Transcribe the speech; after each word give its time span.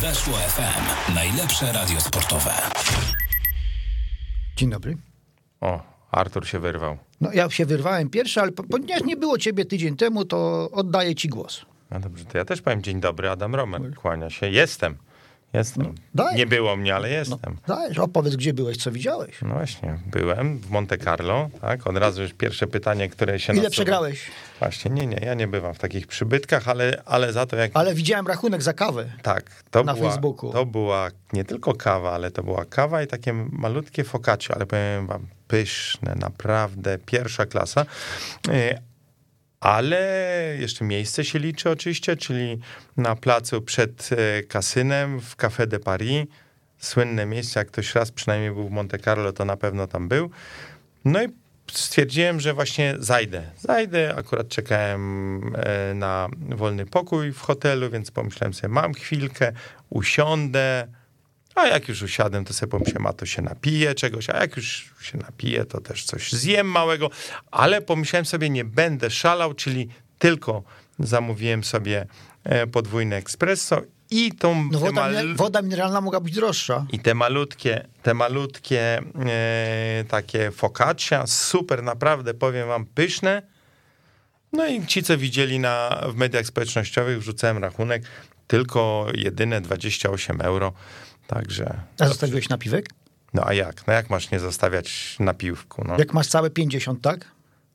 Weszło 0.00 0.34
FM. 0.34 1.14
Najlepsze 1.14 1.72
radio 1.72 2.00
sportowe. 2.00 2.50
Dzień 4.56 4.70
dobry. 4.70 4.96
O, 5.60 5.82
Artur 6.10 6.46
się 6.48 6.58
wyrwał. 6.58 6.96
No 7.20 7.32
ja 7.32 7.50
się 7.50 7.66
wyrwałem 7.66 8.10
pierwszy, 8.10 8.40
ale 8.40 8.52
po- 8.52 8.62
ponieważ 8.62 9.02
nie 9.04 9.16
było 9.16 9.38
ciebie 9.38 9.64
tydzień 9.64 9.96
temu, 9.96 10.24
to 10.24 10.70
oddaję 10.72 11.14
ci 11.14 11.28
głos. 11.28 11.66
No 11.90 12.00
dobrze, 12.00 12.24
to 12.24 12.38
ja 12.38 12.44
też 12.44 12.62
powiem 12.62 12.82
dzień 12.82 13.00
dobry, 13.00 13.30
Adam 13.30 13.54
Romer, 13.54 13.94
kłania 13.94 14.30
się. 14.30 14.48
Jestem, 14.48 14.96
jestem. 15.58 15.94
Nie 16.34 16.46
było 16.46 16.76
mnie, 16.76 16.94
ale 16.94 17.10
jestem. 17.10 17.56
Dajesz, 17.66 17.98
opowiedz, 17.98 18.36
gdzie 18.36 18.54
byłeś, 18.54 18.76
co 18.76 18.92
widziałeś. 18.92 19.42
No 19.42 19.48
właśnie, 19.54 19.98
byłem 20.06 20.58
w 20.58 20.70
Monte 20.70 20.98
Carlo, 20.98 21.50
tak? 21.60 21.86
Od 21.86 21.96
razu 21.96 22.22
już 22.22 22.32
pierwsze 22.34 22.66
pytanie, 22.66 23.08
które 23.08 23.40
się 23.40 23.52
Ile 23.52 23.62
nasuwa. 23.62 23.70
przegrałeś? 23.72 24.30
Właśnie, 24.58 24.90
nie, 24.90 25.06
nie, 25.06 25.16
ja 25.16 25.34
nie 25.34 25.48
bywam 25.48 25.74
w 25.74 25.78
takich 25.78 26.06
przybytkach, 26.06 26.68
ale, 26.68 27.02
ale 27.04 27.32
za 27.32 27.46
to 27.46 27.56
jak... 27.56 27.70
Ale 27.74 27.94
widziałem 27.94 28.26
rachunek 28.26 28.62
za 28.62 28.72
kawę. 28.72 29.04
Tak, 29.22 29.50
to 29.70 29.84
Na 29.84 29.94
była, 29.94 30.10
Facebooku. 30.10 30.52
to 30.52 30.66
była 30.66 31.10
nie 31.32 31.44
tylko 31.44 31.74
kawa, 31.74 32.12
ale 32.12 32.30
to 32.30 32.42
była 32.42 32.64
kawa 32.64 33.02
i 33.02 33.06
takie 33.06 33.32
malutkie 33.52 34.04
focaccia, 34.04 34.54
ale 34.54 34.66
powiem 34.66 35.06
wam, 35.06 35.26
pyszne, 35.48 36.14
naprawdę, 36.20 36.98
pierwsza 36.98 37.46
klasa. 37.46 37.86
Ale 39.66 40.56
jeszcze 40.58 40.84
miejsce 40.84 41.24
się 41.24 41.38
liczy 41.38 41.70
oczywiście, 41.70 42.16
czyli 42.16 42.58
na 42.96 43.16
placu 43.16 43.62
przed 43.62 44.10
e, 44.12 44.42
kasynem 44.42 45.20
w 45.20 45.36
Café 45.36 45.66
de 45.66 45.78
Paris. 45.78 46.26
Słynne 46.78 47.26
miejsce, 47.26 47.60
jak 47.60 47.68
ktoś 47.68 47.94
raz 47.94 48.12
przynajmniej 48.12 48.50
był 48.50 48.68
w 48.68 48.70
Monte 48.70 48.98
Carlo, 48.98 49.32
to 49.32 49.44
na 49.44 49.56
pewno 49.56 49.86
tam 49.86 50.08
był. 50.08 50.30
No 51.04 51.22
i 51.22 51.26
stwierdziłem, 51.72 52.40
że 52.40 52.54
właśnie 52.54 52.94
zajdę. 52.98 53.42
Zajdę, 53.58 54.14
akurat 54.16 54.48
czekałem 54.48 55.42
e, 55.56 55.94
na 55.94 56.28
wolny 56.48 56.86
pokój 56.86 57.32
w 57.32 57.40
hotelu, 57.40 57.90
więc 57.90 58.10
pomyślałem 58.10 58.54
sobie, 58.54 58.68
mam 58.68 58.94
chwilkę, 58.94 59.52
usiądę, 59.90 60.88
a 61.56 61.66
jak 61.66 61.88
już 61.88 62.02
usiadłem, 62.02 62.44
to 62.44 62.54
sobie 62.54 62.70
pomyślałem, 62.70 63.06
a 63.06 63.12
to 63.12 63.26
się 63.26 63.42
napiję 63.42 63.94
czegoś, 63.94 64.30
a 64.30 64.40
jak 64.40 64.56
już 64.56 64.94
się 65.00 65.18
napiję, 65.18 65.64
to 65.64 65.80
też 65.80 66.04
coś 66.04 66.32
zjem 66.32 66.66
małego, 66.66 67.10
ale 67.50 67.82
pomyślałem 67.82 68.26
sobie, 68.26 68.50
nie 68.50 68.64
będę 68.64 69.10
szalał, 69.10 69.54
czyli 69.54 69.88
tylko 70.18 70.62
zamówiłem 70.98 71.64
sobie 71.64 72.06
e, 72.44 72.66
podwójne 72.66 73.16
espresso 73.16 73.82
i 74.10 74.32
tą 74.32 74.68
No 74.72 74.78
woda, 74.78 74.92
mal- 75.00 75.34
woda 75.36 75.62
mineralna 75.62 76.00
mogła 76.00 76.20
być 76.20 76.34
droższa. 76.34 76.86
i 76.92 76.98
te 76.98 77.14
malutkie, 77.14 77.86
te 78.02 78.14
malutkie 78.14 78.98
e, 79.26 80.04
takie 80.08 80.50
focaccia, 80.50 81.26
super, 81.26 81.82
naprawdę 81.82 82.34
powiem 82.34 82.68
wam, 82.68 82.86
pyszne. 82.86 83.42
No 84.52 84.66
i 84.66 84.86
ci, 84.86 85.02
co 85.02 85.18
widzieli 85.18 85.58
na, 85.58 86.02
w 86.08 86.14
mediach 86.14 86.46
społecznościowych, 86.46 87.18
wrzucałem 87.18 87.58
rachunek, 87.58 88.02
tylko 88.46 89.06
jedyne 89.14 89.60
28 89.60 90.40
euro. 90.40 90.72
Także, 91.26 91.80
A 91.98 92.06
zostawiłeś 92.08 92.48
napiwek? 92.48 92.86
no 93.34 93.42
a 93.46 93.52
jak? 93.52 93.86
No 93.86 93.92
jak 93.92 94.10
masz 94.10 94.30
nie 94.30 94.40
zostawiać 94.40 95.16
na 95.20 95.34
piwku? 95.34 95.84
No. 95.88 95.98
Jak 95.98 96.12
masz 96.12 96.26
całe 96.26 96.50
50, 96.50 97.00
tak? 97.02 97.24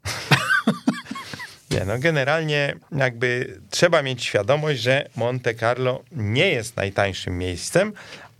Nie, 1.71 1.85
no 1.85 1.99
generalnie 1.99 2.75
jakby 2.91 3.59
trzeba 3.69 4.01
mieć 4.01 4.23
świadomość, 4.23 4.81
że 4.81 5.09
Monte 5.15 5.55
Carlo 5.55 6.03
nie 6.11 6.49
jest 6.49 6.77
najtańszym 6.77 7.37
miejscem, 7.37 7.93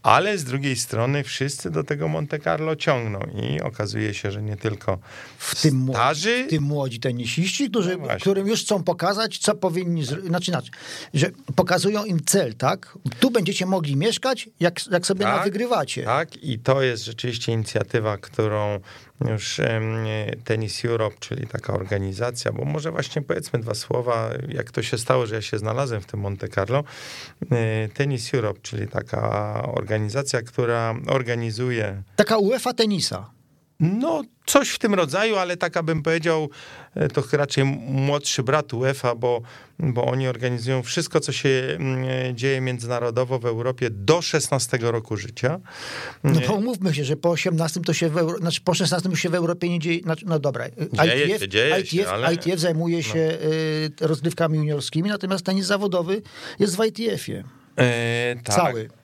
ale 0.03 0.37
z 0.37 0.43
drugiej 0.43 0.75
strony 0.75 1.23
wszyscy 1.23 1.71
do 1.71 1.83
tego 1.83 2.07
Monte 2.07 2.39
Carlo 2.39 2.75
ciągną 2.75 3.19
i 3.19 3.61
okazuje 3.61 4.13
się, 4.13 4.31
że 4.31 4.41
nie 4.41 4.57
tylko 4.57 4.99
W 5.37 5.61
tym, 5.61 5.75
młodzi, 5.75 5.97
starzy, 5.97 6.45
w 6.47 6.49
tym 6.49 6.63
młodzi 6.63 6.99
tenisiści, 6.99 7.69
którzy, 7.69 7.97
No 7.97 8.07
którym 8.19 8.47
już 8.47 8.63
chcą 8.63 8.83
pokazać, 8.83 9.37
co 9.37 9.55
powinni 9.55 10.05
zrobić. 10.05 10.27
Znaczy, 10.27 10.51
inaczej, 10.51 10.71
że 11.13 11.31
pokazują 11.55 12.05
im 12.05 12.19
cel, 12.25 12.55
tak? 12.55 12.97
Tu 13.19 13.31
będziecie 13.31 13.65
mogli 13.65 13.95
mieszkać, 13.95 14.49
jak, 14.59 14.87
jak 14.91 15.05
sobie 15.05 15.25
Tak, 15.25 15.43
wygrywacie. 15.43 16.03
Tak, 16.03 16.43
i 16.43 16.59
to 16.59 16.81
jest 16.81 17.05
rzeczywiście 17.05 17.51
inicjatywa, 17.51 18.17
którą 18.17 18.79
już 19.29 19.61
Tennis 20.43 20.85
Europe, 20.85 21.15
czyli 21.19 21.47
taka 21.47 21.73
organizacja, 21.73 22.51
bo 22.51 22.65
może 22.65 22.91
właśnie 22.91 23.21
powiedzmy 23.21 23.59
dwa 23.59 23.73
słowa, 23.73 24.29
jak 24.47 24.71
to 24.71 24.83
się 24.83 24.97
stało, 24.97 25.25
że 25.25 25.35
ja 25.35 25.41
się 25.41 25.57
znalazłem 25.57 26.01
w 26.01 26.05
tym 26.05 26.19
Monte 26.19 26.47
Carlo. 26.47 26.83
E, 27.51 27.89
Tennis 27.89 28.33
Europe, 28.33 28.59
czyli 28.61 28.87
taka 28.87 29.63
organizacja, 29.73 30.41
która 30.41 30.95
organizuje 31.07 32.03
Taka 32.15 32.37
UEFA 32.37 32.73
tenisa. 32.73 33.40
No, 33.81 34.21
coś 34.45 34.69
w 34.69 34.79
tym 34.79 34.93
rodzaju, 34.93 35.35
ale 35.35 35.57
taka 35.57 35.83
bym 35.83 36.03
powiedział, 36.03 36.49
e, 36.95 37.07
to 37.07 37.23
raczej 37.31 37.63
młodszy 37.87 38.43
brat 38.43 38.73
UEFA, 38.73 39.15
bo, 39.15 39.41
bo 39.79 40.05
oni 40.05 40.27
organizują 40.27 40.83
wszystko, 40.83 41.19
co 41.19 41.31
się 41.31 41.49
mm, 41.49 42.37
dzieje 42.37 42.61
międzynarodowo 42.61 43.39
w 43.39 43.45
Europie 43.45 43.89
do 43.89 44.21
16 44.21 44.77
roku 44.81 45.17
życia. 45.17 45.59
No 46.23 46.41
to 46.41 46.53
umówmy 46.53 46.93
się, 46.93 47.03
że 47.03 47.15
po 47.15 47.29
18 47.29 47.79
to 47.79 47.93
się 47.93 48.09
w 48.09 48.17
Euro... 48.17 48.37
znaczy 48.37 48.61
po 48.61 48.73
16 48.73 49.09
już 49.09 49.19
się 49.19 49.29
w 49.29 49.35
Europie 49.35 49.69
nie 49.69 49.79
dzieje. 49.79 50.01
Znaczy, 50.01 50.25
no 50.27 50.39
dobra. 50.39 50.65
Dzieje 51.03 51.25
ITF, 51.25 51.41
się, 51.41 51.49
dzieje 51.49 51.79
ITF, 51.79 51.89
się, 51.89 52.09
ale- 52.09 52.27
No. 52.27 52.33
ITF 52.33 52.59
zajmuje 52.59 53.03
się 53.03 53.19
y, 53.19 53.91
rozgrywkami 54.01 54.57
juniorskimi, 54.57 55.09
natomiast 55.09 55.45
tenis 55.45 55.65
zawodowy 55.65 56.21
jest 56.59 56.77
w 56.77 56.85
ITF-ie. 56.85 57.43
E, 57.77 58.35
tak. 58.43 58.55
Cały. 58.55 59.00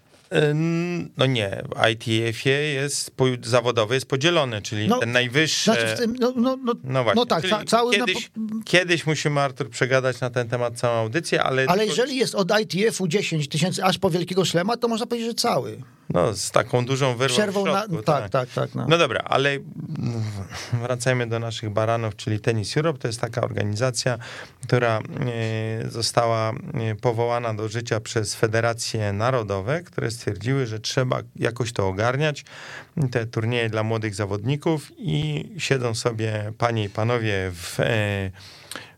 No 1.17 1.25
nie, 1.25 1.63
w 1.75 1.87
ITF-ie 1.89 2.73
jest 2.73 3.11
zawodowy 3.43 3.95
jest 3.95 4.05
podzielony, 4.05 4.61
czyli 4.61 4.87
No, 4.87 4.99
ten 4.99 5.11
najwyższy. 5.11 5.63
Znaczy, 5.63 5.95
tym, 5.97 6.15
no, 6.19 6.33
no, 6.35 6.57
no, 6.63 6.73
No 6.83 7.03
właśnie. 7.03 7.21
no 7.21 7.25
tak, 7.25 7.49
ca, 7.49 7.63
cały... 7.65 7.97
Na, 7.97 8.05
kiedyś, 8.05 8.31
kiedyś 8.65 9.05
musimy, 9.05 9.41
Artur, 9.41 9.69
przegadać 9.69 10.19
na 10.19 10.29
ten 10.29 10.49
temat 10.49 10.79
całą 10.79 10.99
audycję, 10.99 11.43
ale. 11.43 11.65
ale 11.67 11.77
tylko- 11.79 11.83
jeżeli 11.83 12.17
jest 12.17 12.35
od 12.35 12.51
ITF-u 12.61 13.07
10 13.07 13.47
tysięcy 13.47 13.83
aż 13.83 13.97
po 13.97 14.09
Wielkiego 14.09 14.45
Szlema, 14.45 14.77
to 14.77 14.87
można 14.87 15.05
powiedzieć, 15.05 15.29
że 15.29 15.35
cały. 15.35 15.81
No, 16.09 16.33
z 16.33 16.51
taką 16.51 16.85
dużą 16.85 17.15
wyrwą. 17.15 17.33
Przerwą 17.35 17.63
w 17.63 17.65
na... 17.65 17.71
środku, 17.71 18.03
Tak, 18.03 18.29
tak, 18.29 18.49
tak. 18.49 18.75
No. 18.75 18.85
No 18.89 18.97
dobra, 18.97 19.21
ale 19.25 19.57
wracajmy 20.73 21.27
do 21.27 21.39
naszych 21.39 21.69
baranów, 21.69 22.15
czyli 22.15 22.39
Tennis 22.39 22.77
Europe. 22.77 22.99
To 22.99 23.07
jest 23.07 23.21
taka 23.21 23.41
organizacja, 23.41 24.17
która 24.63 24.99
e, 24.99 25.89
została 25.89 26.51
e, 26.51 26.95
powołana 26.95 27.53
do 27.53 27.67
życia 27.67 27.99
przez 27.99 28.35
federacje 28.35 29.13
narodowe, 29.13 29.83
które 29.83 30.11
stwierdziły, 30.11 30.65
że 30.65 30.79
trzeba 30.79 31.19
jakoś 31.35 31.73
to 31.73 31.87
ogarniać, 31.87 32.45
te 33.11 33.25
turnieje 33.25 33.69
dla 33.69 33.83
młodych 33.83 34.15
zawodników 34.15 34.91
i 34.97 35.45
siedzą 35.57 35.95
sobie 35.95 36.51
panie 36.57 36.83
i 36.83 36.89
panowie 36.89 37.51
w 37.53 37.79
e, 37.79 38.31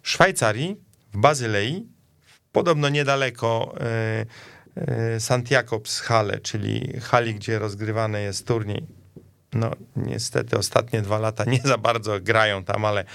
Szwajcarii, 0.04 0.76
w 1.14 1.18
Bazylei, 1.18 1.88
podobno 2.52 2.90
niedaleko 2.90 3.76
Santiakobs 5.20 6.00
Halle, 6.00 6.40
czyli 6.40 7.00
hali, 7.02 7.36
gdzie 7.36 7.60
rozgrywany 7.60 8.22
jest 8.22 8.48
turniej. 8.48 8.86
No, 9.54 9.72
niestety 9.96 10.58
ostatnie 10.58 11.02
dwa 11.02 11.20
lata 11.20 11.46
nie 11.46 11.62
za 11.64 11.78
bardzo 11.78 12.20
grają 12.20 12.64
tam, 12.64 12.86
ale, 12.86 13.06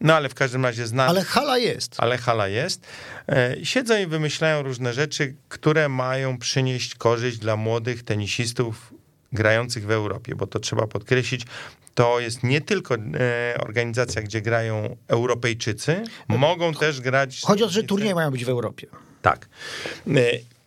no, 0.00 0.14
ale 0.14 0.28
w 0.28 0.34
każdym 0.34 0.64
razie 0.64 0.86
znam. 0.86 1.08
Ale 1.08 1.24
hala 1.24 1.58
jest. 1.58 1.94
Ale 1.98 2.18
hala 2.18 2.48
jest. 2.48 2.86
E, 3.28 3.56
Siedzą 3.62 3.98
i 3.98 4.06
wymyślają 4.06 4.62
różne 4.62 4.92
rzeczy, 4.92 5.34
które 5.48 5.88
mają 5.88 6.38
przynieść 6.38 6.94
korzyść 6.94 7.38
dla 7.38 7.56
młodych 7.56 8.02
tenisistów 8.02 8.94
grających 9.32 9.86
w 9.86 9.90
Europie, 9.90 10.34
bo 10.34 10.46
to 10.46 10.58
trzeba 10.58 10.86
podkreślić, 10.86 11.42
to 11.94 12.20
jest 12.20 12.42
nie 12.42 12.60
tylko 12.60 12.94
e, 12.94 13.00
organizacja, 13.60 14.22
gdzie 14.22 14.40
grają 14.40 14.96
Europejczycy, 15.08 16.02
mogą 16.28 16.74
też 16.74 17.00
grać... 17.00 17.40
Chodzi 17.44 17.62
o 17.62 17.66
to, 17.66 17.72
że 17.72 17.82
turnieje 17.82 18.14
mają 18.14 18.30
być 18.30 18.44
w 18.44 18.48
Europie. 18.48 18.86
Tak. 19.22 19.48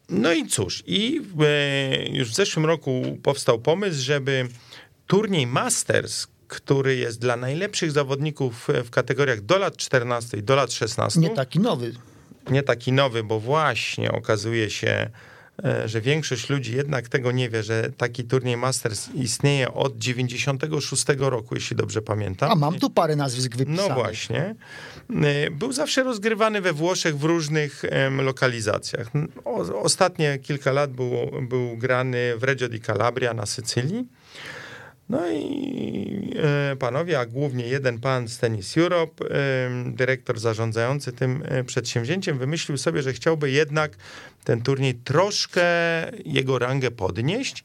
E, 0.09 0.13
No 0.13 0.33
i 0.33 0.47
cóż, 0.47 0.83
i 0.87 1.21
e, 1.39 2.09
już 2.09 2.31
w 2.31 2.35
zeszłym 2.35 2.65
roku 2.65 3.17
powstał 3.23 3.59
pomysł, 3.59 4.01
żeby 4.01 4.47
turniej 5.07 5.47
Masters, 5.47 6.27
który 6.47 6.95
jest 6.95 7.19
dla 7.19 7.35
najlepszych 7.37 7.91
zawodników 7.91 8.67
w 8.83 8.89
kategoriach 8.89 9.41
do 9.41 9.57
lat 9.57 9.77
14 9.77 10.37
i 10.37 10.43
do 10.43 10.55
lat 10.55 10.71
16, 10.73 11.19
Nie 11.19 11.29
taki 11.29 11.59
nowy. 11.59 11.93
nie 12.51 12.63
taki 12.63 12.91
nowy, 12.91 13.23
bo 13.23 13.39
właśnie 13.39 14.11
okazuje 14.11 14.69
się, 14.69 14.87
e, 14.87 15.09
że 15.85 16.01
większość 16.01 16.49
ludzi 16.49 16.75
jednak 16.75 17.09
tego 17.09 17.31
nie 17.31 17.49
wie, 17.49 17.63
że 17.63 17.89
taki 17.97 18.23
turniej 18.23 18.57
Masters 18.57 19.09
istnieje 19.13 19.73
od 19.73 19.97
96 19.97 21.05
roku, 21.17 21.55
jeśli 21.55 21.75
dobrze 21.75 22.01
pamiętam. 22.01 22.51
A 22.51 22.55
mam 22.55 22.79
tu 22.79 22.89
parę 22.89 23.15
nazwisk 23.15 23.55
wypisanych. 23.55 23.89
No 23.89 23.95
właśnie. 23.95 24.55
E, 25.23 25.51
Był 25.51 25.71
zawsze 25.71 26.03
rozgrywany 26.03 26.61
we 26.61 26.73
Włoszech 26.73 27.17
w 27.17 27.23
różnych 27.23 27.83
lokalizacjach. 28.21 29.07
Ostatnie 29.81 30.39
kilka 30.39 30.71
lat 30.71 30.91
był, 30.91 31.11
był 31.41 31.77
grany 31.77 32.37
w 32.37 32.43
Reggio 32.43 32.69
di 32.69 32.79
Calabria 32.79 33.33
na 33.33 33.45
Sycylii. 33.45 34.07
No 35.09 35.31
i 35.31 36.33
e, 36.71 36.75
panowie, 36.75 37.19
a 37.19 37.25
głównie 37.25 37.67
jeden 37.67 37.99
pan 37.99 38.27
z 38.27 38.37
Tennis 38.37 38.77
Europe, 38.77 39.25
dyrektor 39.85 40.39
zarządzający 40.39 41.11
tym 41.11 41.43
e, 41.45 41.63
przedsięwzięciem, 41.63 42.37
wymyślił 42.37 42.77
sobie, 42.77 43.01
że 43.01 43.13
chciałby 43.13 43.51
jednak 43.51 43.95
ten 44.43 44.61
turniej 44.61 44.95
troszkę 44.95 45.63
jego 46.25 46.59
rangę 46.59 46.91
podnieść 46.91 47.63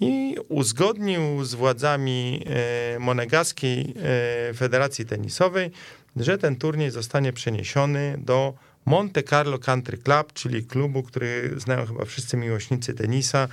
i 0.00 0.36
uzgodnił 0.48 1.44
z 1.44 1.54
władzami 1.54 2.44
e, 2.46 2.98
monegaskiej 2.98 3.94
Federacji 4.54 5.06
Tenisowej, 5.06 5.70
że 6.16 6.38
ten 6.38 6.56
turniej 6.56 6.90
zostanie 6.90 7.32
przeniesiony 7.32 8.14
do 8.18 8.54
Monte 8.84 9.22
Carlo 9.22 9.58
Country 9.58 9.98
Club, 9.98 10.32
czyli 10.32 10.64
klubu, 10.64 11.02
który 11.02 11.50
znają 11.56 11.86
chyba 11.86 12.04
wszyscy 12.04 12.36
miłośnicy 12.36 12.94
tenisa, 12.94 13.48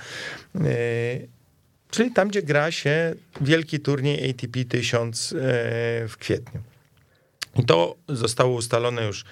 czyli 1.96 2.10
tam, 2.10 2.28
gdzie 2.28 2.42
gra 2.42 2.70
się 2.70 3.14
wielki 3.40 3.80
turniej 3.80 4.30
ATP 4.30 4.64
1000 4.64 5.32
e, 5.32 5.36
w 6.08 6.16
kwietniu. 6.18 6.60
I 7.58 7.64
to 7.64 7.96
zostało 8.08 8.54
ustalone 8.54 9.06
już 9.06 9.24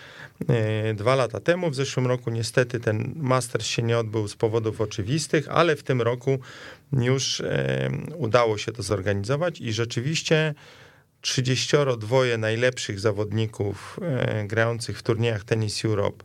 e, 0.49 0.95
dwa 0.95 1.15
lata 1.15 1.41
temu. 1.41 1.71
W 1.71 1.75
zeszłym 1.75 2.07
roku 2.07 2.31
niestety 2.31 2.81
ten 2.81 3.13
Masters 3.17 3.67
się 3.67 3.83
nie 3.83 3.99
odbył 3.99 4.29
z 4.29 4.37
powodów 4.37 4.81
oczywistych, 4.81 5.49
ale 5.49 5.77
w 5.77 5.83
tym 5.83 6.03
roku 6.03 6.39
już 6.93 7.41
e, 7.41 7.91
udało 8.17 8.59
się 8.59 8.73
to 8.73 8.83
zorganizować 8.83 9.61
i 9.61 9.73
rzeczywiście 9.73 10.55
32 11.21 12.19
najlepszych 12.39 13.01
zawodników 13.01 14.01
grających 14.47 14.99
w 14.99 15.03
turniejach 15.03 15.45
Tennis 15.45 15.85
Europe 15.85 16.25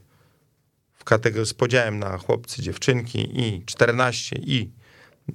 w 0.93 1.03
kategorii 1.03 1.47
z 1.47 1.53
podziałem 1.53 1.99
na 1.99 2.17
chłopcy, 2.17 2.61
dziewczynki 2.61 3.39
i 3.39 3.65
14 3.65 4.35
i 4.35 4.69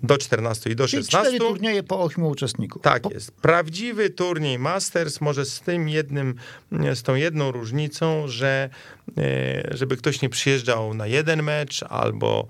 do 0.03 0.19
14 0.19 0.71
i 0.71 0.77
do 0.77 0.89
Czyli 0.89 1.03
16. 1.03 1.29
cztery 1.29 1.39
turnieje 1.39 1.83
po 1.83 2.03
ośmiu 2.03 2.29
uczestników. 2.29 2.83
Tak 2.83 3.03
po, 3.03 3.11
jest. 3.11 3.31
Prawdziwy 3.33 4.11
turniej 4.11 4.59
Masters 4.59 5.21
może 5.21 5.45
z 5.45 5.61
tym 5.61 5.89
jednym, 5.89 6.35
z 6.95 7.03
tą 7.03 7.15
jedną 7.15 7.51
różnicą, 7.53 8.29
że 8.29 8.71
e, 9.19 9.77
żeby 9.77 9.97
ktoś 9.97 10.23
nie 10.23 10.29
przyjeżdżał 10.29 10.95
na 10.95 11.07
jeden 11.07 11.43
mecz 11.43 11.83
albo 11.83 12.47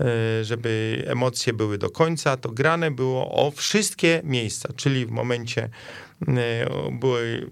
e, 0.00 0.44
żeby 0.44 1.02
emocje 1.06 1.52
były 1.52 1.78
do 1.78 1.90
końca, 1.90 2.36
to 2.36 2.50
grane 2.50 2.90
było 2.90 3.46
o 3.46 3.50
wszystkie 3.50 4.20
miejsca, 4.24 4.68
czyli 4.76 5.06
w 5.06 5.10
momencie 5.10 5.68
e, 6.28 6.68
były 6.92 7.50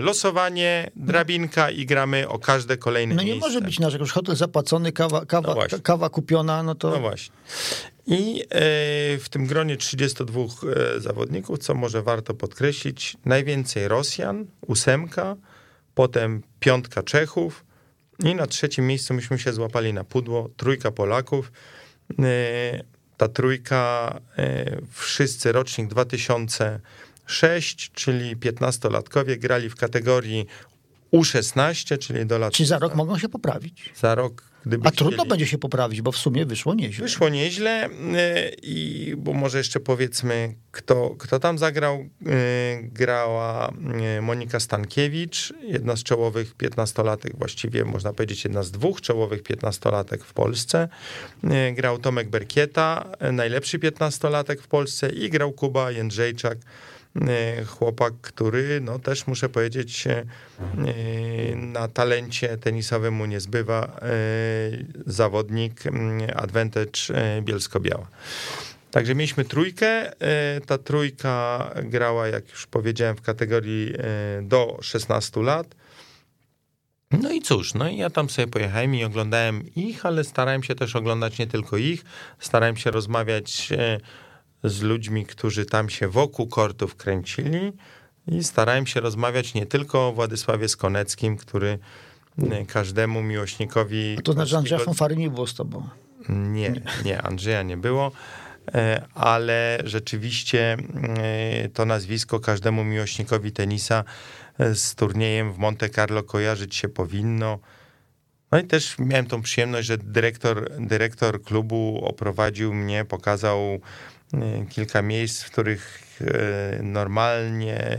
losowanie, 0.00 0.90
drabinka 0.96 1.70
i 1.70 1.86
gramy 1.86 2.28
o 2.28 2.38
każde 2.38 2.76
kolejne 2.76 3.14
No 3.14 3.22
nie 3.22 3.30
miejsce. 3.30 3.48
może 3.48 3.60
być 3.60 3.78
inaczej, 3.78 4.00
już 4.00 4.12
hotel 4.12 4.36
zapłacony, 4.36 4.92
kawa, 4.92 5.26
kawa, 5.26 5.54
No 5.54 5.78
kawa 5.82 6.08
kupiona, 6.08 6.62
no 6.62 6.74
to... 6.74 6.90
No 6.90 7.00
właśnie. 7.00 7.34
I 8.06 8.40
e, 8.40 8.46
w 9.18 9.28
tym 9.30 9.46
gronie 9.46 9.76
32 9.76 10.40
e, 10.42 10.46
zawodników, 11.00 11.58
co 11.58 11.74
może 11.74 12.02
warto 12.02 12.34
podkreślić, 12.34 13.16
najwięcej 13.24 13.88
Rosjan, 13.88 14.46
ósemka, 14.66 15.36
potem 15.94 16.42
piątka 16.60 17.02
Czechów 17.02 17.64
i 18.24 18.34
na 18.34 18.46
trzecim 18.46 18.86
miejscu 18.86 19.14
myśmy 19.14 19.38
się 19.38 19.52
złapali 19.52 19.92
na 19.92 20.04
pudło, 20.04 20.50
trójka 20.56 20.90
Polaków. 20.90 21.52
E, 22.18 22.84
Ta 23.16 23.28
trójka, 23.28 24.20
wszyscy 24.92 25.52
rocznik 25.52 25.88
2006, 25.88 27.90
czyli 27.94 28.36
15-latkowie 28.36 29.38
grali 29.38 29.70
w 29.70 29.76
kategorii 29.76 30.46
U16, 31.12 31.98
czyli 31.98 32.26
do 32.26 32.38
lat... 32.38 32.52
Czy 32.52 32.66
za 32.66 32.78
rok 32.78 32.94
mogą 32.94 33.18
się 33.18 33.28
poprawić? 33.28 33.92
Za 33.94 34.14
rok, 34.14 34.45
gdyby 34.66 34.88
A 34.88 34.90
trudno 34.90 35.16
chcieli. 35.16 35.28
będzie 35.28 35.46
się 35.46 35.58
poprawić, 35.58 36.02
bo 36.02 36.12
w 36.12 36.16
sumie 36.16 36.46
wyszło 36.46 36.74
nieźle. 36.74 37.02
Wyszło 37.02 37.28
nieźle 37.28 37.84
e, 37.84 37.88
i 38.62 39.14
bo 39.18 39.32
może 39.32 39.58
jeszcze 39.58 39.80
powiedzmy, 39.80 40.54
kto, 40.70 41.14
kto 41.18 41.38
tam 41.38 41.58
zagrał. 41.58 41.94
E, 41.94 42.06
Grała 42.82 43.72
e, 44.16 44.20
Monika 44.20 44.60
Stankiewicz, 44.60 45.52
jedna 45.62 45.96
z 45.96 46.02
czołowych 46.02 46.56
15-latek, 46.56 47.38
właściwie 47.38 47.84
można 47.84 48.12
powiedzieć 48.12 48.44
jedna 48.44 48.62
z 48.62 48.70
dwóch 48.70 49.00
czołowych 49.00 49.42
15-latek 49.42 50.18
w 50.18 50.32
Polsce. 50.32 50.88
Grał 51.72 51.98
Tomek 51.98 52.28
Berkieta, 52.28 53.12
najlepszy 53.32 53.78
15-latek 53.78 54.60
w 54.60 54.68
Polsce 54.68 55.10
i 55.10 55.30
grał 55.30 55.52
Kuba 55.52 55.90
Jędrzejczak, 55.90 56.58
chłopak, 57.66 58.14
który, 58.20 58.80
no 58.80 58.98
też 58.98 59.26
muszę 59.26 59.48
powiedzieć, 59.48 60.06
e, 60.06 60.24
na 61.56 61.88
talencie 61.88 62.58
tenisowym 62.58 63.14
mu 63.14 63.26
nie 63.26 63.40
zbywa 63.40 63.84
e, 63.84 64.08
zawodnik 65.06 65.84
Advantage 66.36 67.00
e, 67.14 67.42
Bielsko-Biała. 67.42 68.06
Także 68.90 69.14
mieliśmy 69.14 69.44
trójkę. 69.44 70.20
e, 70.20 70.60
Ta 70.60 70.78
trójka 70.78 71.70
grała, 71.82 72.28
jak 72.28 72.50
już 72.50 72.66
powiedziałem, 72.66 73.16
w 73.16 73.22
kategorii 73.22 73.92
e, 73.98 74.42
do 74.42 74.78
16 74.82 75.42
lat. 75.42 75.74
No 77.10 77.30
i 77.32 77.42
cóż, 77.42 77.74
no 77.74 77.88
i 77.88 77.96
ja 77.96 78.10
tam 78.10 78.30
sobie 78.30 78.48
pojechałem 78.48 78.94
i 78.94 79.04
oglądałem 79.04 79.74
ich, 79.76 80.06
ale 80.06 80.24
starałem 80.24 80.62
się 80.62 80.74
też 80.74 80.96
oglądać 80.96 81.38
nie 81.38 81.46
tylko 81.46 81.76
ich. 81.76 82.04
Starałem 82.38 82.76
się 82.76 82.90
rozmawiać 82.90 83.68
e, 83.72 84.00
z 84.66 84.82
ludźmi, 84.82 85.26
którzy 85.26 85.66
tam 85.66 85.90
się 85.90 86.08
wokół 86.08 86.46
kortów 86.46 86.96
kręcili 86.96 87.72
i 88.28 88.44
starałem 88.44 88.86
się 88.86 89.00
rozmawiać 89.00 89.54
nie 89.54 89.66
tylko 89.66 90.08
o 90.08 90.12
Władysławie 90.12 90.68
Skoneckim, 90.68 91.36
który 91.36 91.78
e, 92.50 92.66
każdemu 92.66 93.22
miłośnikowi... 93.22 94.18
To 94.24 94.32
znaczy, 94.32 94.50
że 94.50 94.58
Andrzeja 94.58 94.80
Fonfary 94.80 95.16
nie 95.16 95.30
było 95.30 95.46
z 95.46 95.54
tobą. 95.54 95.88
nie, 96.28 96.82
nie, 97.04 97.22
Andrzeja 97.22 97.62
nie 97.62 97.76
było, 97.76 98.12
e, 98.74 99.06
ale 99.14 99.78
rzeczywiście 99.84 100.76
e, 101.18 101.68
to 101.68 101.84
nazwisko 101.84 102.40
każdemu 102.40 102.84
miłośnikowi 102.84 103.52
tenisa 103.52 104.04
z 104.58 104.94
turniejem 104.94 105.52
w 105.52 105.58
Monte 105.58 105.88
Carlo 105.88 106.22
kojarzyć 106.22 106.74
się 106.74 106.88
powinno. 106.88 107.58
No 108.52 108.58
i 108.58 108.64
też 108.64 108.98
miałem 108.98 109.26
tą 109.26 109.42
przyjemność, 109.42 109.86
że 109.88 109.98
dyrektor, 109.98 110.70
dyrektor 110.80 111.42
klubu 111.42 112.00
oprowadził 112.04 112.74
mnie, 112.74 113.04
pokazał 113.04 113.80
kilka 114.68 115.02
miejsc, 115.02 115.42
w 115.42 115.50
których 115.50 116.00
e, 116.20 116.82
normalnie, 116.82 117.98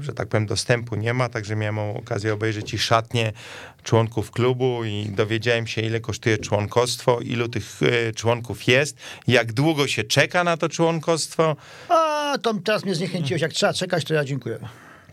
że 0.00 0.12
tak 0.12 0.28
powiem, 0.28 0.46
dostępu 0.46 0.96
nie 0.96 1.14
ma, 1.14 1.28
także 1.28 1.56
miałem 1.56 1.78
okazję 1.78 2.34
obejrzeć 2.34 2.74
i 2.74 2.78
szatnie 2.78 3.32
członków 3.82 4.30
klubu 4.30 4.84
i 4.84 5.06
dowiedziałem 5.08 5.66
się, 5.66 5.82
ile 5.82 6.00
kosztuje 6.00 6.38
członkostwo, 6.38 7.20
ilu 7.20 7.48
tych 7.48 7.80
e, 7.82 8.12
członków 8.12 8.68
jest, 8.68 8.96
jak 9.26 9.52
długo 9.52 9.86
się 9.86 10.04
czeka 10.04 10.44
na 10.44 10.56
to 10.56 10.68
członkostwo. 10.68 11.56
A, 11.88 12.34
to 12.42 12.54
teraz 12.54 12.84
mnie 12.84 12.94
zniechęciłeś. 12.94 13.42
Jak 13.42 13.52
trzeba 13.52 13.72
czekać, 13.72 14.04
to 14.04 14.14
ja 14.14 14.24
dziękuję. 14.24 14.58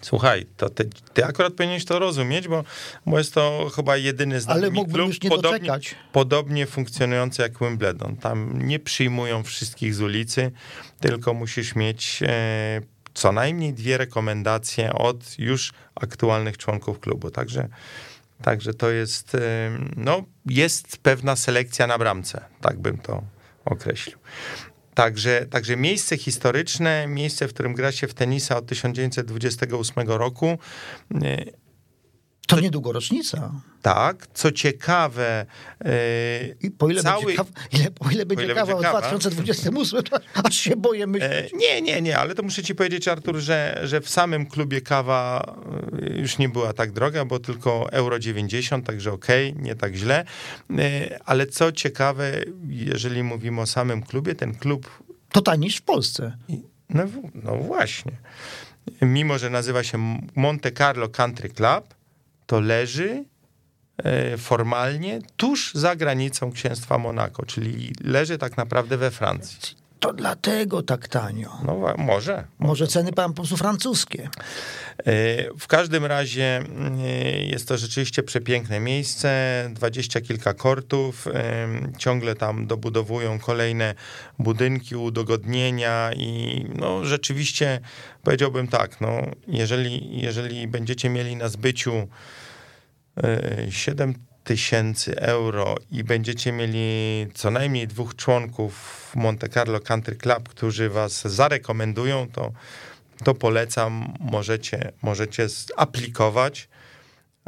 Słuchaj, 0.04 0.46
to 0.58 0.70
ty, 0.70 0.90
ty 1.14 1.26
akurat 1.26 1.54
powinieneś 1.54 1.86
to 1.86 2.00
rozumieć, 2.00 2.48
bo, 2.48 2.64
bo 3.06 3.18
jest 3.18 3.34
to 3.34 3.72
chyba 3.76 3.98
jedyny 3.98 4.42
z 4.42 4.50
Ale 4.50 4.70
mógłbym 4.70 4.96
klub 4.96 5.08
już 5.08 5.22
nie 5.22 5.30
podobnie, 5.30 5.60
doczekać. 5.60 5.96
podobnie 6.12 6.66
funkcjonujący 6.66 7.42
jak 7.42 7.60
Wimbledon. 7.60 8.16
Tam 8.16 8.68
nie 8.68 8.80
przyjmują 8.80 9.44
wszystkich 9.44 9.96
z 9.96 10.02
ulicy, 10.02 10.52
tylko 11.00 11.34
musisz 11.34 11.76
mieć 11.76 12.24
e, 12.24 12.82
co 13.14 13.32
najmniej 13.32 13.74
dwie 13.74 13.98
rekomendacje 13.98 14.94
od 14.94 15.40
już 15.40 15.74
aktualnych 15.96 16.58
członków 16.58 17.00
klubu. 17.00 17.32
Także, 17.32 17.68
także 18.42 18.74
to 18.74 18.90
jest, 18.90 19.36
e, 19.36 19.40
no, 19.98 20.24
jest 20.46 20.98
pewna 20.98 21.36
selekcja 21.36 21.88
na 21.88 21.98
bramce, 21.98 22.46
tak 22.62 22.80
bym 22.80 22.98
to 22.98 23.24
określił. 23.66 24.18
Także, 24.94 25.46
także 25.50 25.78
miejsce 25.78 26.18
historyczne, 26.18 27.08
miejsce, 27.08 27.48
w 27.48 27.54
którym 27.54 27.74
gra 27.74 27.92
się 27.92 28.08
w 28.08 28.14
tenisa 28.14 28.58
od 28.58 28.66
1928 28.66 30.08
roku. 30.08 30.58
E, 32.44 32.48
To 32.48 32.60
niedługo 32.60 32.92
rocznica. 32.92 33.52
Tak, 33.82 34.28
co 34.34 34.52
ciekawe, 34.52 35.46
e, 35.86 36.56
I 36.62 36.72
po 36.72 36.90
ile 36.90 37.04
Cały- 37.04 37.26
będzie 37.26 37.38
kawa, 37.38 37.50
ile, 37.72 37.92
po 37.92 38.10
ile 38.12 38.26
będzie 38.26 38.46
ile 38.46 38.54
kawa 38.56 38.66
będzie 38.74 38.90
w 38.90 38.92
kawa? 38.92 39.08
2028, 39.08 40.04
to 40.04 40.18
aż 40.44 40.56
się 40.56 40.76
boję 40.76 41.04
e, 41.04 41.08
myśleć. 41.08 41.54
nie, 41.54 41.82
nie, 41.82 42.02
nie, 42.02 42.18
ale 42.18 42.36
to 42.36 42.44
muszę 42.44 42.64
ci 42.64 42.76
powiedzieć, 42.76 43.08
Artur, 43.08 43.38
że, 43.38 43.82
że 43.84 44.02
w 44.02 44.10
samym 44.10 44.46
klubie 44.46 44.82
kawa 44.82 45.46
e, 46.02 46.20
już 46.20 46.38
nie 46.38 46.50
była 46.50 46.74
tak 46.74 46.92
droga, 46.92 47.26
bo 47.26 47.40
tylko 47.40 47.92
euro 47.92 48.20
90, 48.20 48.86
także 48.86 49.12
okej, 49.12 49.54
nie 49.56 49.76
tak 49.76 49.96
źle. 49.96 50.26
E, 50.80 51.20
Ale 51.26 51.48
co 51.48 51.72
ciekawe, 51.72 52.32
jeżeli 52.70 53.24
mówimy 53.24 53.62
o 53.62 53.66
samym 53.66 54.04
klubie, 54.04 54.36
ten 54.36 54.56
klub 54.56 54.90
To 55.32 55.42
taniej 55.42 55.60
niż 55.68 55.78
w 55.78 55.82
Polsce. 55.82 56.38
No, 56.90 57.04
no 57.44 57.56
właśnie. 57.56 58.12
Mimo, 59.02 59.38
że 59.38 59.50
nazywa 59.50 59.84
się 59.84 60.20
Monte 60.36 60.72
Carlo 60.72 61.10
Country 61.10 61.50
Club, 61.50 61.94
to 62.46 62.60
leży 62.60 63.26
e, 63.98 64.38
formalnie 64.38 65.20
tuż 65.38 65.74
za 65.74 65.96
granicą 65.96 66.52
księstwa 66.52 66.98
Monako, 66.98 67.46
czyli 67.46 67.94
leży 68.04 68.38
tak 68.38 68.58
naprawdę 68.58 68.98
we 68.98 69.12
Francji. 69.12 69.83
To 70.04 70.14
dlatego 70.14 70.82
tak 70.82 71.08
tanio. 71.08 71.50
No 71.66 71.94
może. 71.98 72.44
Może 72.60 72.88
ceny 72.88 73.14
pan 73.14 73.32
po 73.32 73.36
prostu 73.36 73.58
francuskie. 73.58 74.30
E, 74.98 75.54
W 75.60 75.68
każdym 75.68 76.06
razie 76.06 76.64
e, 77.04 77.44
jest 77.44 77.68
to 77.68 77.78
rzeczywiście 77.78 78.24
przepiękne 78.24 78.80
miejsce, 78.80 79.30
dwadzieścia 79.74 80.22
kilka 80.22 80.54
kortów, 80.54 81.28
e, 81.28 81.68
ciągle 81.98 82.36
tam 82.36 82.68
dobudowują 82.68 83.40
kolejne 83.40 83.96
budynki, 84.40 84.96
udogodnienia 84.96 86.12
i 86.16 86.66
no 86.76 87.06
rzeczywiście 87.06 87.80
powiedziałbym 88.24 88.68
tak, 88.68 89.02
no 89.02 89.22
jeżeli, 89.48 90.22
jeżeli 90.22 90.68
będziecie 90.68 91.10
mieli 91.10 91.36
na 91.36 91.50
zbyciu 91.50 92.08
e, 93.24 93.72
7 93.72 94.14
tysięcy 94.44 95.20
euro 95.20 95.76
i 95.92 96.04
będziecie 96.04 96.52
mieli 96.52 97.28
co 97.34 97.52
najmniej 97.52 97.88
dwóch 97.88 98.16
członków 98.16 99.12
Monte 99.16 99.50
Carlo 99.50 99.80
Country 99.80 100.16
Club, 100.16 100.50
którzy 100.50 100.90
was 100.90 101.22
zarekomendują, 101.22 102.28
to 102.32 102.52
to 103.24 103.34
polecam, 103.34 104.14
możecie, 104.20 104.92
możecie 105.02 105.48
aplikować. 105.78 106.70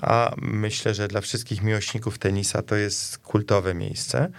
a 0.01 0.35
myślę, 0.37 0.93
że 0.93 1.07
dla 1.07 1.21
wszystkich 1.21 1.61
miłośników 1.61 2.17
tenisa 2.17 2.61
to 2.61 2.75
jest 2.75 3.17
kultowe 3.17 3.73
miejsce. 3.73 4.29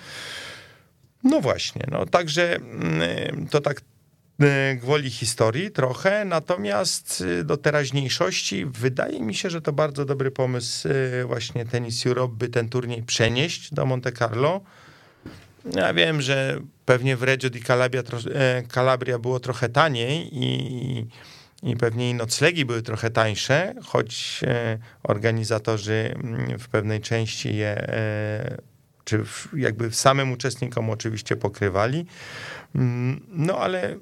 No 1.25 1.41
właśnie, 1.41 1.85
no 1.91 2.07
także 2.07 2.57
mm, 2.57 3.47
to 3.51 3.61
tak 3.61 3.81
gwoli 4.77 5.11
historii 5.11 5.71
trochę, 5.71 6.25
natomiast 6.25 7.21
y, 7.21 7.45
do 7.45 7.57
teraźniejszości 7.57 8.67
wydaje 8.67 9.21
mi 9.21 9.35
się, 9.35 9.51
że 9.51 9.63
to 9.63 9.73
bardzo 9.73 10.05
dobry 10.05 10.31
pomysł 10.31 10.89
y, 10.89 11.25
właśnie 11.25 11.65
Tennis 11.65 12.07
Europe, 12.07 12.35
by 12.37 12.49
ten 12.49 12.69
turniej 12.69 13.03
przenieść 13.03 13.75
do 13.75 13.87
Monte 13.87 14.13
Carlo. 14.13 14.61
Ja 15.75 15.95
wiem, 15.95 16.23
że 16.23 16.61
pewnie 16.85 17.17
w 17.17 17.23
Reggio 17.23 17.51
di 17.51 17.63
Calabria, 17.63 18.03
e, 18.35 18.63
Calabria 18.75 19.19
było 19.19 19.41
trochę 19.41 19.69
taniej 19.69 20.29
i, 20.33 21.07
i 21.63 21.77
pewnie 21.77 22.11
i 22.11 22.15
noclegi 22.15 22.65
były 22.65 22.83
trochę 22.83 23.11
tańsze, 23.11 23.75
choć 23.85 24.41
e, 24.47 24.79
organizatorzy 25.03 26.15
mm, 26.15 26.59
w 26.59 26.69
pewnej 26.69 27.01
części 27.01 27.57
je 27.57 27.69
e, 27.69 28.57
czy 29.05 29.25
jakby 29.57 29.93
samym 29.93 30.33
uczestnikom 30.33 30.91
oczywiście 30.91 31.37
pokrywali. 31.37 32.07
Mm, 32.75 33.21
no 33.29 33.59
ale 33.59 33.97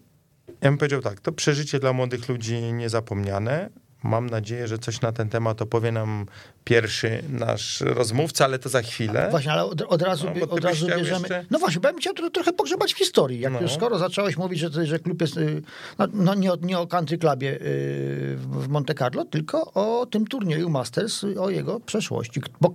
ja 0.49 0.71
bym 0.71 0.79
powiedział 0.79 1.01
tak, 1.01 1.21
to 1.21 1.33
przeżycie 1.33 1.79
dla 1.79 1.93
młodych 1.93 2.29
ludzi 2.29 2.73
niezapomniane. 2.73 3.71
Mam 4.03 4.31
nadzieję, 4.31 4.69
że 4.69 4.79
coś 4.79 5.01
na 5.01 5.13
ten 5.13 5.29
temat 5.29 5.63
opowie 5.63 5.93
nam 5.93 6.27
pierwszy 6.65 7.23
nasz 7.29 7.81
rozmówca, 7.81 8.45
ale 8.45 8.59
to 8.59 8.69
za 8.69 8.83
chwilę. 8.83 9.29
Właśnie, 9.31 9.53
ale 9.53 9.65
od, 9.65 9.83
od 9.83 10.03
razu, 10.03 10.27
no, 10.41 10.49
od 10.49 10.65
razu 10.65 10.87
bierzemy. 10.87 11.21
Jeszcze... 11.21 11.45
No 11.51 11.59
właśnie, 11.59 11.81
bo 11.81 11.89
ja 11.89 11.93
bym 11.93 12.01
chciał 12.01 12.15
trochę 12.15 12.53
pogrzebać 12.53 12.95
w 12.95 12.99
historii. 12.99 13.41
Jak 13.41 13.53
no. 13.53 13.61
już 13.61 13.73
skoro 13.73 13.99
zacząłeś 13.99 14.37
mówić, 14.37 14.59
że, 14.59 14.87
że 14.87 14.99
klub 14.99 15.21
jest. 15.21 15.37
Y, 15.37 15.63
no, 15.99 16.07
no 16.13 16.35
nie, 16.35 16.51
nie 16.63 16.79
o 16.79 16.87
country 16.87 17.19
clubie 17.19 17.51
y, 17.51 18.37
w 18.37 18.69
Monte 18.69 18.95
Carlo, 18.95 19.25
tylko 19.25 19.73
o 19.73 20.07
tym 20.07 20.27
turnieju 20.27 20.69
Masters, 20.69 21.25
o 21.41 21.51
jego 21.51 21.81
przeszłości. 21.81 22.41
Bo 22.61 22.75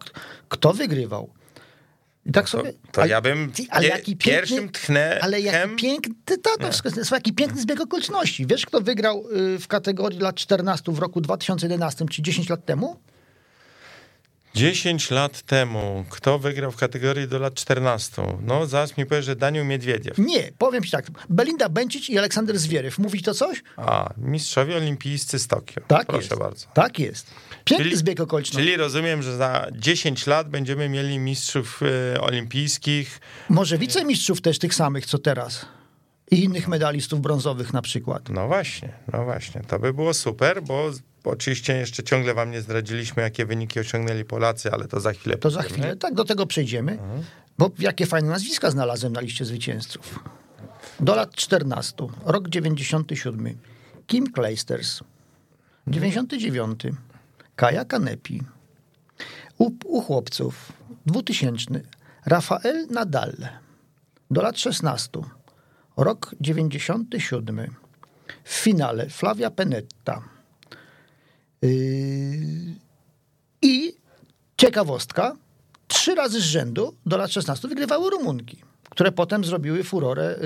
kto 0.50 0.74
wygrywał? 0.74 1.30
I 2.30 2.32
tak 2.32 2.50
sobie. 2.50 2.74
To, 2.74 2.78
to 2.92 3.02
ale, 3.02 3.10
ja 3.10 3.22
bym 3.22 3.52
ale 3.70 3.88
jaki 3.88 4.18
piękny, 4.18 4.32
pierwszym 4.32 4.70
tchnę. 4.70 5.20
Ale 5.22 5.42
jaki 5.42 5.76
piękny, 5.76 6.14
to, 6.26 6.38
to, 6.38 6.50
to, 7.10 7.16
jaki 7.16 7.34
piękny 7.34 7.62
zbieg 7.62 7.82
okoliczności. 7.82 8.48
Wiesz, 8.48 8.66
kto 8.66 8.82
wygrał 8.82 9.26
y, 9.56 9.60
w 9.60 9.68
kategorii 9.68 10.20
lat 10.20 10.36
14 10.36 10.92
w 10.92 11.00
roku 11.00 11.22
2011, 11.22 12.06
czy 12.12 12.22
10 12.22 12.50
lat 12.50 12.66
temu? 12.66 13.00
10 14.60 15.12
lat 15.12 15.42
temu, 15.42 16.06
kto 16.10 16.40
wygrał 16.40 16.72
w 16.72 16.76
kategorii 16.76 17.28
do 17.28 17.40
lat 17.40 17.54
14? 17.54 18.38
No, 18.42 18.66
zaraz 18.66 18.98
mi 18.98 19.06
powie, 19.06 19.24
że 19.24 19.36
Daniel 19.36 19.66
Miedwiediew. 19.66 20.18
Nie, 20.18 20.52
powiem 20.58 20.84
ci 20.84 20.92
tak. 20.92 21.08
Belinda 21.30 21.70
Bencic 21.70 22.10
i 22.10 22.18
Aleksander 22.18 22.60
Zwieryw. 22.60 23.00
Mówi 23.00 23.22
to 23.22 23.34
coś? 23.34 23.64
A, 23.78 24.10
mistrzowie 24.18 24.78
olimpijscy 24.78 25.40
z 25.40 25.48
Tokio. 25.48 25.82
Tak 25.88 26.08
Proszę 26.08 26.28
jest. 26.28 26.40
bardzo. 26.40 26.68
Tak 26.74 27.00
jest. 27.00 27.28
Piękny 27.66 27.86
czyli, 27.86 27.98
zbieg 27.98 28.20
okoliczności. 28.20 28.66
Czyli 28.66 28.78
rozumiem, 28.78 29.22
że 29.24 29.38
za 29.38 29.68
10 29.72 30.28
lat 30.28 30.50
będziemy 30.50 30.90
mieli 30.90 31.20
mistrzów 31.20 31.82
y, 32.16 32.22
olimpijskich. 32.22 33.20
Może 33.50 33.78
wicemistrzów 33.78 34.42
też 34.42 34.60
tych 34.60 34.74
samych, 34.76 35.06
co 35.06 35.18
teraz. 35.18 35.66
I 36.32 36.44
innych 36.44 36.68
medalistów 36.68 37.22
brązowych 37.22 37.74
na 37.74 37.82
przykład. 37.82 38.30
No 38.30 38.48
właśnie, 38.48 38.94
no 39.14 39.24
właśnie. 39.24 39.62
To 39.68 39.80
by 39.80 39.94
było 39.94 40.14
super, 40.14 40.64
bo 40.64 40.92
oczywiście 41.24 41.78
jeszcze 41.78 42.04
ciągle 42.04 42.34
wam 42.34 42.52
nie 42.52 42.62
zdradziliśmy, 42.62 43.24
jakie 43.24 43.46
wyniki 43.46 43.80
osiągnęli 43.80 44.26
Polacy, 44.26 44.72
ale 44.72 44.88
to 44.88 45.00
za 45.00 45.14
chwilę. 45.14 45.38
To 45.38 45.50
za 45.50 45.62
chwilę, 45.62 45.96
tak, 45.96 46.14
do 46.14 46.26
tego 46.26 46.46
przejdziemy. 46.46 46.92
Mhm. 46.92 47.24
Bo 47.58 47.72
jakie 47.80 48.06
fajne 48.06 48.30
nazwiska 48.30 48.72
znalazłem 48.72 49.14
na 49.14 49.22
liście 49.22 49.46
zwycięzców. 49.46 50.20
Do 51.00 51.16
lat 51.16 51.36
14, 51.36 52.08
rok 52.26 52.50
97. 52.50 53.58
Kim 54.08 54.32
Kleisters. 54.32 55.00
99. 55.88 56.84
Kaja 57.56 57.86
Kanepi. 57.86 58.42
U, 59.58 59.72
u 59.86 60.02
chłopców 60.02 60.72
2000 61.06 61.82
Rafael 62.26 62.88
Nadal 62.90 63.34
do 64.32 64.42
lat 64.42 64.60
16. 64.60 65.10
Rok 65.98 66.36
97. 66.42 67.76
W 68.44 68.54
finale 68.54 69.10
Flavia 69.10 69.52
Penetta. 69.52 70.39
Yy, 71.62 71.70
I 73.62 73.94
ciekawostka, 74.58 75.36
trzy 75.88 76.16
razy 76.16 76.42
z 76.42 76.44
rzędu 76.44 76.96
do 77.06 77.18
lat 77.18 77.32
16 77.32 77.68
wygrywały 77.68 78.10
Rumunki 78.10 78.58
które 78.90 79.12
potem 79.12 79.44
zrobiły 79.44 79.84
furorę. 79.84 80.40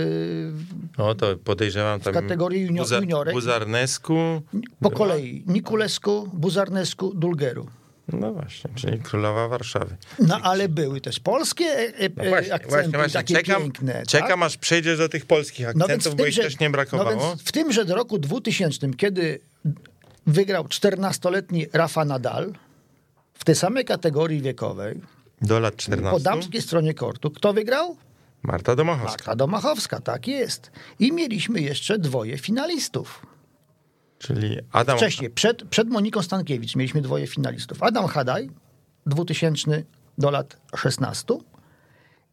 Yy, 0.98 1.05
o, 1.05 1.15
to 1.15 1.38
podejrzewam 1.38 2.00
tam. 2.00 2.13
W 2.13 2.15
kategorii 2.15 2.62
junior, 2.62 2.86
Buza, 2.86 2.96
juniorek. 2.96 3.34
Buzarnesku. 3.34 4.41
Po 4.79 4.91
kolei 4.91 5.43
Nikulesku, 5.48 6.29
Buzarnesku, 6.34 7.13
Dulgeru. 7.13 7.67
No 8.13 8.34
właśnie, 8.34 8.70
czyli 8.75 9.00
królowa 9.00 9.48
Warszawy. 9.48 9.96
No 10.20 10.39
ale 10.41 10.70
były 10.70 11.01
też 11.01 11.20
polskie 11.20 11.65
e, 11.65 11.98
e, 11.98 12.10
no 12.17 12.29
właśnie, 12.29 12.53
akcenty, 12.53 12.70
właśnie, 12.70 12.91
właśnie. 12.91 13.13
takie 13.13 13.34
czekam, 13.34 13.62
piękne. 13.62 14.03
Czekam, 14.08 14.39
tak? 14.39 14.41
aż 14.41 14.58
przejdziesz 14.58 14.98
do 14.98 15.10
tych 15.10 15.25
polskich 15.25 15.65
no 15.75 15.86
akcentów, 15.86 16.13
no 16.13 16.15
bo 16.15 16.25
ich 16.25 16.36
też 16.36 16.60
nie 16.60 16.70
brakowało. 16.70 17.15
No 17.15 17.36
w 17.46 17.51
tymże 17.51 17.84
roku 17.84 18.17
2000, 18.17 18.89
kiedy 18.93 19.39
wygrał 20.27 20.63
14-letni 20.63 21.65
Rafa 21.74 22.06
Nadal 22.06 22.53
w 23.34 23.44
tej 23.46 23.56
samej 23.56 23.86
kategorii 23.86 24.42
wiekowej. 24.42 25.01
Do 25.42 25.60
lat 25.60 25.75
14. 25.75 26.12
Po 26.12 26.20
damskiej 26.20 26.62
stronie 26.62 26.94
kortu. 26.94 27.32
Kto 27.32 27.53
wygrał? 27.53 27.98
Marta 28.44 28.75
Domachowska. 28.75 29.18
Marta 29.18 29.36
Domachowska, 29.36 30.00
tak 30.01 30.27
jest. 30.27 30.72
I 31.00 31.12
mieliśmy 31.12 31.62
jeszcze 31.62 32.00
dwoje 32.00 32.38
finalistów. 32.38 33.25
Czyli 34.20 34.58
Adam... 34.72 34.98
Wcześniej, 34.98 35.30
przed, 35.30 35.63
przed 35.63 35.89
Moniką 35.89 36.22
Stankiewicz 36.22 36.75
mieliśmy 36.75 37.01
dwoje 37.01 37.27
finalistów. 37.27 37.84
Adam 37.84 38.08
Hadaj, 38.08 38.50
2000 39.06 39.84
do 40.18 40.32
lat 40.32 40.58
16 40.75 41.38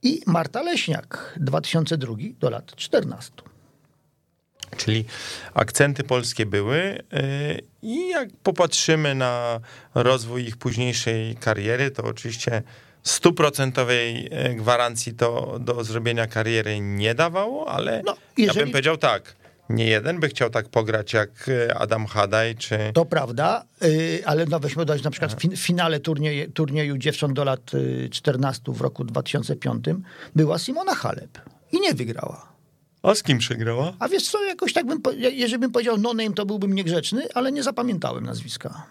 i 0.02 0.20
Marta 0.26 0.62
Leśniak, 0.62 1.38
2002 1.40 2.14
do 2.40 2.50
lat 2.50 2.76
14. 2.76 3.32
Czyli 4.76 5.04
akcenty 5.54 6.04
polskie 6.04 6.46
były 6.46 6.78
y, 6.78 7.60
i 7.82 8.08
jak 8.08 8.28
popatrzymy 8.42 9.14
na 9.14 9.60
rozwój 9.94 10.44
ich 10.44 10.56
późniejszej 10.56 11.36
kariery, 11.36 11.90
to 11.90 12.04
oczywiście 12.04 12.62
stuprocentowej 13.02 14.26
y, 14.50 14.54
gwarancji 14.54 15.14
to 15.14 15.58
do 15.60 15.84
zrobienia 15.84 16.26
kariery 16.26 16.80
nie 16.80 17.14
dawało, 17.14 17.68
ale 17.68 18.02
no, 18.06 18.16
jeżeli... 18.36 18.58
ja 18.58 18.64
bym 18.64 18.72
powiedział 18.72 18.96
tak, 18.96 19.36
nie 19.68 19.86
jeden 19.86 20.20
by 20.20 20.28
chciał 20.28 20.50
tak 20.50 20.68
pograć 20.68 21.12
jak 21.12 21.48
y, 21.48 21.74
Adam 21.74 22.06
Hadaj, 22.06 22.56
czy... 22.56 22.78
To 22.94 23.04
prawda, 23.04 23.64
ale 24.24 24.46
no 24.46 24.60
weźmy 24.60 24.84
dodać 24.84 25.02
na 25.02 25.10
przykład 25.10 25.34
w 25.34 25.56
finale 25.56 26.00
turnieju, 26.00 26.50
turnieju 26.52 26.98
dziewcząt 26.98 27.32
do 27.32 27.44
lat 27.44 27.70
14 28.10 28.62
w 28.66 28.80
roku 28.80 29.04
2005 29.04 29.84
była 30.36 30.58
Simona 30.58 30.94
Halep 30.94 31.38
i 31.72 31.80
nie 31.80 31.94
wygrała. 31.94 32.49
A 33.02 33.14
z 33.14 33.22
kim 33.22 33.38
przegrała? 33.38 33.92
A 33.98 34.08
wiesz 34.08 34.28
co, 34.28 34.44
jakoś 34.44 34.72
tak 34.72 34.86
bym, 34.86 35.02
jeżeli 35.16 35.58
bym 35.58 35.72
powiedział 35.72 35.96
no 35.98 36.14
name, 36.14 36.34
to 36.34 36.46
byłbym 36.46 36.74
niegrzeczny, 36.74 37.22
ale 37.34 37.52
nie 37.52 37.62
zapamiętałem 37.62 38.24
nazwiska. 38.24 38.86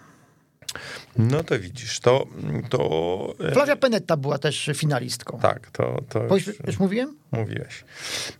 No 1.18 1.44
to 1.44 1.60
widzisz, 1.60 2.00
to... 2.00 2.28
to... 2.70 3.36
E, 3.40 3.52
Flavia 3.52 3.76
Penetta 3.76 4.18
była 4.18 4.38
też 4.38 4.70
finalistką. 4.76 5.40
Tak, 5.42 5.72
to... 5.72 6.02
to 6.10 6.36
już, 6.36 6.48
już 6.68 6.80
mówiłem? 6.80 7.18
Mówiłeś. 7.32 7.84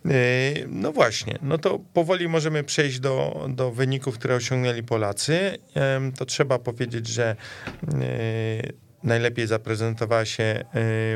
E, 0.04 0.10
no 0.68 0.92
właśnie, 0.92 1.38
no 1.42 1.58
to 1.58 1.78
powoli 1.92 2.28
możemy 2.28 2.64
przejść 2.64 3.00
do, 3.00 3.46
do 3.48 3.70
wyników, 3.70 4.18
które 4.18 4.34
osiągnęli 4.34 4.82
Polacy. 4.82 5.58
To 6.18 6.26
trzeba 6.26 6.58
powiedzieć, 6.58 7.06
że 7.08 7.24
e, 7.24 7.96
najlepiej 9.04 9.46
zaprezentowała 9.46 10.24
się 10.24 10.64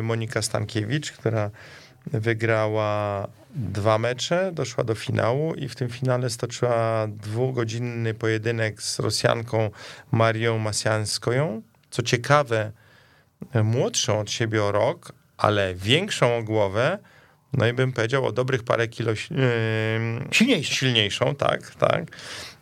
Monika 0.03 0.43
Stankiewicz, 0.43 1.13
która 1.13 1.51
wygrała 2.07 3.29
dwa 3.55 3.99
mecze, 3.99 4.53
doszła 4.53 4.85
do 4.85 4.95
finału 4.95 5.55
i 5.55 5.69
w 5.69 5.75
tym 5.75 5.89
finale 5.89 6.31
stoczyła 6.31 7.07
dwugodzinny 7.09 8.15
pojedynek 8.15 8.83
z 8.83 8.99
Rosjanką 8.99 9.71
Marią 10.13 10.59
Masjańską. 10.59 11.63
Co 11.91 12.03
ciekawe, 12.03 12.73
młodszą 13.65 14.21
od 14.21 14.31
siebie 14.31 14.65
o 14.65 14.73
rok, 14.73 15.13
ale 15.37 15.75
większą 15.75 16.37
o 16.37 16.43
głowę, 16.43 16.99
no 17.53 17.67
i 17.67 17.73
bym 17.73 17.93
powiedział 17.93 18.27
o 18.27 18.33
dobrych 18.33 18.63
parę 18.63 18.89
kilo 18.89 19.11
yy, 19.11 19.19
silniejszą. 20.31 20.75
silniejszą, 20.75 21.35
tak, 21.35 21.75
tak. 21.75 22.05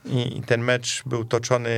I, 0.04 0.38
I, 0.38 0.42
ten 0.42 0.60
mecz 0.60 1.02
był 1.06 1.24
toczony, 1.24 1.70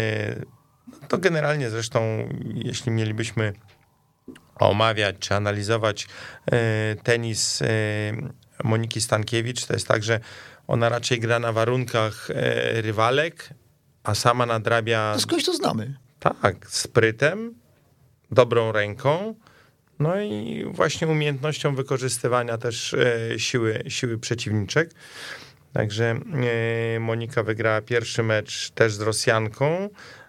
to 1.09 1.19
generalnie 1.19 1.71
zresztą, 1.71 2.29
jeśli 2.55 2.93
mielibyśmy 2.93 3.53
omawiać 4.55 5.17
czy 5.19 5.35
analizować 5.35 6.07
yy, 6.53 6.59
tenis 7.03 7.63
Moniki 8.65 9.01
Stankiewicz, 9.01 9.67
to 9.67 9.73
jest 9.73 9.89
tak, 9.89 10.03
że 10.03 10.21
ona 10.67 10.89
raczej 10.89 11.21
gra 11.21 11.39
na 11.39 11.53
warunkach 11.53 12.31
e, 12.31 12.83
rywalek, 12.83 13.49
a 14.03 14.15
sama 14.15 14.47
nadrabia... 14.47 15.13
To 15.15 15.21
skądś 15.21 15.45
to 15.45 15.55
znamy. 15.55 15.95
Tak, 16.21 16.57
sprytem, 16.69 17.55
dobrą 18.31 18.73
ręką, 18.73 19.35
no 19.99 20.21
i 20.21 20.65
właśnie 20.69 21.09
umiejętnością 21.09 21.75
wykorzystywania 21.75 22.59
też 22.59 22.95
e, 22.95 23.39
siły, 23.39 23.85
siły 23.89 24.19
przeciwniczek. 24.19 24.91
Także 25.73 26.21
e, 26.95 27.01
Monika 27.01 27.43
wygrała 27.43 27.81
pierwszy 27.81 28.23
mecz 28.23 28.71
też 28.71 28.95
z 28.95 29.01
Rosjanką, 29.01 29.89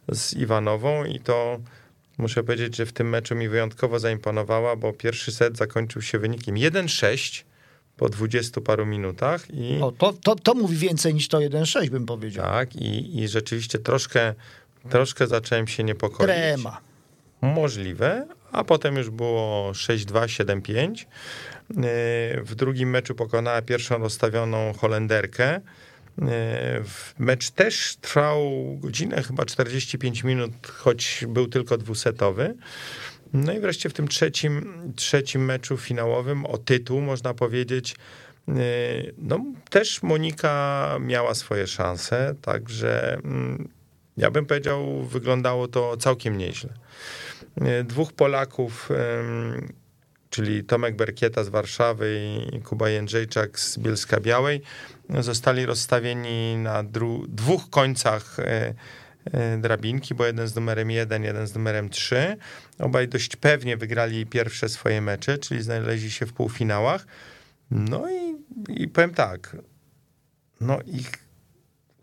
z 0.09 0.33
Iwanową 0.33 1.05
i 1.05 1.19
to 1.19 1.59
Muszę 2.17 2.43
powiedzieć, 2.43 2.75
że 2.75 2.85
w 2.85 2.93
tym 2.93 3.09
meczu 3.09 3.35
mi 3.35 3.49
wyjątkowo 3.49 3.99
zaimponowała, 3.99 4.75
bo 4.75 4.93
pierwszy 4.93 5.31
set 5.31 5.57
zakończył 5.57 6.01
się 6.01 6.19
wynikiem 6.19 6.55
1-6 6.55 7.43
po 7.97 8.09
20 8.09 8.61
paru 8.61 8.85
minutach 8.85 9.45
i 9.53 9.79
O, 9.81 9.91
to, 9.91 10.13
to, 10.13 10.35
to 10.35 10.53
mówi 10.53 10.77
więcej 10.77 11.13
niż 11.13 11.27
to 11.27 11.37
1-6, 11.37 11.89
bym 11.89 12.05
powiedział. 12.05 12.45
tak, 12.45 12.75
i, 12.75 13.19
i 13.23 13.27
rzeczywiście 13.27 13.79
troszkę, 13.79 14.33
troszkę 14.89 15.27
zacząłem 15.27 15.67
się 15.67 15.83
niepokoić. 15.83 16.29
Trema. 16.31 16.81
Możliwe, 17.41 18.27
a 18.51 18.63
potem 18.63 18.95
już 18.95 19.09
było 19.09 19.71
6-2, 19.71 20.25
7-5. 20.25 21.05
Yy, 21.69 22.43
W 22.43 22.55
drugim 22.55 22.89
meczu 22.89 23.15
pokonała 23.15 23.61
pierwszą 23.61 23.97
rozstawioną 23.97 24.73
Holenderkę. 24.73 25.61
W- 26.83 27.13
Mecz 27.19 27.49
też 27.51 27.95
trwał 28.01 28.51
godzinę, 28.81 29.23
chyba 29.23 29.45
45 29.45 30.23
minut, 30.23 30.51
choć 30.67 31.25
był 31.27 31.47
tylko 31.47 31.77
dwusetowy. 31.77 32.55
No 33.35 33.53
i 33.53 33.59
wreszcie 33.59 33.89
w 33.89 33.93
tym 33.93 34.07
trzecim, 34.07 34.73
trzecim 34.95 35.45
meczu 35.45 35.77
finałowym 35.77 36.45
o 36.45 36.57
tytuł, 36.57 37.01
można 37.01 37.33
powiedzieć, 37.33 37.95
yy, 38.47 38.55
no 39.17 39.45
też 39.69 40.03
Monika 40.03 40.97
miała 40.99 41.35
swoje 41.35 41.67
szanse, 41.67 42.35
także 42.41 43.13
mm, 43.13 43.69
ja 44.17 44.31
bym 44.31 44.45
powiedział, 44.45 45.03
wyglądało 45.03 45.67
to 45.67 45.97
całkiem 45.97 46.37
nieźle. 46.37 46.73
E, 47.61 47.83
Dwóch 47.83 48.13
Polaków, 48.13 48.89
czyli 50.29 50.63
Tomek 50.63 50.95
Berkieta 50.95 51.43
z 51.43 51.49
Warszawy 51.49 52.19
i 52.53 52.61
Kuba 52.61 52.89
Jędrzejczak 52.89 53.59
z 53.59 53.77
Bielska 53.77 54.19
Białej, 54.19 54.61
zostali 55.19 55.65
rozstawieni 55.65 56.57
na 56.57 56.83
dwóch 57.27 57.69
końcach 57.69 58.39
e, 58.39 58.73
drabinki, 59.57 60.15
bo 60.15 60.25
jeden 60.25 60.47
z 60.47 60.55
numerem 60.55 60.91
1, 60.91 61.23
jeden 61.23 61.47
z 61.47 61.55
numerem 61.55 61.89
3. 61.89 62.37
Obaj 62.79 63.07
dość 63.07 63.35
pewnie 63.35 63.77
wygrali 63.77 64.25
pierwsze 64.25 64.69
swoje 64.69 65.01
mecze, 65.01 65.37
czyli 65.37 65.63
znaleźli 65.63 66.11
się 66.11 66.25
w 66.25 66.33
półfinałach. 66.33 67.05
No 67.71 68.11
i, 68.11 68.35
i 68.81 68.87
powiem 68.87 69.13
tak, 69.13 69.57
no 70.61 70.79
i 70.85 71.03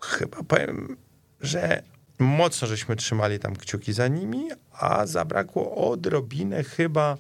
chyba 0.01 0.43
powiem, 0.43 0.97
że 1.41 1.83
mocno 2.19 2.69
żeśmy 2.69 2.97
trzymali 2.97 3.39
tam 3.39 3.57
kciuki 3.57 3.93
za 3.93 4.09
nimi, 4.09 4.49
a 4.73 5.07
zabrakło 5.07 5.91
odrobinę 5.91 6.65
chyba 6.65 7.17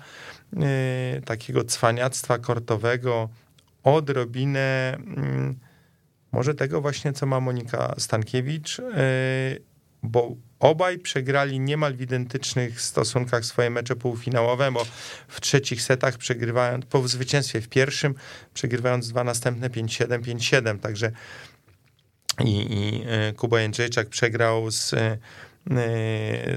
y, 1.17 1.23
takiego 1.25 1.65
cwaniactwa 1.65 2.39
kortowego, 2.39 3.29
odrobinę 3.83 4.95
mm, 4.95 5.59
może 6.33 6.55
tego 6.55 6.81
właśnie, 6.81 7.13
co 7.13 7.27
ma 7.27 7.41
Monika 7.41 7.95
Stankiewicz, 7.99 8.79
y, 8.79 8.83
bo 10.03 10.37
obaj 10.59 10.99
przegrali 10.99 11.61
niemal 11.61 11.95
w 11.95 12.01
identycznych 12.01 12.81
stosunkach 12.81 13.45
swoje 13.45 13.71
mecze 13.71 13.97
półfinałowe, 13.97 14.73
bo 14.73 14.87
w 15.29 15.41
trzecich 15.41 15.83
setach 15.83 16.19
przegrywając, 16.19 16.87
po 16.87 17.09
zwycięstwie 17.09 17.61
w 17.61 17.69
pierwszym, 17.69 18.15
przegrywając 18.55 19.09
dwa 19.09 19.25
następne 19.25 19.71
5-7, 19.71 20.21
5-7, 20.21 20.79
także 20.79 21.13
i, 22.41 22.75
i 22.79 23.05
e, 23.07 23.33
Kuba 23.33 23.61
Jędrzejczak 23.61 24.09
przegrał 24.09 24.71
z, 24.71 24.95
e, 24.95 25.19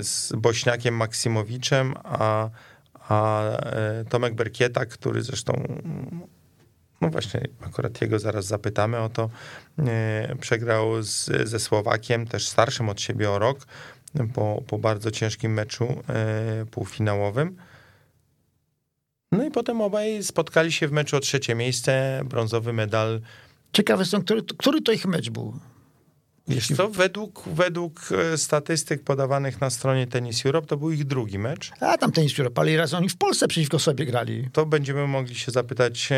z 0.03 0.33
Bośniakiem 0.37 0.95
Maksimowiczem, 0.95 1.93
a, 2.03 2.49
a 3.09 3.41
e, 3.41 4.05
Tomek 4.09 4.35
Berkieta, 4.35 4.85
który 4.85 5.23
zresztą, 5.23 5.81
no 7.05 7.11
właśnie, 7.11 7.41
akurat 7.61 8.01
jego 8.01 8.19
zaraz 8.19 8.45
zapytamy 8.45 8.99
o 8.99 9.09
to, 9.09 9.29
e, 9.79 10.35
przegrał 10.41 11.03
z, 11.03 11.25
ze 11.49 11.59
Słowakiem, 11.59 12.27
też 12.27 12.47
starszym 12.47 12.89
od 12.89 13.01
siebie 13.01 13.31
o 13.31 13.39
rok, 13.39 13.67
po, 14.33 14.63
po 14.67 14.77
bardzo 14.77 15.11
ciężkim 15.11 15.53
meczu 15.53 16.03
e, 16.09 16.65
półfinałowym. 16.71 17.57
No 19.31 19.45
i 19.45 19.51
potem 19.51 19.81
obaj 19.81 20.23
spotkali 20.23 20.71
się 20.71 20.87
w 20.87 20.91
meczu 20.91 21.17
o 21.17 21.19
trzecie 21.19 21.55
miejsce, 21.55 22.21
brązowy 22.25 22.73
medal 22.73 23.21
Ciekawe 23.73 24.05
są, 24.05 24.21
który, 24.21 24.41
który 24.57 24.81
to 24.81 24.91
ich 24.91 25.05
mecz 25.05 25.29
był. 25.29 25.53
Wiesz 26.47 26.67
co, 26.67 26.89
według, 26.89 27.43
według 27.47 28.09
e, 28.11 28.37
statystyk 28.37 29.03
podawanych 29.03 29.61
na 29.61 29.69
stronie 29.69 30.07
Tennis 30.07 30.45
Europe, 30.45 30.67
to 30.67 30.77
był 30.77 30.91
ich 30.91 31.03
drugi 31.05 31.39
mecz. 31.39 31.71
A 31.79 31.97
tam 31.97 32.11
tenis 32.11 32.39
Europe, 32.39 32.61
ale 32.61 32.77
raz 32.77 32.93
oni 32.93 33.09
w 33.09 33.17
Polsce 33.17 33.47
przeciwko 33.47 33.79
sobie 33.79 34.05
grali. 34.05 34.49
To 34.53 34.65
będziemy 34.65 35.07
mogli 35.07 35.35
się 35.35 35.51
zapytać 35.51 36.09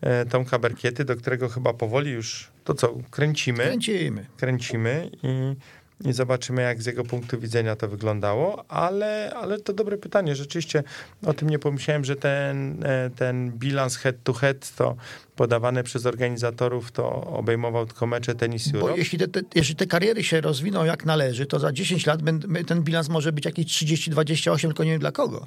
e, 0.00 0.26
Tomka 0.26 0.58
Berkiety, 0.58 1.04
do 1.04 1.16
którego 1.16 1.48
chyba 1.48 1.74
powoli 1.74 2.10
już, 2.10 2.48
to 2.64 2.74
co, 2.74 2.94
kręcimy, 3.10 3.64
Kręcimy. 3.64 4.26
kręcimy 4.36 5.10
i, 5.22 5.56
i 6.04 6.12
zobaczymy, 6.12 6.62
jak 6.62 6.82
z 6.82 6.86
jego 6.86 7.04
punktu 7.04 7.38
widzenia 7.38 7.76
to 7.76 7.88
wyglądało, 7.88 8.64
ale, 8.68 9.32
ale 9.36 9.58
to 9.58 9.72
dobre 9.72 9.98
pytanie. 9.98 10.34
Rzeczywiście 10.34 10.82
o 11.26 11.34
tym 11.34 11.50
nie 11.50 11.58
pomyślałem, 11.58 12.04
że 12.04 12.16
ten, 12.16 12.84
e, 12.84 13.10
ten 13.10 13.52
bilans 13.52 13.96
head 13.96 14.16
to 14.24 14.32
head 14.32 14.74
to 14.76 14.96
podawane 15.36 15.82
przez 15.82 16.06
organizatorów 16.06 16.92
to 16.92 17.12
obejmował 17.24 17.86
tylko 17.86 18.06
mecze 18.06 18.34
Tennis 18.34 18.68
Bo 18.68 18.96
jeśli 18.96 19.18
te, 19.18 19.28
te, 19.28 19.40
jeśli 19.54 19.76
te 19.76 19.86
kariery 19.86 20.24
się 20.24 20.40
rozwiną 20.40 20.84
jak 20.84 21.04
należy, 21.04 21.46
to 21.46 21.58
za 21.58 21.72
10 21.72 22.06
lat 22.06 22.20
ten 22.66 22.82
bilans 22.82 23.08
może 23.08 23.32
być 23.32 23.44
jakiś 23.44 23.66
30-28, 23.66 24.60
tylko 24.60 24.84
nie 24.84 24.90
wiem 24.90 25.00
dla 25.00 25.12
kogo. 25.12 25.46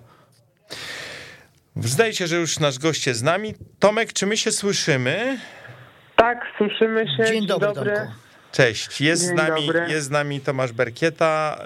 Zdaje 1.76 2.14
się, 2.14 2.28
że 2.28 2.36
już 2.36 2.60
nasz 2.60 2.80
gość 2.80 3.08
jest 3.08 3.20
z 3.20 3.24
nami. 3.24 3.54
Tomek, 3.80 4.14
czy 4.14 4.26
my 4.26 4.38
się 4.38 4.52
słyszymy? 4.52 5.38
Tak, 6.16 6.38
słyszymy 6.58 7.06
się. 7.18 7.26
Dzień 7.26 7.48
dobry, 7.48 7.74
Tomku. 7.74 8.25
Cześć, 8.56 9.02
jest 9.02 9.22
z 9.22 9.32
nami, 9.32 9.66
dobry. 9.66 9.86
jest 9.90 10.08
z 10.08 10.10
nami 10.10 10.42
Tomasz 10.42 10.72
Berkieta. 10.72 11.60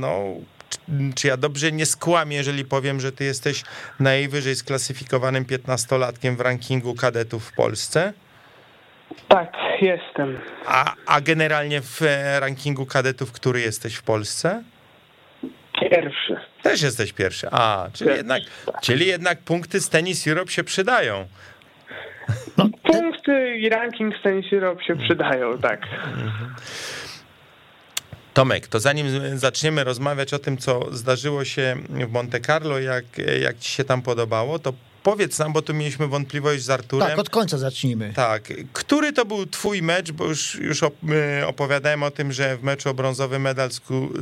No, 0.00 0.24
czy, 1.14 1.28
ja 1.28 1.36
dobrze 1.36 1.72
nie 1.72 1.86
skłamię, 1.86 2.36
jeżeli 2.36 2.64
powiem, 2.64 3.00
że 3.00 3.12
ty 3.12 3.24
jesteś 3.24 3.62
najwyżej 4.00 4.56
sklasyfikowanym 4.56 5.44
15-latkiem 5.44 6.36
w 6.36 6.40
rankingu 6.40 6.94
kadetów 6.94 7.48
w 7.48 7.52
Polsce? 7.52 8.12
Tak, 9.28 9.52
jestem. 9.80 10.38
A, 10.66 10.94
a 11.06 11.20
generalnie 11.20 11.80
w 11.80 12.02
e, 12.02 12.40
rankingu 12.40 12.86
kadetów, 12.86 13.32
który 13.32 13.60
jesteś 13.60 13.94
w 13.94 14.02
Polsce? 14.02 14.62
Pierwszy. 15.80 16.36
Też 16.62 16.82
jesteś 16.82 17.12
pierwszy. 17.12 17.48
A, 17.50 17.88
czyli 17.92 18.08
Pierwszy, 18.08 18.16
jednak, 18.18 18.42
tak. 18.66 18.80
czyli 18.80 19.06
jednak 19.06 19.38
punkty 19.38 19.80
z 19.80 19.88
Tennis 19.88 20.28
Europe 20.28 20.52
się 20.52 20.64
przydają. 20.64 21.26
No, 22.56 22.68
te, 22.92 23.05
Punkty 23.26 23.58
i 23.58 23.68
ranking 23.68 24.14
z 24.20 24.22
Tennis 24.22 24.52
Europe 24.52 24.84
się 24.84 24.96
przydają, 24.96 25.58
tak. 25.58 25.80
Tomek, 28.34 28.68
to 28.68 28.80
zanim 28.80 29.06
zaczniemy 29.38 29.84
rozmawiać 29.84 30.34
o 30.34 30.38
tym, 30.38 30.56
co 30.56 30.94
zdarzyło 30.94 31.44
się 31.44 31.76
w 31.88 32.12
Monte 32.12 32.40
Carlo, 32.40 32.78
jak, 32.78 33.04
jak 33.42 33.58
ci 33.58 33.72
się 33.72 33.84
tam 33.84 34.02
podobało, 34.02 34.58
to 34.58 34.72
powiedz 35.02 35.38
nam, 35.38 35.52
bo 35.52 35.62
tu 35.62 35.74
mieliśmy 35.74 36.06
wątpliwość 36.06 36.62
z 36.62 36.70
Arturem. 36.70 37.08
tak, 37.08 37.18
od 37.18 37.30
końca 37.30 37.58
zacznijmy. 37.58 38.12
Tak. 38.14 38.42
Który 38.72 39.12
to 39.12 39.24
był 39.24 39.46
twój 39.46 39.82
mecz, 39.82 40.12
bo 40.12 40.24
już, 40.24 40.54
już 40.54 40.82
y, 40.82 40.86
opowiadałem 41.46 42.02
o 42.02 42.10
tym, 42.10 42.32
że 42.32 42.56
w 42.56 42.62
meczu 42.62 42.90
o 42.90 42.94
brązowy 42.94 43.38
medal 43.38 43.68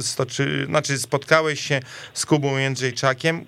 stoczy, 0.01 0.65
znaczy 0.67 0.99
spotkałeś 0.99 1.61
się 1.61 1.81
z 2.15 2.27
Kubą 2.27 2.57
Jędrzejczakiem. 2.57 3.45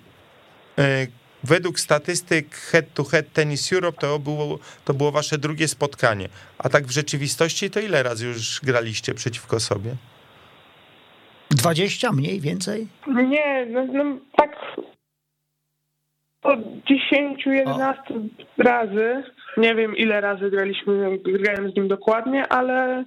Według 1.43 1.79
statystyk 1.79 2.55
head 2.55 2.85
to 2.93 3.03
head 3.03 3.25
Tennis 3.33 3.73
Europe 3.73 3.97
to 4.01 4.19
było, 4.19 4.59
to 4.85 4.93
było 4.93 5.11
wasze 5.11 5.37
drugie 5.37 5.67
spotkanie. 5.67 6.29
A 6.57 6.69
tak 6.69 6.85
w 6.85 6.91
rzeczywistości 6.91 7.69
to 7.69 7.79
ile 7.79 8.03
razy 8.03 8.27
już 8.27 8.61
graliście 8.63 9.13
przeciwko 9.13 9.59
sobie? 9.59 9.95
20 11.51 12.11
mniej, 12.11 12.39
więcej? 12.39 12.87
Nie, 13.07 13.65
no, 13.69 13.85
no 13.85 14.03
tak 14.37 14.55
od 16.43 16.59
10-11 16.59 18.29
razy. 18.57 19.23
Nie 19.57 19.75
wiem 19.75 19.97
ile 19.97 20.21
razy 20.21 20.49
graliśmy, 20.49 21.19
grałem 21.23 21.71
z 21.71 21.75
nim 21.75 21.87
dokładnie, 21.87 22.47
ale, 22.47 23.05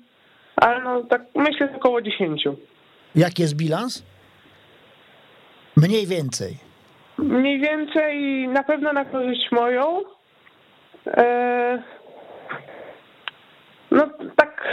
ale 0.56 0.84
no 0.84 1.04
tak 1.04 1.22
myślę 1.34 1.68
że 1.68 1.76
około 1.76 2.02
10. 2.02 2.44
Jaki 3.14 3.42
jest 3.42 3.56
bilans? 3.56 4.02
Mniej 5.76 6.06
więcej. 6.06 6.69
Mniej 7.22 7.60
więcej 7.60 8.48
na 8.48 8.62
pewno 8.62 8.92
na 8.92 9.04
korzyść 9.04 9.52
moją. 9.52 10.00
E, 11.06 11.82
no 13.90 14.08
tak 14.36 14.64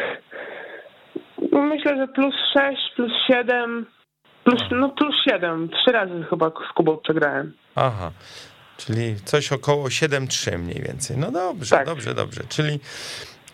myślę, 1.51 1.97
że 1.97 2.07
plus 2.07 2.35
6, 2.53 2.77
plus 2.95 3.11
7, 3.27 3.85
plus, 4.43 4.61
no 4.71 4.89
plus 4.89 5.15
7. 5.31 5.69
Trzy 5.69 5.91
razy 5.91 6.25
chyba 6.29 6.49
z 6.49 6.73
Kubą 6.73 6.97
przegrałem. 6.97 7.53
Aha, 7.75 8.11
czyli 8.77 9.15
coś 9.25 9.51
około 9.51 9.85
7-3 9.87 10.57
mniej 10.59 10.81
więcej. 10.81 11.17
No 11.17 11.31
dobrze, 11.31 11.75
Tak. 11.75 11.85
dobrze, 11.85 12.13
dobrze. 12.13 12.41
Czyli, 12.49 12.79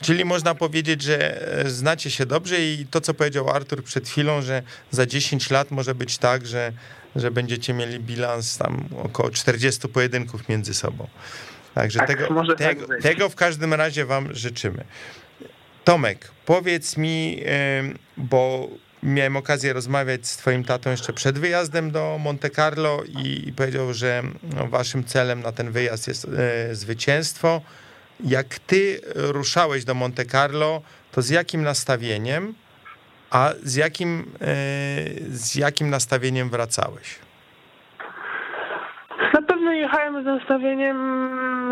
czyli 0.01 0.25
można 0.25 0.55
powiedzieć, 0.55 1.01
że 1.01 1.41
e, 1.57 1.69
znacie 1.69 2.09
się 2.11 2.25
dobrze 2.25 2.55
i 2.61 2.85
to, 2.91 3.01
co 3.01 3.13
powiedział 3.13 3.49
Artur 3.49 3.83
przed 3.83 4.07
chwilą, 4.07 4.41
że 4.41 4.61
za 4.91 5.05
10 5.05 5.51
lat 5.51 5.71
może 5.71 5.95
być 5.95 6.17
tak, 6.17 6.45
że, 6.45 6.71
że 7.15 7.31
będziecie 7.31 7.73
mieli 7.73 7.99
bilans 7.99 8.57
tam 8.57 8.85
około 9.03 9.29
40 9.29 9.87
pojedynków 9.87 10.49
między 10.49 10.73
sobą. 10.73 11.07
Także 11.75 11.99
Tak, 11.99 12.07
tego, 12.07 12.45
tak 12.45 12.57
tego, 12.57 12.87
być. 12.87 13.03
tego 13.03 13.29
w 13.29 13.35
każdym 13.35 13.73
razie 13.73 14.05
wam 14.05 14.35
życzymy. 14.35 14.83
Tomek, 15.83 16.31
powiedz 16.45 16.97
mi, 16.97 17.43
bo 18.17 18.69
miałem 19.03 19.37
okazję 19.37 19.73
rozmawiać 19.73 20.27
z 20.27 20.37
twoim 20.37 20.63
tatą 20.63 20.91
jeszcze 20.91 21.13
przed 21.13 21.39
wyjazdem 21.39 21.91
do 21.91 22.17
Monte 22.19 22.49
Carlo 22.49 23.03
i, 23.03 23.47
i 23.47 23.53
powiedział, 23.53 23.93
że 23.93 24.23
no, 24.55 24.67
waszym 24.67 25.03
celem 25.03 25.41
na 25.41 25.51
ten 25.51 25.71
wyjazd 25.71 26.07
jest 26.07 26.25
e, 26.25 26.75
zwycięstwo. 26.75 27.61
Jak 28.25 28.59
ty 28.59 29.01
ruszałeś 29.15 29.85
do 29.85 29.93
Monte 29.93 30.25
Carlo, 30.25 30.81
to 31.11 31.21
z 31.21 31.29
jakim 31.29 31.63
nastawieniem, 31.63 32.53
a 33.33 33.49
z 33.63 33.75
jakim, 33.75 34.25
e, 34.41 34.55
z 35.29 35.55
jakim 35.55 35.89
nastawieniem 35.89 36.49
wracałeś? 36.49 37.19
Na 39.33 39.41
pewno 39.41 39.71
jechałem 39.71 40.23
z 40.23 40.25
nastawieniem, 40.25 40.97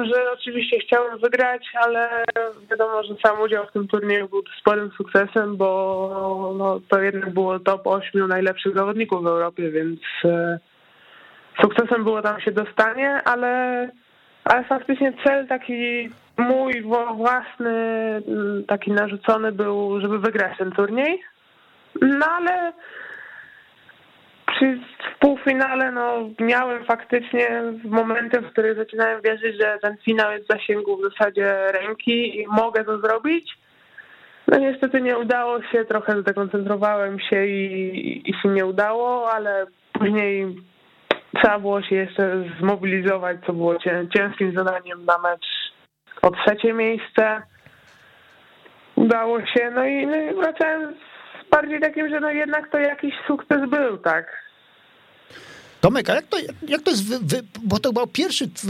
że 0.05 0.31
oczywiście 0.33 0.79
chciałem 0.79 1.19
wygrać, 1.19 1.63
ale 1.83 2.23
wiadomo, 2.71 3.03
że 3.03 3.15
sam 3.25 3.41
udział 3.41 3.65
w 3.65 3.71
tym 3.71 3.87
turnieju 3.87 4.29
był 4.29 4.43
sporym 4.59 4.91
sukcesem, 4.97 5.57
bo 5.57 6.53
no, 6.57 6.79
to 6.89 7.01
jednak 7.01 7.29
było 7.29 7.59
top 7.59 7.87
8 7.87 8.27
najlepszych 8.27 8.75
zawodników 8.75 9.23
w 9.23 9.27
Europie, 9.27 9.71
więc 9.71 9.99
e, 10.25 10.59
sukcesem 11.61 12.03
było 12.03 12.21
tam 12.21 12.41
się 12.41 12.51
dostanie, 12.51 13.23
ale, 13.23 13.89
ale 14.43 14.63
faktycznie 14.63 15.13
cel 15.23 15.47
taki 15.47 16.09
mój 16.37 16.81
własny, 17.15 17.73
taki 18.67 18.91
narzucony 18.91 19.51
był, 19.51 20.01
żeby 20.01 20.19
wygrać 20.19 20.57
ten 20.57 20.71
turniej. 20.71 21.30
No 22.01 22.25
ale 22.25 22.73
w 24.51 25.19
półfinale 25.19 25.91
no, 25.91 26.29
miałem 26.39 26.85
faktycznie 26.85 27.63
momenty, 27.83 28.41
w 28.41 28.51
których 28.51 28.77
zaczynałem 28.77 29.21
wierzyć, 29.21 29.61
że 29.61 29.77
ten 29.81 29.97
finał 29.97 30.31
jest 30.31 30.45
w 30.45 30.47
zasięgu 30.47 30.97
w 30.97 31.01
zasadzie 31.01 31.71
ręki 31.71 32.41
i 32.41 32.47
mogę 32.47 32.83
to 32.83 32.99
zrobić. 32.99 33.57
No 34.47 34.59
niestety 34.59 35.01
nie 35.01 35.17
udało 35.17 35.61
się, 35.63 35.85
trochę 35.85 36.21
zdekoncentrowałem 36.21 37.19
się 37.19 37.45
i, 37.45 38.29
i 38.29 38.33
się 38.33 38.49
nie 38.49 38.65
udało, 38.65 39.31
ale 39.31 39.65
później 39.93 40.55
trzeba 41.35 41.59
było 41.59 41.81
się 41.81 41.95
jeszcze 41.95 42.43
zmobilizować, 42.59 43.37
co 43.45 43.53
było 43.53 43.75
ciężkim 44.15 44.53
zadaniem 44.55 45.05
na 45.05 45.17
mecz 45.17 45.45
o 46.21 46.31
trzecie 46.31 46.73
miejsce. 46.73 47.41
Udało 48.95 49.45
się, 49.45 49.71
no 49.75 49.85
i, 49.85 50.07
no 50.07 50.41
wracałem 50.41 50.95
bardziej 51.51 51.79
takim, 51.79 52.09
że 52.09 52.19
no 52.19 52.29
jednak 52.29 52.71
to 52.71 52.79
jakiś 52.79 53.13
sukces 53.27 53.69
był, 53.69 53.97
tak. 53.97 54.41
Tomek, 55.81 56.09
a 56.09 56.15
jak 56.15 56.25
to, 56.25 56.37
jak 56.67 56.81
to 56.81 56.91
jest, 56.91 57.07
wy, 57.09 57.19
wy, 57.19 57.47
bo 57.63 57.79
to 57.79 57.93
był 57.93 58.07
pierwszy 58.07 58.47
w, 58.47 58.65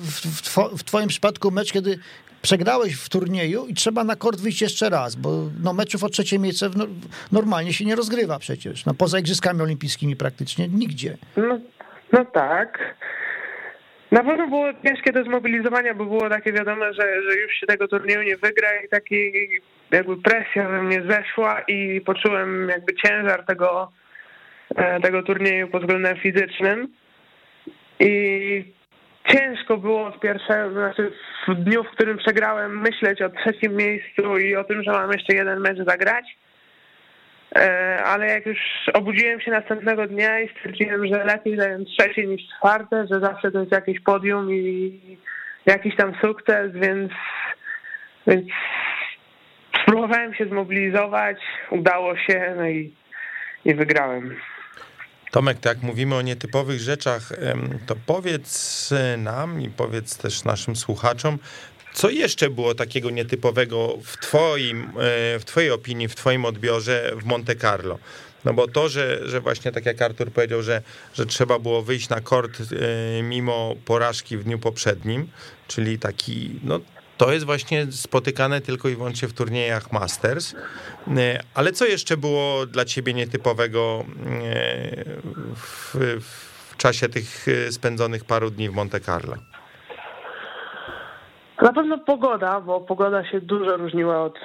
w, 0.00 0.78
w, 0.78 0.84
twoim 0.84 1.08
przypadku 1.08 1.50
mecz, 1.50 1.72
kiedy 1.72 1.98
przegrałeś 2.42 2.94
w 2.94 3.08
turnieju 3.08 3.66
i 3.66 3.74
trzeba 3.74 4.04
na 4.04 4.16
kort 4.16 4.40
wyjść 4.40 4.62
jeszcze 4.62 4.90
raz, 4.90 5.14
bo 5.14 5.30
no, 5.62 5.72
meczów 5.72 6.04
o 6.04 6.08
trzecie 6.08 6.38
miejsce 6.38 6.70
no, 6.76 6.86
normalnie 7.32 7.72
się 7.72 7.84
nie 7.84 7.96
rozgrywa 7.96 8.38
przecież, 8.38 8.86
no, 8.86 8.94
poza 8.94 9.18
Igrzyskami 9.18 9.62
Olimpijskimi 9.62 10.16
praktycznie 10.16 10.68
nigdzie. 10.68 11.16
No, 11.36 11.58
no 12.12 12.24
tak. 12.24 12.78
Na 14.12 14.24
pewno 14.24 14.46
było 14.46 14.66
ciężkie 14.86 15.12
do 15.12 15.24
zmobilizowania, 15.24 15.94
bo 15.94 16.04
było 16.04 16.28
takie 16.28 16.52
wiadome, 16.52 16.94
że, 16.94 17.22
że 17.22 17.38
już 17.38 17.52
się 17.52 17.66
tego 17.66 17.88
turnieju 17.88 18.22
nie 18.22 18.36
wygra 18.36 18.68
i 18.84 18.88
taki 18.88 19.32
jakby 19.90 20.16
presja 20.16 20.68
we 20.68 20.82
mnie 20.82 21.02
zeszła 21.08 21.60
i 21.60 22.00
poczułem 22.00 22.68
jakby 22.68 22.94
ciężar 22.94 23.44
tego, 23.44 23.92
E, 24.76 25.00
tego 25.00 25.22
turnieju 25.22 25.68
pod 25.68 25.82
względem 25.82 26.16
fizycznym. 26.16 26.88
I 28.00 28.72
ciężko 29.28 29.76
było 29.76 30.10
w 30.10 30.20
pierwsze, 30.20 30.70
znaczy 30.72 31.12
w 31.48 31.54
dniu, 31.54 31.84
w 31.84 31.90
którym 31.90 32.18
przegrałem, 32.18 32.80
myśleć 32.80 33.22
o 33.22 33.28
trzecim 33.28 33.76
miejscu 33.76 34.38
i 34.38 34.56
o 34.56 34.64
tym, 34.64 34.82
że 34.82 34.92
mam 34.92 35.12
jeszcze 35.12 35.34
jeden 35.34 35.60
mecz 35.60 35.78
zagrać. 35.86 36.24
E, 37.56 38.02
ale 38.04 38.26
jak 38.26 38.46
już 38.46 38.58
obudziłem 38.94 39.40
się 39.40 39.50
następnego 39.50 40.06
dnia 40.06 40.40
i 40.40 40.48
stwierdziłem, 40.48 41.06
że 41.06 41.24
lepiej 41.24 41.56
zająć 41.56 41.88
trzecie 41.98 42.26
niż 42.26 42.42
czwarte, 42.56 43.06
że 43.10 43.20
zawsze 43.20 43.50
to 43.50 43.60
jest 43.60 43.72
jakieś 43.72 44.00
podium 44.00 44.54
i 44.54 45.00
jakiś 45.66 45.96
tam 45.96 46.14
sukces, 46.20 46.72
więc, 46.72 47.12
więc 48.26 48.46
spróbowałem 49.82 50.34
się 50.34 50.46
zmobilizować, 50.46 51.36
udało 51.70 52.16
się, 52.16 52.54
no 52.56 52.68
i, 52.68 52.94
i 53.64 53.74
wygrałem. 53.74 54.36
Tomek, 55.30 55.58
tak 55.58 55.82
mówimy 55.82 56.14
o 56.14 56.22
nietypowych 56.22 56.80
rzeczach, 56.80 57.22
to 57.86 57.94
powiedz 58.06 58.94
nam 59.18 59.60
i 59.60 59.68
powiedz 59.70 60.18
też 60.18 60.44
naszym 60.44 60.76
słuchaczom, 60.76 61.38
co 61.98 62.10
jeszcze 62.10 62.50
było 62.50 62.74
takiego 62.74 63.10
nietypowego 63.10 63.98
w, 64.04 64.16
twoim, 64.16 64.82
e, 64.82 65.38
w 65.38 65.42
twojej 65.44 65.70
opinii, 65.70 66.08
w 66.08 66.14
twoim 66.14 66.44
odbiorze 66.44 67.12
w 67.16 67.24
Monte 67.24 67.56
Carlo? 67.56 67.98
No 68.44 68.54
bo 68.54 68.68
to, 68.68 68.88
że, 68.88 69.28
że 69.28 69.40
właśnie 69.40 69.72
tak 69.72 69.86
jak 69.86 70.02
Artur 70.02 70.32
powiedział, 70.32 70.62
że, 70.62 70.82
że 71.14 71.26
trzeba 71.26 71.58
było 71.58 71.82
wyjść 71.82 72.08
na 72.08 72.20
kort 72.20 72.60
e, 72.60 73.22
mimo 73.22 73.74
porażki 73.84 74.36
w 74.36 74.44
dniu 74.44 74.58
poprzednim, 74.58 75.28
czyli 75.68 75.98
taki 75.98 76.50
no, 76.64 76.80
to 77.16 77.32
jest 77.32 77.46
właśnie 77.46 77.86
spotykane 77.92 78.60
tylko 78.60 78.88
i 78.88 78.96
wyłącznie 78.96 79.28
w 79.28 79.32
turniejach 79.32 79.92
Masters. 79.92 80.54
E, 81.16 81.42
ale 81.54 81.72
co 81.72 81.86
jeszcze 81.86 82.16
było 82.16 82.66
dla 82.66 82.84
ciebie 82.84 83.14
nietypowego 83.14 84.04
w, 85.56 85.94
w 86.70 86.76
czasie 86.76 87.08
tych 87.08 87.46
spędzonych 87.70 88.24
paru 88.24 88.50
dni 88.50 88.68
w 88.68 88.72
Monte 88.72 89.00
Carlo? 89.00 89.36
Na 91.62 91.72
pewno 91.72 91.98
pogoda, 91.98 92.60
bo 92.60 92.80
pogoda 92.80 93.24
się 93.24 93.40
dużo 93.40 93.76
różniła 93.76 94.22
od 94.22 94.38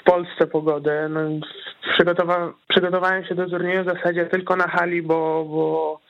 w 0.00 0.04
Polsce 0.04 0.46
pogody. 0.46 1.08
No, 1.10 1.20
przygotowa 1.92 2.52
przygotowałem 2.68 3.24
się 3.24 3.34
do 3.34 3.50
turnieju 3.50 3.82
w 3.82 3.94
zasadzie 3.94 4.26
tylko 4.26 4.56
na 4.56 4.68
hali, 4.68 5.02
bo, 5.02 5.44
bo 5.44 6.00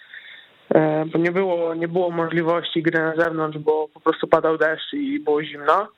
E, 0.75 1.05
bo 1.05 1.19
nie 1.19 1.33
było, 1.33 1.75
nie 1.75 1.89
było 1.89 2.11
możliwości 2.11 2.83
gry 2.83 2.99
na 2.99 3.17
zewnątrz, 3.17 3.59
bo 3.59 3.89
po 3.95 4.01
prostu 4.01 4.27
padał 4.27 4.59
deszcz 4.59 4.93
i 4.93 5.21
było 5.21 5.43
zimno. 5.43 5.89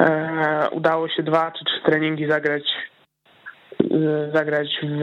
E, 0.00 0.68
udało 0.70 1.08
się 1.08 1.22
dwa 1.22 1.52
czy 1.58 1.64
trzy 1.64 1.80
treningi 1.84 2.26
zagrać 2.26 2.62
zagrać 4.34 4.68
w, 4.82 5.00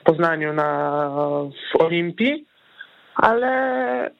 w 0.00 0.04
Poznaniu 0.04 0.52
na, 0.52 1.00
w 1.72 1.80
Olimpii, 1.82 2.46
ale 3.14 4.10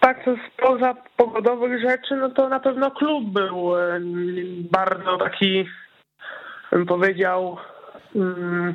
tak 0.00 0.24
to 0.24 0.34
spoza 0.48 0.94
pogodowych 1.16 1.80
rzeczy, 1.80 2.16
no 2.16 2.30
to 2.30 2.48
na 2.48 2.60
pewno 2.60 2.90
klub 2.90 3.24
był 3.24 3.72
bardzo 4.70 5.16
taki, 5.16 5.68
bym 6.72 6.86
powiedział, 6.86 7.56
mm, 8.16 8.74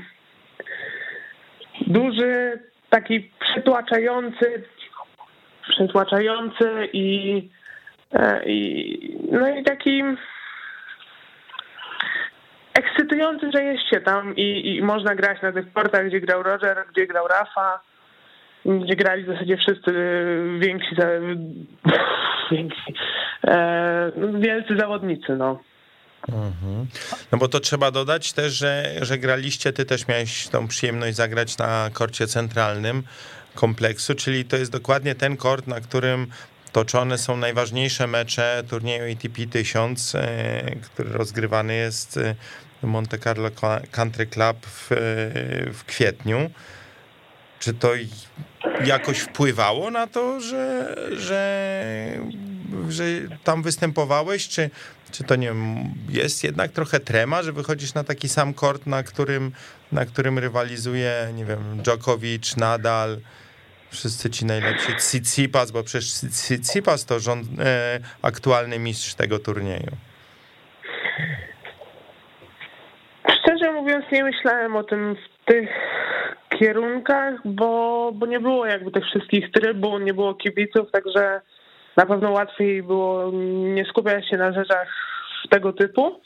duży, 1.87 2.59
taki 2.89 3.31
przytłaczający, 3.39 4.63
przytłaczający 5.69 6.89
i, 6.93 7.49
e, 8.13 8.45
i 8.45 9.17
no 9.31 9.49
i 9.49 9.63
taki 9.63 10.03
ekscytujący, 12.73 13.51
że 13.53 13.63
jest 13.63 13.89
się 13.89 14.01
tam 14.01 14.35
i, 14.35 14.75
i 14.75 14.81
można 14.81 15.15
grać 15.15 15.41
na 15.41 15.51
tych 15.51 15.73
portach, 15.73 16.07
gdzie 16.07 16.19
grał 16.19 16.43
Roger, 16.43 16.85
gdzie 16.89 17.07
grał 17.07 17.27
Rafa, 17.27 17.79
gdzie 18.65 18.95
grali 18.95 19.23
w 19.23 19.27
zasadzie 19.27 19.57
wszyscy 19.57 19.91
więksi, 20.59 20.95
więksi 22.51 22.93
e, 23.47 24.11
wielcy 24.39 24.77
zawodnicy, 24.77 25.35
no. 25.35 25.59
Mhm. 26.29 26.85
No 27.31 27.37
bo 27.37 27.47
to 27.47 27.59
trzeba 27.59 27.91
dodać 27.91 28.33
też, 28.33 28.53
że, 28.53 28.85
że 29.01 29.17
graliście, 29.17 29.73
ty 29.73 29.85
też 29.85 30.07
miałeś 30.07 30.47
tą 30.47 30.67
przyjemność 30.67 31.15
zagrać 31.15 31.57
na 31.57 31.89
korcie 31.93 32.27
centralnym 32.27 33.03
kompleksu, 33.55 34.15
czyli 34.15 34.45
to 34.45 34.57
jest 34.57 34.71
dokładnie 34.71 35.15
ten 35.15 35.37
kort, 35.37 35.67
na 35.67 35.81
którym 35.81 36.27
toczone 36.71 37.17
są 37.17 37.37
najważniejsze 37.37 38.07
mecze 38.07 38.63
turnieju 38.69 39.13
ATP 39.13 39.47
1000, 39.51 40.15
e, 40.15 40.75
który 40.75 41.09
rozgrywany 41.09 41.75
jest 41.75 42.19
w 42.83 42.87
Monte 42.87 43.17
Carlo 43.17 43.49
Country 43.91 44.25
Club 44.25 44.57
w, 44.65 44.87
w 45.73 45.83
kwietniu. 45.85 46.49
Czy 47.65 47.73
to 47.73 47.91
jakoś 48.85 49.19
wpływało 49.19 49.91
na 49.91 50.07
to, 50.07 50.39
że, 50.39 50.95
że, 51.11 51.83
że 52.89 53.03
tam 53.43 53.63
występowałeś, 53.63 54.47
czy, 54.47 54.69
czy 55.11 55.23
to 55.23 55.35
nie 55.35 55.53
jest 56.09 56.43
jednak 56.43 56.71
trochę 56.71 56.99
trema, 56.99 57.43
że 57.43 57.53
wychodzisz 57.53 57.93
na 57.93 58.03
taki 58.03 58.29
sam 58.29 58.53
kort, 58.53 58.85
na 58.85 59.03
którym, 59.03 59.51
na 59.91 60.05
którym 60.05 60.39
rywalizuje, 60.39 61.31
nie 61.33 61.45
wiem, 61.45 61.81
Djokovic, 61.83 62.57
Nadal, 62.57 63.17
wszyscy 63.91 64.29
ci 64.29 64.45
najlepsi, 64.45 64.95
Tsitsipas, 64.95 65.71
bo 65.71 65.83
przecież 65.83 66.11
Tsitsipas 66.13 67.05
to 67.05 67.19
rząd, 67.19 67.47
e, 67.59 67.99
aktualny 68.21 68.79
mistrz 68.79 69.13
tego 69.13 69.39
turnieju. 69.39 69.91
Szczerze 73.39 73.71
mówiąc, 73.71 74.05
nie 74.11 74.23
myślałem 74.23 74.75
o 74.75 74.83
tym 74.83 75.15
w 75.15 75.34
tych 75.45 75.69
kierunkach, 76.49 77.33
bo, 77.45 78.11
bo 78.13 78.25
nie 78.25 78.39
było 78.39 78.65
jakby 78.65 78.91
tych 78.91 79.05
wszystkich 79.05 79.51
trybun, 79.51 80.03
nie 80.03 80.13
było 80.13 80.33
kibiców, 80.33 80.91
także 80.91 81.41
na 81.97 82.05
pewno 82.05 82.31
łatwiej 82.31 82.83
było 82.83 83.31
nie 83.73 83.85
skupiać 83.85 84.29
się 84.29 84.37
na 84.37 84.53
rzeczach 84.53 84.87
tego 85.49 85.73
typu, 85.73 86.21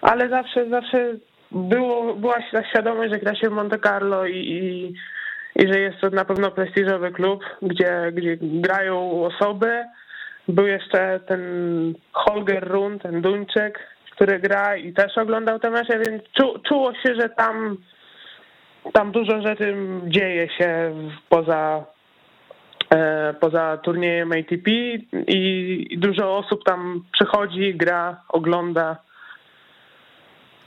ale 0.00 0.28
zawsze, 0.28 0.68
zawsze 0.68 1.14
było, 1.50 2.14
była 2.14 2.34
ta 2.52 2.64
świadomość, 2.64 3.12
że 3.12 3.18
gra 3.18 3.34
się 3.34 3.48
w 3.48 3.52
Monte 3.52 3.78
Carlo 3.78 4.26
i, 4.26 4.36
i, 4.36 4.94
i 5.62 5.72
że 5.72 5.80
jest 5.80 6.00
to 6.00 6.10
na 6.10 6.24
pewno 6.24 6.50
prestiżowy 6.50 7.10
klub, 7.10 7.44
gdzie, 7.62 8.12
gdzie 8.12 8.36
grają 8.40 9.24
osoby. 9.24 9.84
Był 10.48 10.66
jeszcze 10.66 11.20
ten 11.26 11.40
Holger 12.12 12.68
Run, 12.68 12.98
ten 12.98 13.22
Duńczyk, 13.22 13.78
który 14.10 14.38
gra 14.38 14.76
i 14.76 14.92
też 14.92 15.18
oglądał 15.18 15.58
te 15.58 15.70
mecze, 15.70 15.98
więc 15.98 16.22
czu, 16.32 16.58
czuło 16.68 16.94
się, 16.94 17.14
że 17.14 17.28
tam, 17.28 17.76
tam 18.92 19.12
dużo 19.12 19.42
rzeczy 19.42 19.76
dzieje 20.06 20.48
się 20.58 20.94
poza, 21.28 21.84
e, 22.90 23.34
poza 23.40 23.76
turniejem 23.76 24.32
ATP 24.32 24.70
i 25.26 25.98
dużo 25.98 26.38
osób 26.38 26.64
tam 26.64 27.04
przychodzi, 27.12 27.74
gra, 27.74 28.22
ogląda. 28.28 28.96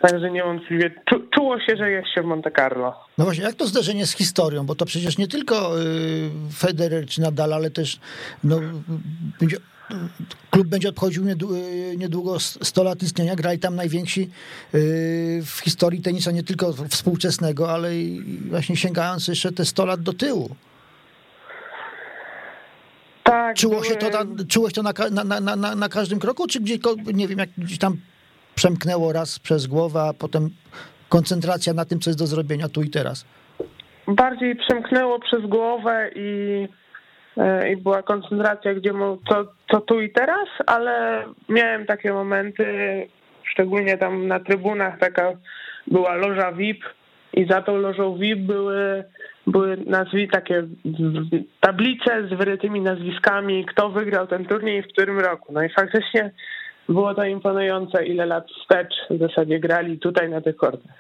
Także 0.01 0.31
niewątpliwie 0.31 0.91
czu, 1.09 1.19
czuło 1.35 1.59
się, 1.59 1.77
że 1.77 1.91
jest 1.91 2.07
się 2.15 2.21
w 2.21 2.25
Monte 2.25 2.51
Carlo. 2.51 2.95
No 3.17 3.25
właśnie, 3.25 3.43
jak 3.43 3.55
to 3.55 3.67
zderzenie 3.67 4.05
z 4.05 4.17
historią? 4.17 4.65
Bo 4.65 4.75
to 4.75 4.85
przecież 4.85 5.17
nie 5.17 5.27
tylko 5.27 5.81
y, 5.81 6.29
Federer 6.57 7.05
czy 7.05 7.21
Nadal, 7.21 7.53
ale 7.53 7.71
też 7.71 7.99
no, 8.43 8.59
będzie, 9.39 9.57
klub 10.51 10.67
będzie 10.67 10.89
obchodził 10.89 11.27
y, 11.27 11.35
niedługo 11.97 12.39
100 12.39 12.83
lat 12.83 13.03
istnienia. 13.03 13.35
Grali 13.35 13.59
tam 13.59 13.75
najwięksi 13.75 14.21
y, 14.21 15.41
w 15.45 15.59
historii 15.63 16.01
tenisa, 16.01 16.31
nie 16.31 16.43
tylko 16.43 16.73
współczesnego, 16.73 17.71
ale 17.71 17.97
i 17.97 18.21
właśnie 18.49 18.75
sięgając 18.75 19.27
jeszcze 19.27 19.51
te 19.51 19.65
100 19.65 19.85
lat 19.85 20.01
do 20.01 20.13
tyłu. 20.13 20.55
Tak. 23.23 23.55
Czuło 23.55 23.83
się 23.83 23.95
to, 23.95 24.09
na, 24.09 24.45
czułeś 24.45 24.73
to 24.73 24.83
na, 24.83 24.93
na, 25.23 25.55
na, 25.55 25.75
na, 25.75 25.89
każdym 25.89 26.19
kroku, 26.19 26.47
czy 26.47 26.59
gdzieś, 26.59 26.79
nie 27.13 27.27
wiem, 27.27 27.39
jak 27.39 27.49
gdzieś 27.57 27.77
tam 27.77 27.97
przemknęło 28.55 29.13
raz 29.13 29.39
przez 29.39 29.67
głowę, 29.67 30.01
a 30.01 30.13
potem 30.13 30.49
koncentracja 31.09 31.73
na 31.73 31.85
tym, 31.85 31.99
co 31.99 32.09
jest 32.09 32.19
do 32.19 32.27
zrobienia 32.27 32.69
tu 32.69 32.81
i 32.81 32.89
teraz? 32.89 33.25
Bardziej 34.07 34.55
przemknęło 34.55 35.19
przez 35.19 35.45
głowę 35.45 36.09
i, 36.15 36.67
e, 36.69 36.82
i 37.71 37.77
była 37.77 38.03
koncentracja, 38.03 38.73
gdzie 38.73 38.91
to, 39.29 39.45
to 39.67 39.81
tu 39.81 40.01
i 40.01 40.09
teraz, 40.09 40.49
ale 40.65 41.23
miałem 41.49 41.85
takie 41.85 42.13
momenty, 42.13 42.65
szczególnie 43.43 43.97
tam 43.97 44.27
na 44.27 44.39
trybunach 44.39 44.99
taka 44.99 45.31
była 45.87 46.15
loża 46.15 46.51
VIP 46.51 46.83
i 47.33 47.45
za 47.45 47.61
tą 47.61 47.77
lożą 47.77 48.17
VIP 48.17 48.39
były, 48.39 49.03
były 49.47 49.77
nazwy, 49.77 50.27
takie 50.31 50.63
tablice 51.59 52.27
z 52.27 52.37
wyrytymi 52.37 52.81
nazwiskami, 52.81 53.65
kto 53.65 53.89
wygrał 53.89 54.27
ten 54.27 54.45
turniej 54.45 54.83
w 54.83 54.87
którym 54.87 55.19
roku. 55.19 55.53
No 55.53 55.63
i 55.63 55.69
faktycznie 55.69 56.31
było 56.89 57.15
to 57.15 57.23
imponujące, 57.23 58.05
ile 58.05 58.25
lat 58.25 58.47
wstecz 58.61 58.93
w 59.09 59.19
zasadzie 59.19 59.59
grali 59.59 59.99
tutaj 59.99 60.29
na 60.29 60.41
tych 60.41 60.55
kortach. 60.55 60.95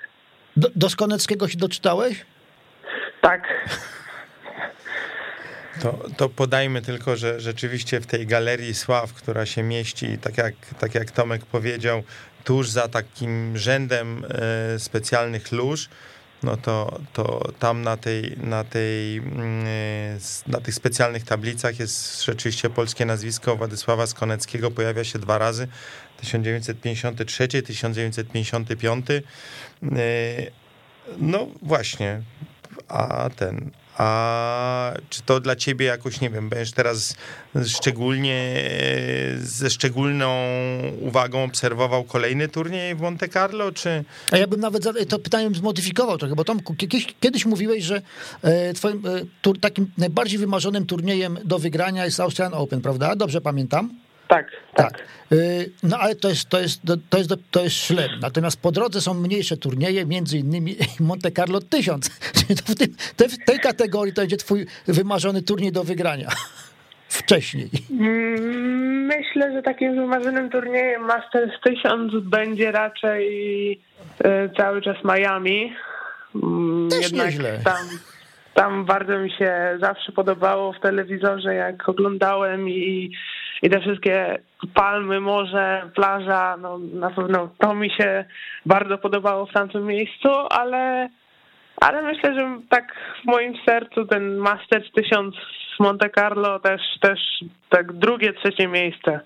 Do, 0.57 0.67
do 0.75 0.89
Skoneckiego 0.89 1.47
się 1.47 1.57
doczytałeś? 1.57 2.25
Tak. 3.21 3.67
To, 5.81 6.05
to 6.17 6.29
podajmy 6.29 6.81
tylko, 6.81 7.17
że 7.17 7.39
rzeczywiście 7.39 8.01
w 8.01 8.05
tej 8.05 8.27
galerii 8.27 8.73
sław, 8.73 9.13
która 9.13 9.45
się 9.45 9.63
mieści, 9.63 10.17
tak 10.17 10.37
jak, 10.37 10.53
tak 10.79 10.95
jak 10.95 11.11
Tomek 11.11 11.45
powiedział, 11.45 12.03
tuż 12.43 12.69
za 12.69 12.87
takim 12.87 13.57
rzędem 13.57 14.25
e, 14.29 14.79
specjalnych 14.79 15.51
lóż, 15.51 15.89
no 16.43 16.57
to, 16.57 16.99
to 17.13 17.51
tam 17.59 17.81
na, 17.81 17.97
tej, 17.97 18.37
na, 18.37 18.63
tej, 18.63 19.17
mm, 19.17 19.65
na 20.47 20.61
tych 20.61 20.75
specjalnych 20.75 21.23
tablicach 21.23 21.79
jest 21.79 22.23
rzeczywiście 22.23 22.69
polskie 22.69 23.05
nazwisko 23.05 23.55
Władysława 23.55 24.07
Skoneckiego, 24.07 24.71
pojawia 24.71 25.03
się 25.03 25.19
dwa 25.19 25.37
razy, 25.37 25.67
1953, 26.17 27.47
1955. 27.47 29.05
No 31.17 31.47
właśnie, 31.61 32.21
a 32.87 33.29
ten, 33.35 33.71
a 33.97 34.93
czy 35.09 35.21
to 35.21 35.39
dla 35.39 35.55
ciebie 35.55 35.85
jakoś, 35.85 36.21
nie 36.21 36.29
wiem, 36.29 36.49
będziesz 36.49 36.71
teraz 36.71 37.15
szczególnie, 37.65 38.63
ze 39.37 39.69
szczególną 39.69 40.33
uwagą 41.01 41.43
obserwował 41.43 42.03
kolejny 42.03 42.47
turniej 42.47 42.95
w 42.95 43.01
Monte 43.01 43.29
Carlo, 43.29 43.71
czy... 43.71 44.03
A 44.31 44.37
ja 44.37 44.47
bym 44.47 44.59
nawet 44.59 44.83
to 45.09 45.19
pytanie 45.19 45.49
zmodyfikował 45.55 46.17
trochę, 46.17 46.35
bo 46.35 46.43
Tomku, 46.43 46.75
kiedyś, 46.75 47.07
kiedyś 47.19 47.45
mówiłeś, 47.45 47.83
że 47.83 48.01
e, 48.41 48.73
twoim 48.73 49.03
e, 49.45 49.59
takim 49.59 49.91
najbardziej 49.97 50.39
wymarzonym 50.39 50.85
turniejem 50.85 51.37
do 51.45 51.59
wygrania 51.59 52.05
jest 52.05 52.19
Australian 52.19 52.53
Open, 52.53 52.81
prawda? 52.81 53.15
Dobrze 53.15 53.41
pamiętam? 53.41 54.02
Tak, 54.33 54.51
tak. 54.75 54.91
tak. 54.91 55.03
No 55.83 55.97
ale 55.97 56.15
to 56.15 56.29
jest, 56.29 56.49
to, 56.49 56.59
jest, 56.59 56.81
to, 57.09 57.17
jest, 57.17 57.33
to 57.51 57.63
jest 57.63 57.75
szlem. 57.75 58.09
Natomiast 58.21 58.61
po 58.61 58.71
drodze 58.71 59.01
są 59.01 59.13
mniejsze 59.13 59.57
turnieje, 59.57 60.05
między 60.05 60.37
innymi 60.37 60.75
Monte 60.99 61.31
Carlo 61.31 61.61
1000. 61.61 62.09
Czyli 62.37 62.59
to 62.59 62.73
w, 62.73 62.75
tym, 62.75 62.95
w 63.29 63.45
tej 63.45 63.59
kategorii 63.59 64.13
to 64.13 64.21
będzie 64.21 64.37
twój 64.37 64.65
wymarzony 64.87 65.41
turniej 65.41 65.71
do 65.71 65.83
wygrania. 65.83 66.29
Wcześniej. 67.07 67.69
Mm, 67.91 69.05
myślę, 69.05 69.53
że 69.53 69.61
takim 69.61 69.95
wymarzonym 69.95 70.49
turniejem 70.49 71.01
Masters 71.01 71.51
1000 71.63 72.13
będzie 72.23 72.71
raczej 72.71 73.81
e, 74.23 74.49
cały 74.57 74.81
czas 74.81 74.97
Miami. 75.03 75.73
Mm, 76.35 76.89
Też 76.89 77.01
Jednak 77.01 77.27
nieźle. 77.27 77.59
Tam, 77.63 77.87
tam 78.53 78.85
bardzo 78.85 79.19
mi 79.19 79.31
się 79.31 79.77
zawsze 79.81 80.11
podobało 80.11 80.73
w 80.73 80.79
telewizorze, 80.79 81.55
jak 81.55 81.89
oglądałem 81.89 82.69
i 82.69 83.11
i 83.63 83.69
te 83.69 83.81
wszystkie 83.81 84.39
palmy, 84.73 85.19
morze, 85.19 85.89
plaża, 85.95 86.57
no 86.57 86.77
na 86.77 87.09
pewno 87.09 87.49
to 87.57 87.75
mi 87.75 87.89
się 87.89 88.25
bardzo 88.65 88.97
podobało 88.97 89.45
w 89.45 89.53
tamtym 89.53 89.85
miejscu, 89.85 90.29
ale, 90.49 91.09
ale 91.81 92.01
myślę, 92.01 92.35
że 92.35 92.59
tak 92.69 92.93
w 93.21 93.25
moim 93.25 93.53
sercu 93.65 94.05
ten 94.05 94.35
Masters 94.35 94.91
1000 94.91 95.35
z 95.75 95.79
Monte 95.79 96.09
Carlo 96.09 96.59
też, 96.59 96.81
też 97.01 97.19
tak 97.69 97.93
drugie, 97.93 98.33
trzecie 98.33 98.67
miejsce 98.67 99.19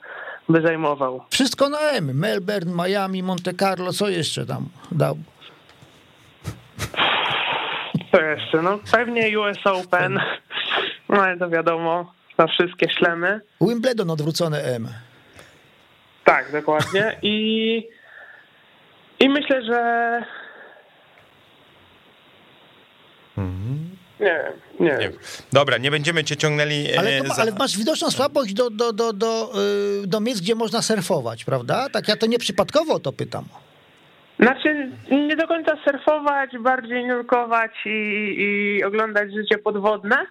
by 0.50 0.62
zajmował. 0.62 1.23
Wszystko 1.30 1.69
na 1.69 1.80
M. 1.80 2.19
Melbourne, 2.19 2.84
Miami, 2.84 3.23
Monte 3.23 3.54
Carlo, 3.54 3.93
co 3.93 4.10
jeszcze 4.10 4.45
tam 4.45 4.65
dał? 4.91 5.17
Co 8.12 8.21
jeszcze? 8.21 8.62
No 8.62 8.80
pewnie 8.91 9.39
US 9.39 9.58
Open, 9.65 10.19
no 11.10 11.23
ale 11.23 11.38
to 11.38 11.50
wiadomo 11.50 12.16
na 12.38 12.47
wszystkie 12.47 12.89
szlemy. 12.89 13.41
Wimbledon 13.62 14.12
odwrócone 14.12 14.63
M. 14.63 14.88
Tak, 16.26 16.52
dokładnie. 16.52 17.17
I, 17.21 17.88
i 19.19 19.30
myślę, 19.30 19.63
że. 19.65 20.21
Mhm. 23.38 23.97
Nie, 24.19 24.43
nie, 24.80 24.97
nie. 24.97 25.12
Dobra, 25.54 25.78
nie 25.78 25.91
będziemy 25.91 26.23
cię 26.23 26.38
ciągnęli. 26.38 26.91
E, 26.93 27.00
ale, 27.00 27.21
to, 27.21 27.34
za... 27.34 27.41
ale 27.41 27.52
masz 27.52 27.78
widoczną 27.78 28.12
słabość 28.12 28.54
do, 28.54 28.69
do, 28.69 28.93
do, 28.93 29.13
do, 29.13 29.52
y, 30.04 30.08
do 30.08 30.19
miejsc, 30.19 30.41
gdzie 30.41 30.56
można 30.56 30.82
surfować, 30.82 31.45
prawda? 31.45 31.89
Tak, 31.89 32.08
ja 32.08 32.17
to 32.17 32.26
nieprzypadkowo 32.26 33.00
to 33.00 33.13
pytam. 33.13 33.45
Znaczy, 34.39 34.91
nie 35.12 35.36
do 35.36 35.47
końca 35.47 35.78
surfować, 35.86 36.50
bardziej 36.60 37.06
nurkować 37.06 37.71
i, 37.86 38.36
i 38.38 38.84
oglądać 38.84 39.34
życie 39.34 39.58
podwodne 39.58 40.26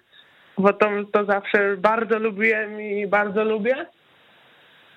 bo 0.57 0.73
to, 0.73 0.89
to 1.11 1.25
zawsze 1.25 1.77
bardzo 1.77 2.19
lubiłem 2.19 2.81
i 2.81 3.07
bardzo 3.07 3.43
lubię. 3.43 3.85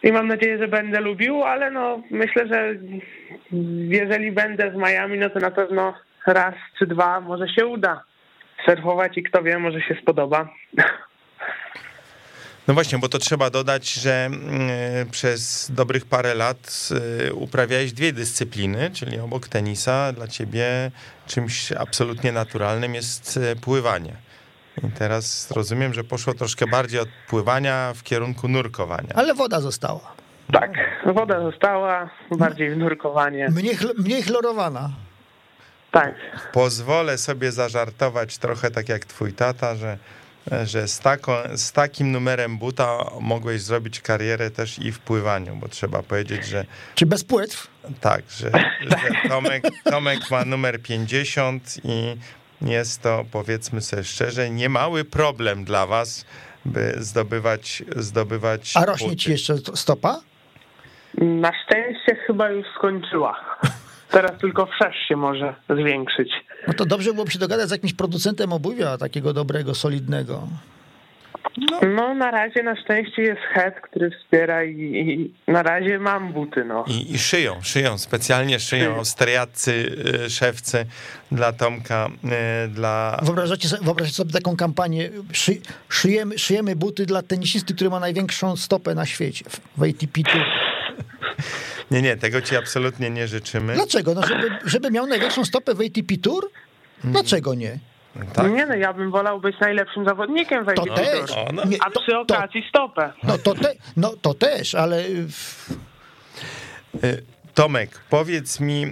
I 0.02 0.12
mam 0.12 0.28
nadzieję, 0.28 0.58
że 0.58 0.68
będę 0.68 1.00
lubił, 1.00 1.44
ale 1.44 1.70
no 1.70 2.02
myślę, 2.10 2.46
że 2.46 2.74
jeżeli 3.88 4.32
będę 4.32 4.70
w 4.70 4.76
Miami, 4.76 5.18
no 5.18 5.30
to 5.30 5.38
na 5.38 5.50
pewno 5.50 5.94
raz 6.26 6.54
czy 6.78 6.86
dwa 6.86 7.20
może 7.20 7.48
się 7.48 7.66
uda 7.66 8.04
surfować 8.66 9.18
i 9.18 9.22
kto 9.22 9.42
wie, 9.42 9.58
może 9.58 9.80
się 9.80 9.96
spodoba. 10.02 10.48
No 12.68 12.74
właśnie, 12.74 12.98
bo 12.98 13.08
to 13.08 13.18
trzeba 13.18 13.50
dodać, 13.50 13.92
że 13.92 14.26
mm, 14.26 15.10
przez 15.10 15.70
dobrych 15.70 16.04
parę 16.04 16.34
lat 16.34 16.88
y, 17.28 17.34
uprawiałeś 17.34 17.92
dwie 17.92 18.12
dyscypliny, 18.12 18.90
czyli 18.94 19.18
obok 19.18 19.48
tenisa 19.48 20.12
dla 20.12 20.28
ciebie 20.28 20.90
czymś 21.26 21.72
absolutnie 21.72 22.32
naturalnym 22.32 22.94
jest 22.94 23.36
y, 23.36 23.56
pływanie. 23.56 24.12
I 24.88 24.90
teraz 24.98 25.50
rozumiem, 25.50 25.94
że 25.94 26.04
poszło 26.04 26.34
troszkę 26.34 26.66
bardziej 26.66 27.00
od 27.00 27.08
pływania 27.28 27.92
w 27.94 28.02
kierunku 28.02 28.48
nurkowania. 28.48 29.14
Ale 29.14 29.34
woda 29.34 29.60
została. 29.60 30.12
Tak, 30.52 30.70
woda 31.14 31.40
została, 31.40 32.10
bardziej 32.30 32.70
w 32.70 32.76
nurkowanie. 32.76 33.48
Mniej, 33.50 33.76
mniej 33.98 34.22
chlorowana. 34.22 34.90
Tak. 35.90 36.14
Pozwolę 36.52 37.18
sobie 37.18 37.52
zażartować 37.52 38.38
trochę 38.38 38.70
tak 38.70 38.88
jak 38.88 39.04
twój 39.04 39.32
tata, 39.32 39.74
że, 39.74 39.98
że 40.64 40.88
z, 40.88 41.00
taką, 41.00 41.32
z 41.54 41.72
takim 41.72 42.12
numerem 42.12 42.58
buta 42.58 42.98
mogłeś 43.20 43.62
zrobić 43.62 44.00
karierę 44.00 44.50
też 44.50 44.78
i 44.78 44.92
w 44.92 44.98
pływaniu, 44.98 45.56
bo 45.56 45.68
trzeba 45.68 46.02
powiedzieć, 46.02 46.46
że... 46.46 46.64
Czy 46.94 47.06
bez 47.06 47.24
płetw? 47.24 47.66
Tak, 48.00 48.22
że, 48.30 48.50
że 48.80 49.28
Tomek, 49.28 49.64
Tomek 49.84 50.30
ma 50.30 50.44
numer 50.44 50.82
50 50.82 51.76
i 51.84 52.16
jest 52.62 53.02
to, 53.02 53.24
powiedzmy 53.32 53.80
sobie 53.80 54.04
szczerze, 54.04 54.50
niemały 54.50 55.04
problem 55.04 55.64
dla 55.64 55.86
was, 55.86 56.24
by 56.64 56.94
zdobywać 56.98 57.82
zdobywać. 57.96 58.72
A 58.76 58.84
rośnie 58.84 59.08
buty. 59.08 59.18
ci 59.18 59.30
jeszcze 59.30 59.54
stopa? 59.74 60.20
Na 61.14 61.52
szczęście 61.64 62.16
chyba 62.26 62.50
już 62.50 62.66
skończyła. 62.76 63.40
teraz 64.10 64.38
tylko 64.40 64.66
wszerz 64.66 64.96
się 65.08 65.16
może 65.16 65.54
zwiększyć. 65.70 66.30
No 66.66 66.74
to 66.74 66.86
dobrze 66.86 67.12
byłoby 67.12 67.30
się 67.30 67.38
dogadać 67.38 67.68
z 67.68 67.72
jakimś 67.72 67.94
producentem 67.94 68.52
obuwia, 68.52 68.98
takiego 68.98 69.32
dobrego, 69.32 69.74
solidnego. 69.74 70.48
No 71.96 72.14
na 72.14 72.30
razie 72.30 72.62
na 72.62 72.76
szczęście 72.76 73.22
jest 73.22 73.40
het, 73.52 73.74
który 73.80 74.10
wspiera 74.10 74.64
i, 74.64 75.32
i 75.46 75.52
na 75.52 75.62
razie 75.62 75.98
mam 75.98 76.32
buty, 76.32 76.64
no. 76.64 76.84
I, 76.88 77.14
I 77.14 77.18
szyją, 77.18 77.62
szyją, 77.62 77.98
specjalnie 77.98 78.60
szyją 78.60 78.96
austriaccy, 78.96 79.96
y, 80.26 80.30
szewcy 80.30 80.86
dla 81.32 81.52
Tomka, 81.52 82.08
y, 82.64 82.68
dla... 82.68 83.20
Wyobrażacie 83.22 83.68
sobie, 83.68 83.84
wyobrażacie 83.84 84.16
sobie 84.16 84.32
taką 84.32 84.56
kampanię, 84.56 85.10
szy, 85.32 85.60
szyjemy, 85.88 86.38
szyjemy 86.38 86.76
buty 86.76 87.06
dla 87.06 87.22
tenisisty, 87.22 87.74
który 87.74 87.90
ma 87.90 88.00
największą 88.00 88.56
stopę 88.56 88.94
na 88.94 89.06
świecie 89.06 89.44
w 89.76 89.82
ATP 89.82 90.22
Tour. 90.32 90.44
Nie, 91.90 92.02
nie, 92.02 92.16
tego 92.16 92.42
ci 92.42 92.56
absolutnie 92.56 93.10
nie 93.10 93.28
życzymy. 93.28 93.74
Dlaczego? 93.74 94.14
No 94.14 94.26
żeby, 94.26 94.50
żeby 94.64 94.90
miał 94.90 95.06
największą 95.06 95.44
stopę 95.44 95.74
w 95.74 95.80
ATP 95.80 96.16
Tour? 96.22 96.50
Dlaczego 97.04 97.54
nie? 97.54 97.78
Tak? 98.32 98.52
Nie 98.52 98.66
no, 98.66 98.74
ja 98.74 98.92
bym 98.92 99.10
wolał 99.10 99.40
być 99.40 99.56
najlepszym 99.60 100.04
zawodnikiem 100.04 100.64
w 100.64 100.74
To 100.74 100.82
ATP 100.82 100.94
też. 100.96 101.30
Tour. 101.30 101.38
O, 101.38 101.52
no. 101.52 101.64
Nie, 101.64 101.76
A 101.82 101.90
to, 101.90 102.00
przy 102.00 102.10
to, 102.12 102.20
okazji 102.20 102.64
stopę. 102.68 103.12
no, 103.22 103.38
to 103.38 103.54
te, 103.54 103.74
no 103.96 104.14
to 104.22 104.34
też, 104.34 104.74
ale 104.74 105.04
Y, 107.04 107.22
Tomek, 107.54 107.90
powiedz 108.10 108.60
mi, 108.60 108.84
y, 108.86 108.90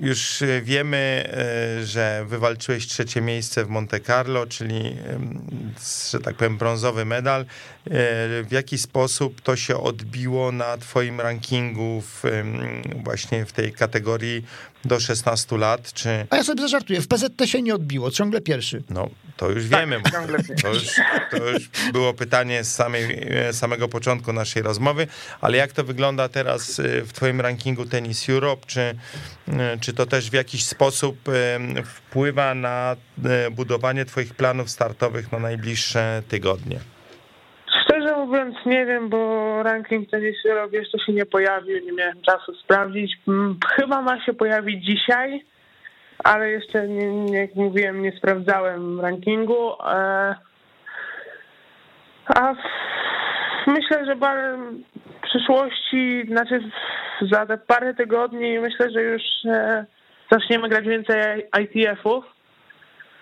już 0.00 0.42
wiemy, 0.62 1.24
y, 1.80 1.86
że 1.86 2.24
wywalczyłeś 2.28 2.86
trzecie 2.86 3.20
miejsce 3.20 3.64
w 3.64 3.68
Monte 3.68 4.00
Carlo, 4.00 4.46
czyli, 4.46 4.86
y, 4.86 4.92
że 6.12 6.20
tak 6.20 6.34
powiem, 6.34 6.58
brązowy 6.58 7.04
medal. 7.04 7.40
Y, 7.42 7.46
W 8.44 8.48
jaki 8.50 8.78
sposób 8.78 9.40
to 9.40 9.56
się 9.56 9.76
odbiło 9.76 10.52
na 10.52 10.78
twoim 10.78 11.20
rankingu 11.20 12.00
w, 12.00 12.24
y, 12.24 12.44
właśnie 13.04 13.44
w 13.44 13.52
tej 13.52 13.72
kategorii 13.72 14.44
do 14.84 15.00
16 15.00 15.58
lat? 15.58 15.92
Czy 15.92 16.26
a 16.30 16.36
ja 16.36 16.44
sobie 16.44 16.62
zażartuję, 16.62 17.00
w 17.00 17.08
PZT 17.08 17.46
się 17.46 17.62
nie 17.62 17.74
odbiło, 17.74 18.10
ciągle 18.10 18.40
pierwszy. 18.40 18.82
no, 18.90 19.08
to 19.36 19.50
już 19.50 19.68
wiemy. 19.68 20.00
ciągle 20.12 20.38
To 20.62 20.68
już, 20.68 20.84
to 21.30 21.36
już 21.50 21.68
było 21.92 22.14
pytanie 22.14 22.64
z 22.64 22.74
samej, 22.74 23.26
samego 23.52 23.88
początku 23.88 24.32
naszej 24.32 24.62
rozmowy, 24.62 25.06
ale 25.40 25.56
jak 25.56 25.72
to 25.72 25.84
wygląda 25.84 26.28
teraz 26.28 26.78
y, 26.78 27.02
w 27.06 27.12
twoim 27.12 27.40
rankingu 27.40 27.86
Tennis 27.86 28.28
Europe? 28.28 28.66
Czy, 28.66 28.80
y, 29.48 29.52
czy 29.80 29.92
to 29.92 30.06
też 30.06 30.30
w 30.30 30.32
jakiś 30.32 30.64
sposób 30.64 31.28
y, 31.28 31.32
wpływa 31.84 32.54
na 32.54 32.96
budowanie 33.52 34.04
twoich 34.04 34.34
planów 34.34 34.70
startowych 34.70 35.32
na 35.32 35.38
najbliższe 35.38 36.22
tygodnie? 36.28 36.80
Mówiąc 38.32 38.56
nie 38.66 38.86
wiem, 38.86 39.08
bo 39.08 39.62
ranking 39.62 40.10
Tennis 40.10 40.46
Europe 40.46 40.76
jeszcze 40.76 40.98
się 40.98 41.12
nie 41.12 41.26
pojawił, 41.26 41.84
nie 41.84 41.92
miałem 41.92 42.22
czasu 42.22 42.54
sprawdzić. 42.54 43.16
Mm, 43.28 43.58
Chyba 43.76 44.02
ma 44.02 44.24
się 44.24 44.32
pojawić 44.32 44.84
dzisiaj, 44.84 45.44
ale 46.24 46.50
jeszcze 46.50 46.88
nie, 46.88 47.38
jak 47.38 47.54
mówiłem, 47.54 48.02
nie 48.02 48.12
sprawdzałem 48.12 49.00
rankingu. 49.00 49.72
E, 49.84 50.34
A 52.34 52.54
myślę, 53.66 54.06
że 54.06 54.16
w 54.16 55.20
przyszłości, 55.22 56.24
znaczy 56.26 56.60
za 57.32 57.46
te 57.46 57.58
parę 57.58 57.94
tygodni 57.94 58.58
myślę, 58.58 58.90
że 58.90 59.02
już 59.02 59.22
e, 59.44 59.86
zaczniemy 60.30 60.68
grać 60.68 60.84
więcej 60.84 61.46
ITF-ów 61.62 62.24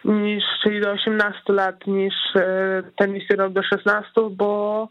niż, 0.04 0.44
czyli 0.62 0.80
do 0.80 0.90
18 0.90 1.40
lat, 1.48 1.86
niż 1.86 2.14
e, 2.36 2.82
tenis 2.96 3.30
rok 3.30 3.52
do 3.52 3.62
16, 3.62 4.10
bo 4.30 4.88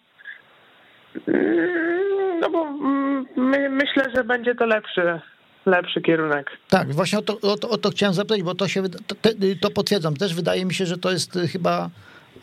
no 2.42 2.50
bo 2.50 2.68
mm, 2.68 3.26
my, 3.36 3.70
myślę, 3.70 4.04
że 4.16 4.24
będzie 4.24 4.56
to 4.56 4.66
lepszy, 4.66 5.20
lepszy 5.66 6.02
kierunek. 6.02 6.52
Tak, 6.70 6.94
właśnie 6.94 7.20
o 7.20 7.22
to, 7.22 7.40
o 7.42 7.58
to, 7.58 7.70
o 7.70 7.78
to 7.78 7.90
chciałem 7.90 8.16
zapytać, 8.16 8.44
bo 8.44 8.56
to 8.56 8.68
się 8.68 8.84
to, 8.90 9.16
to 9.62 9.70
potwierdzam. 9.72 10.16
Też 10.16 10.34
wydaje 10.36 10.66
mi 10.66 10.74
się, 10.74 10.86
że 10.86 10.98
to 10.98 11.12
jest 11.12 11.36
y, 11.36 11.48
chyba, 11.48 11.90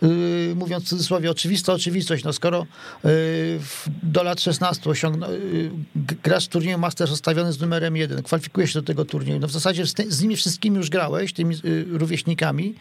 y, 0.03 0.55
mówiąc 0.57 0.85
w 0.85 0.89
cudzysłowie, 0.89 1.31
oczywista 1.31 1.73
oczywistość. 1.73 2.25
No 2.25 2.33
skoro 2.33 2.63
y, 2.63 2.67
w- 3.61 3.87
do 4.03 4.23
lat 4.23 4.41
16 4.41 4.91
osiągną, 4.91 5.27
y, 5.31 5.71
g- 5.97 6.17
grasz 6.23 6.45
w 6.45 6.49
turnieju 6.49 6.79
Masters 6.79 7.11
ustawiony 7.13 7.53
z 7.53 7.61
numerem 7.61 7.97
1, 7.97 8.23
kwalifikujesz 8.23 8.73
się 8.73 8.79
do 8.81 8.87
tego 8.87 9.05
turnieju, 9.05 9.39
no 9.41 9.47
w 9.49 9.51
zasadzie 9.53 9.87
z, 9.87 9.95
ty, 9.95 10.13
z 10.13 10.23
nimi 10.23 10.37
wszystkimi 10.37 10.77
już 10.77 10.91
grałeś, 10.91 11.33
tymi 11.33 11.55
y, 11.65 11.85
rówieśnikami. 11.89 12.75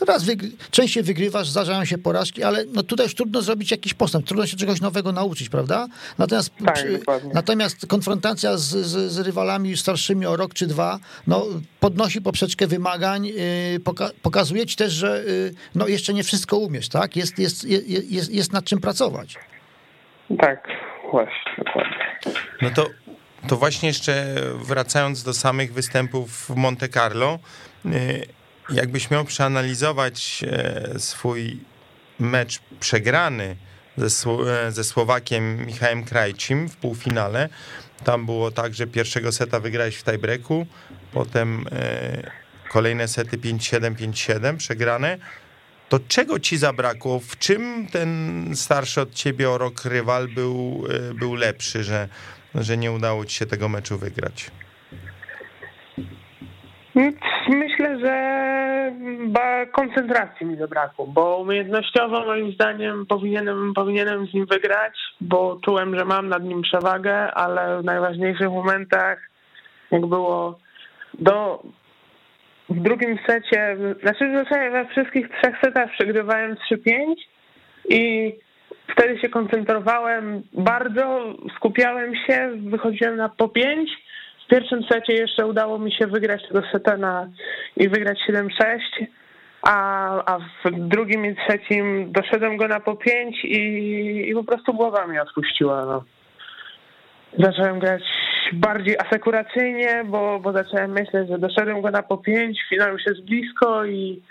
Raz 0.00 0.24
wygry, 0.24 0.50
częściej 0.70 1.02
wygrywasz, 1.02 1.50
zdarzają 1.50 1.84
się 1.84 1.98
porażki, 1.98 2.42
ale 2.42 2.64
no 2.74 2.82
tutaj 2.82 3.06
już 3.06 3.14
trudno 3.14 3.42
zrobić 3.42 3.70
jakiś 3.70 3.94
postęp, 3.94 4.26
trudno 4.26 4.46
się 4.46 4.56
czegoś 4.56 4.80
nowego 4.80 5.12
nauczyć, 5.12 5.48
prawda? 5.48 5.86
Natomiast 6.18 6.50
Tak, 6.64 6.74
przy-. 6.74 7.00
Natomiast 7.34 7.86
konfrontacja 7.86 8.56
z, 8.56 8.62
z, 8.86 9.12
z 9.12 9.18
rywalami 9.18 9.76
starszymi 9.76 10.26
o 10.26 10.36
rok 10.36 10.54
czy 10.54 10.66
dwa, 10.66 10.98
no, 11.26 11.46
podnosi 11.80 12.20
poprzeczkę 12.20 12.66
wymagań, 12.66 13.26
yy, 13.26 13.34
poka- 13.84 14.10
pokazuje 14.22 14.66
ci 14.66 14.76
też, 14.76 14.92
że 14.92 15.24
yy, 15.26 15.54
no, 15.74 15.88
jeszcze 15.88 16.14
nie 16.14 16.24
wszystko 16.24 16.56
umiesz, 16.60 16.88
tak? 16.88 17.16
Jest, 17.16 17.38
jest, 17.38 17.64
jest, 17.64 17.88
jest, 17.88 18.30
jest 18.30 18.52
nad 18.52 18.64
czym 18.64 18.80
pracować. 18.80 19.38
Tak, 20.38 20.68
właśnie, 21.10 21.52
dokładnie. 21.58 21.96
No 22.62 22.70
to, 22.70 22.86
to 23.48 23.56
właśnie 23.56 23.88
jeszcze 23.88 24.34
wracając 24.54 25.22
do 25.22 25.34
samych 25.34 25.72
występów 25.72 26.30
w 26.30 26.56
Monte 26.56 26.88
Carlo, 26.88 27.38
y, 27.86 28.26
jakbyś 28.72 29.10
miał 29.10 29.24
przeanalizować 29.24 30.44
e, 30.46 30.98
swój 30.98 31.60
mecz 32.18 32.60
przegrany 32.80 33.56
ze, 33.96 34.30
e, 34.30 34.72
ze 34.72 34.84
Słowakiem 34.84 35.66
Michałem 35.66 36.04
Krajcim 36.04 36.68
w 36.68 36.76
półfinale, 36.76 37.48
tam 38.04 38.26
było 38.26 38.50
tak, 38.50 38.74
że 38.74 38.86
pierwszego 38.86 39.32
seta 39.32 39.60
wygrałeś 39.60 39.96
w 39.96 40.04
tiebreaku, 40.04 40.66
potem 41.12 41.66
e, 41.72 42.30
kolejne 42.68 43.08
sety 43.08 43.38
5-7, 43.38 43.94
5-7 43.94 44.56
przegrane. 44.56 45.18
To 45.90 45.98
czego 46.08 46.40
ci 46.40 46.56
zabrakło? 46.56 47.20
W 47.20 47.38
czym 47.38 47.86
ten 47.92 48.10
starszy 48.54 49.00
od 49.00 49.14
ciebie 49.14 49.50
o 49.50 49.58
rok 49.58 49.84
rywal 49.84 50.28
był, 50.28 50.84
e, 51.10 51.14
był 51.14 51.34
lepszy, 51.34 51.82
że, 51.82 52.08
że 52.54 52.76
nie 52.76 52.92
udało 52.92 53.24
ci 53.24 53.36
się 53.36 53.46
tego 53.46 53.68
meczu 53.68 53.98
wygrać? 53.98 54.50
Myślę, 57.48 58.00
że 58.00 58.14
koncentracji 59.72 60.46
mi 60.46 60.56
zabrakło, 60.56 61.06
bo 61.06 61.36
umiejętnościowo 61.36 62.26
moim 62.26 62.52
zdaniem 62.52 63.06
powinienem, 63.06 63.74
powinienem 63.74 64.26
z 64.26 64.34
nim 64.34 64.46
wygrać, 64.46 64.98
bo 65.20 65.58
czułem, 65.64 65.98
że 65.98 66.04
mam 66.04 66.28
nad 66.28 66.44
nim 66.44 66.62
przewagę, 66.62 67.34
ale 67.34 67.82
w 67.82 67.84
najważniejszych 67.84 68.48
momentach, 68.48 69.18
jak 69.90 70.06
było 70.06 70.58
do 71.14 71.62
w 72.70 72.80
drugim 72.80 73.18
secie, 73.26 73.76
znaczy 74.02 74.28
w 74.28 74.36
zasadzie 74.36 74.70
we 74.70 74.86
wszystkich 74.86 75.28
trzech 75.28 75.56
setach 75.64 75.90
przegrywałem 75.90 76.56
3-5 76.72 77.14
i 77.88 78.32
wtedy 78.88 79.20
się 79.20 79.28
koncentrowałem 79.28 80.42
bardzo, 80.52 81.34
skupiałem 81.56 82.14
się, 82.16 82.50
wychodziłem 82.56 83.16
na 83.16 83.28
po 83.28 83.48
5 83.48 83.90
w 84.44 84.52
pierwszym 84.52 84.82
secie 84.82 85.12
jeszcze 85.12 85.46
udało 85.46 85.78
mi 85.78 85.92
się 85.92 86.06
wygrać 86.06 86.48
tego 86.48 86.62
seta 86.72 86.96
na, 86.96 87.28
i 87.76 87.88
wygrać 87.88 88.18
7-6, 88.28 88.78
a, 89.62 90.34
a 90.34 90.38
w 90.38 90.88
drugim 90.88 91.26
i 91.26 91.36
trzecim 91.36 92.12
doszedłem 92.12 92.56
go 92.56 92.68
na 92.68 92.80
po 92.80 92.96
5 92.96 93.44
i, 93.44 94.28
i 94.28 94.34
po 94.34 94.44
prostu 94.44 94.74
głowa 94.74 95.06
mi 95.06 95.18
odpuściła. 95.18 95.84
No. 95.84 96.04
Zacząłem 97.38 97.78
grać 97.78 98.02
bardziej 98.52 98.98
asekuracyjnie, 98.98 100.04
bo, 100.04 100.40
bo 100.40 100.52
zacząłem 100.52 100.92
myśleć, 100.92 101.28
że 101.28 101.38
doszedłem 101.38 101.82
go 101.82 101.90
na 101.90 102.02
po 102.02 102.18
5, 102.18 102.58
finał 102.68 102.92
już 102.92 103.06
jest 103.06 103.20
blisko 103.20 103.84
i 103.84 104.22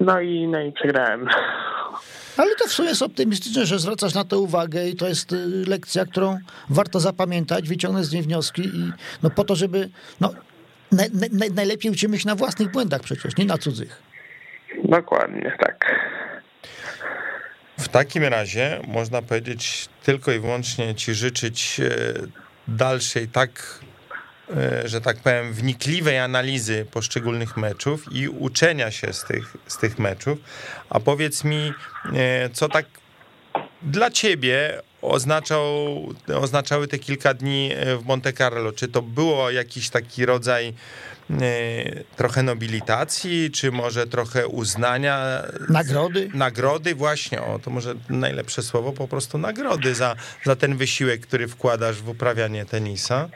no 0.00 0.20
i, 0.20 0.46
no 0.46 0.60
i 0.60 0.72
przegrałem. 0.72 1.28
Ale 2.36 2.54
to 2.54 2.68
w 2.68 2.72
sumie 2.72 2.88
jest 2.88 3.02
optymistyczne, 3.02 3.66
że 3.66 3.78
zwracasz 3.78 4.14
na 4.14 4.24
to 4.24 4.40
uwagę 4.40 4.88
i 4.88 4.96
to 4.96 5.08
jest 5.08 5.32
y, 5.32 5.36
lekcja, 5.68 6.04
którą 6.04 6.38
warto 6.70 7.00
zapamiętać, 7.00 7.68
wyciągnąć 7.68 8.06
z 8.06 8.12
niej 8.12 8.22
wnioski 8.22 8.62
i 8.62 8.92
no 9.22 9.30
po 9.30 9.44
to, 9.44 9.56
żeby 9.56 9.88
no, 10.20 10.30
naj, 10.92 11.08
naj, 11.32 11.50
najlepiej 11.50 11.90
uczymy 11.90 12.18
się 12.18 12.28
na 12.28 12.34
własnych 12.34 12.70
błędach 12.70 13.00
przecież, 13.00 13.36
nie 13.36 13.44
na 13.44 13.58
cudzych. 13.58 14.02
Dokładnie, 14.84 15.56
tak. 15.58 16.02
W 17.78 17.88
takim 17.88 18.24
razie 18.24 18.80
można 18.88 19.22
powiedzieć 19.22 19.88
tylko 20.02 20.32
i 20.32 20.38
wyłącznie 20.38 20.94
ci 20.94 21.14
życzyć 21.14 21.80
e, 21.80 22.41
dalszej 22.68 23.28
tak, 23.28 23.80
e, 24.56 24.88
że 24.88 25.00
tak 25.00 25.16
powiem, 25.16 25.52
wnikliwej 25.52 26.18
analizy 26.18 26.86
poszczególnych 26.90 27.56
meczów 27.56 28.12
i 28.12 28.28
uczenia 28.28 28.90
się 28.90 29.12
z 29.12 29.24
tych, 29.24 29.56
z 29.66 29.78
tych 29.78 29.98
meczów. 29.98 30.38
A 30.90 31.00
powiedz 31.00 31.44
mi, 31.44 31.72
e, 32.14 32.50
co 32.50 32.68
tak 32.68 32.86
dla 33.82 34.10
ciebie 34.10 34.82
oznaczał, 35.02 35.64
oznaczały 36.34 36.88
te 36.88 36.98
kilka 36.98 37.34
dni 37.34 37.70
e, 37.74 37.96
w 37.96 38.04
Monte 38.04 38.32
Carlo? 38.32 38.72
Czy 38.72 38.88
to 38.88 39.02
było 39.02 39.50
jakiś 39.50 39.90
taki 39.90 40.26
rodzaj 40.26 40.74
trochę 42.16 42.42
nobilitacji, 42.42 43.50
czy 43.50 43.72
może 43.72 44.06
trochę 44.06 44.48
uznania 44.48 45.42
Nagrody? 45.68 46.28
Nagrody, 46.34 46.94
właśnie, 46.94 47.42
o, 47.42 47.58
to 47.58 47.70
może 47.70 47.94
najlepsze 48.10 48.62
słowo, 48.62 48.92
po 48.92 49.08
prostu 49.08 49.38
nagrody 49.38 49.94
za, 49.94 50.14
za 50.44 50.56
ten 50.56 50.76
wysiłek, 50.76 51.20
który 51.20 51.48
wkładasz 51.48 52.02
w 52.02 52.08
uprawianie 52.08 52.64
tenisa. 52.64 53.28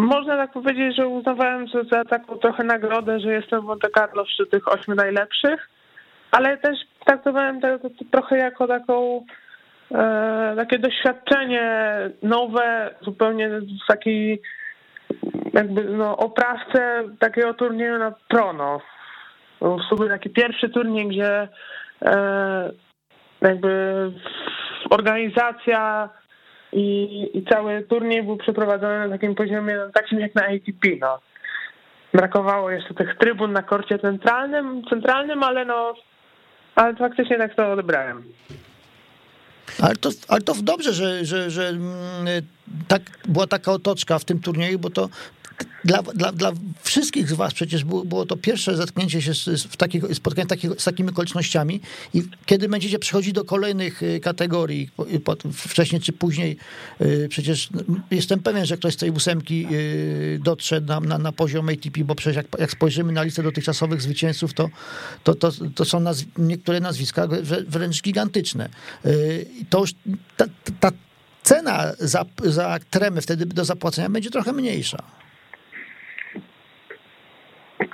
można 0.00 0.36
tak 0.36 0.52
powiedzieć, 0.52 0.96
że 0.96 1.08
uznawałem 1.08 1.68
za, 1.68 1.82
za 1.82 2.04
taką 2.04 2.38
trochę 2.38 2.64
nagrodę, 2.64 3.20
że 3.20 3.32
jestem 3.32 3.60
w 3.60 3.64
Monte 3.64 3.88
Carlo 3.94 4.24
wśród 4.24 4.50
tych 4.50 4.68
ośmiu 4.68 4.94
najlepszych, 4.94 5.68
ale 6.30 6.58
też 6.58 6.78
traktowałem 7.06 7.60
to, 7.60 7.78
to, 7.78 7.90
to 7.90 8.04
trochę 8.12 8.36
jako 8.36 8.66
taką 8.66 9.24
takie 10.56 10.78
doświadczenie 10.78 11.94
nowe, 12.22 12.94
zupełnie 13.02 13.48
w 13.48 13.86
takiej 13.88 14.42
jakby 15.52 15.84
no, 15.84 16.16
oprawce 16.16 17.02
takiego 17.18 17.54
turnieju 17.54 17.98
na 17.98 18.12
Trono. 18.28 18.80
To 19.60 19.76
w 19.76 19.82
sumie 19.82 20.08
taki 20.08 20.30
pierwszy 20.30 20.68
turniej, 20.68 21.08
gdzie 21.08 21.48
e, 22.02 22.70
jakby 23.40 24.12
organizacja 24.90 26.08
i, 26.72 27.30
i 27.34 27.44
cały 27.44 27.82
turniej 27.82 28.22
był 28.22 28.36
przeprowadzony 28.36 28.98
na 28.98 29.08
takim 29.08 29.34
poziomie, 29.34 29.76
no, 29.76 29.92
takim 29.92 30.20
jak 30.20 30.34
na 30.34 30.42
ATP, 30.42 30.88
no. 31.00 31.18
Brakowało 32.14 32.70
jeszcze 32.70 32.94
tych 32.94 33.16
trybun 33.18 33.52
na 33.52 33.62
korcie 33.62 33.98
centralnym, 33.98 34.82
centralnym 34.90 35.42
ale 35.42 35.64
no, 35.64 35.94
ale 36.74 36.94
faktycznie 36.94 37.38
tak 37.38 37.54
to 37.54 37.72
odebrałem. 37.72 38.22
Ale 39.78 39.96
to, 39.96 40.10
ale 40.28 40.40
to 40.40 40.54
dobrze, 40.62 40.94
że, 40.94 41.24
że, 41.24 41.50
że 41.50 41.68
mm, 41.68 42.46
tak, 42.88 43.02
była 43.28 43.46
taka 43.46 43.72
otoczka 43.72 44.18
w 44.18 44.24
tym 44.24 44.40
turnieju, 44.40 44.78
bo 44.78 44.90
to 44.90 45.08
dla, 45.84 46.02
dla, 46.02 46.32
dla 46.32 46.52
wszystkich 46.82 47.28
z 47.28 47.32
was 47.32 47.54
przecież 47.54 47.84
było, 47.84 48.04
było 48.04 48.26
to 48.26 48.36
pierwsze 48.36 48.76
zetknięcie 48.76 49.22
się 49.22 49.34
z, 49.34 49.64
w 49.64 49.76
takich, 49.76 50.04
spotkanie 50.14 50.46
takich, 50.46 50.70
z 50.78 50.84
takimi 50.84 51.10
okolicznościami 51.10 51.80
i 52.14 52.22
kiedy 52.46 52.68
będziecie 52.68 52.98
przechodzić 52.98 53.32
do 53.32 53.44
kolejnych 53.44 54.02
y, 54.02 54.20
kategorii, 54.20 54.90
po, 55.24 55.36
wcześniej 55.52 56.00
czy 56.00 56.12
później, 56.12 56.56
y, 57.00 57.26
przecież 57.30 57.68
jestem 58.10 58.40
pewien, 58.40 58.66
że 58.66 58.76
ktoś 58.76 58.94
z 58.94 58.96
tej 58.96 59.10
ósemki 59.10 59.66
y, 59.72 60.40
dotrze 60.44 60.80
na, 60.80 61.00
na, 61.00 61.18
na 61.18 61.32
poziom 61.32 61.68
ATP, 61.68 62.04
bo 62.04 62.14
przecież 62.14 62.36
jak, 62.36 62.46
jak 62.58 62.70
spojrzymy 62.70 63.12
na 63.12 63.22
listę 63.22 63.42
dotychczasowych 63.42 64.02
zwycięzców, 64.02 64.54
to, 64.54 64.68
to, 65.24 65.34
to, 65.34 65.52
to 65.74 65.84
są 65.84 66.00
nazw 66.00 66.24
niektóre 66.38 66.80
nazwiska 66.80 67.28
wręcz 67.68 68.02
gigantyczne. 68.02 68.68
To 69.70 69.80
już 69.80 69.94
ta, 70.36 70.44
ta 70.80 70.92
cena 71.42 71.92
za, 71.98 72.24
za 72.44 72.78
tremę 72.90 73.20
wtedy 73.20 73.46
do 73.46 73.64
zapłacenia 73.64 74.08
będzie 74.08 74.30
trochę 74.30 74.52
mniejsza. 74.52 75.02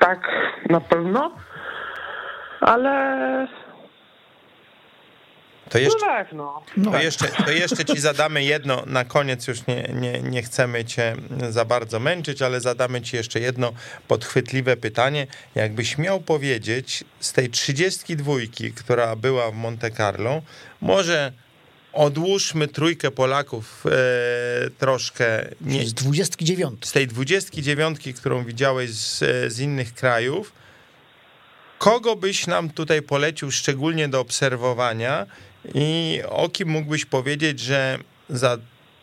Tak, 0.01 0.28
na 0.70 0.80
pewno, 0.80 1.37
ale 2.61 3.49
to 5.68 5.78
jeszcze, 5.78 6.07
no 6.07 6.07
tak, 6.07 6.32
no. 6.32 6.62
To, 6.84 7.03
jeszcze, 7.03 7.28
to 7.28 7.51
jeszcze 7.51 7.84
ci 7.84 8.01
zadamy 8.01 8.45
jedno, 8.45 8.82
na 8.87 9.05
koniec 9.05 9.47
już 9.47 9.66
nie, 9.66 9.82
nie, 9.95 10.22
nie 10.22 10.43
chcemy 10.43 10.84
cię 10.84 11.16
za 11.51 11.64
bardzo 11.64 12.01
męczyć, 12.01 12.43
ale 12.43 12.61
zadamy 12.61 13.03
ci 13.03 13.16
jeszcze 13.16 13.41
jedno 13.41 13.72
podchwytliwe 14.09 14.76
pytanie. 14.76 15.26
Jakbyś 15.55 15.99
miał 15.99 16.20
powiedzieć 16.20 17.05
z 17.20 17.32
tej 17.32 17.51
32, 17.51 18.32
która 18.76 19.16
była 19.16 19.51
w 19.51 19.55
Monte 19.55 19.91
Carlo, 19.91 20.43
może 20.80 21.32
odłóżmy 21.97 22.68
trójkę 22.68 23.11
Polaków 23.11 23.84
e, 23.86 24.70
troszkę. 24.70 25.49
Nie, 25.61 25.86
z 25.86 25.94
29. 25.94 26.86
Z 26.86 26.92
tej 26.92 27.07
29, 27.07 27.99
którą 28.16 28.44
widziałeś 28.44 28.90
z, 28.90 29.18
z 29.53 29.61
innych 29.61 29.94
krajów. 29.94 30.53
Kogo 31.78 32.16
byś 32.16 32.47
nam 32.47 32.70
tutaj 32.70 33.03
polecił 33.03 33.51
szczególnie 33.51 34.09
do 34.09 34.20
obserwowania 34.20 35.26
i 35.74 36.20
o 36.28 36.49
kim 36.49 36.68
mógłbyś 36.68 37.05
powiedzieć, 37.05 37.61
że 37.61 37.99
za 38.28 38.59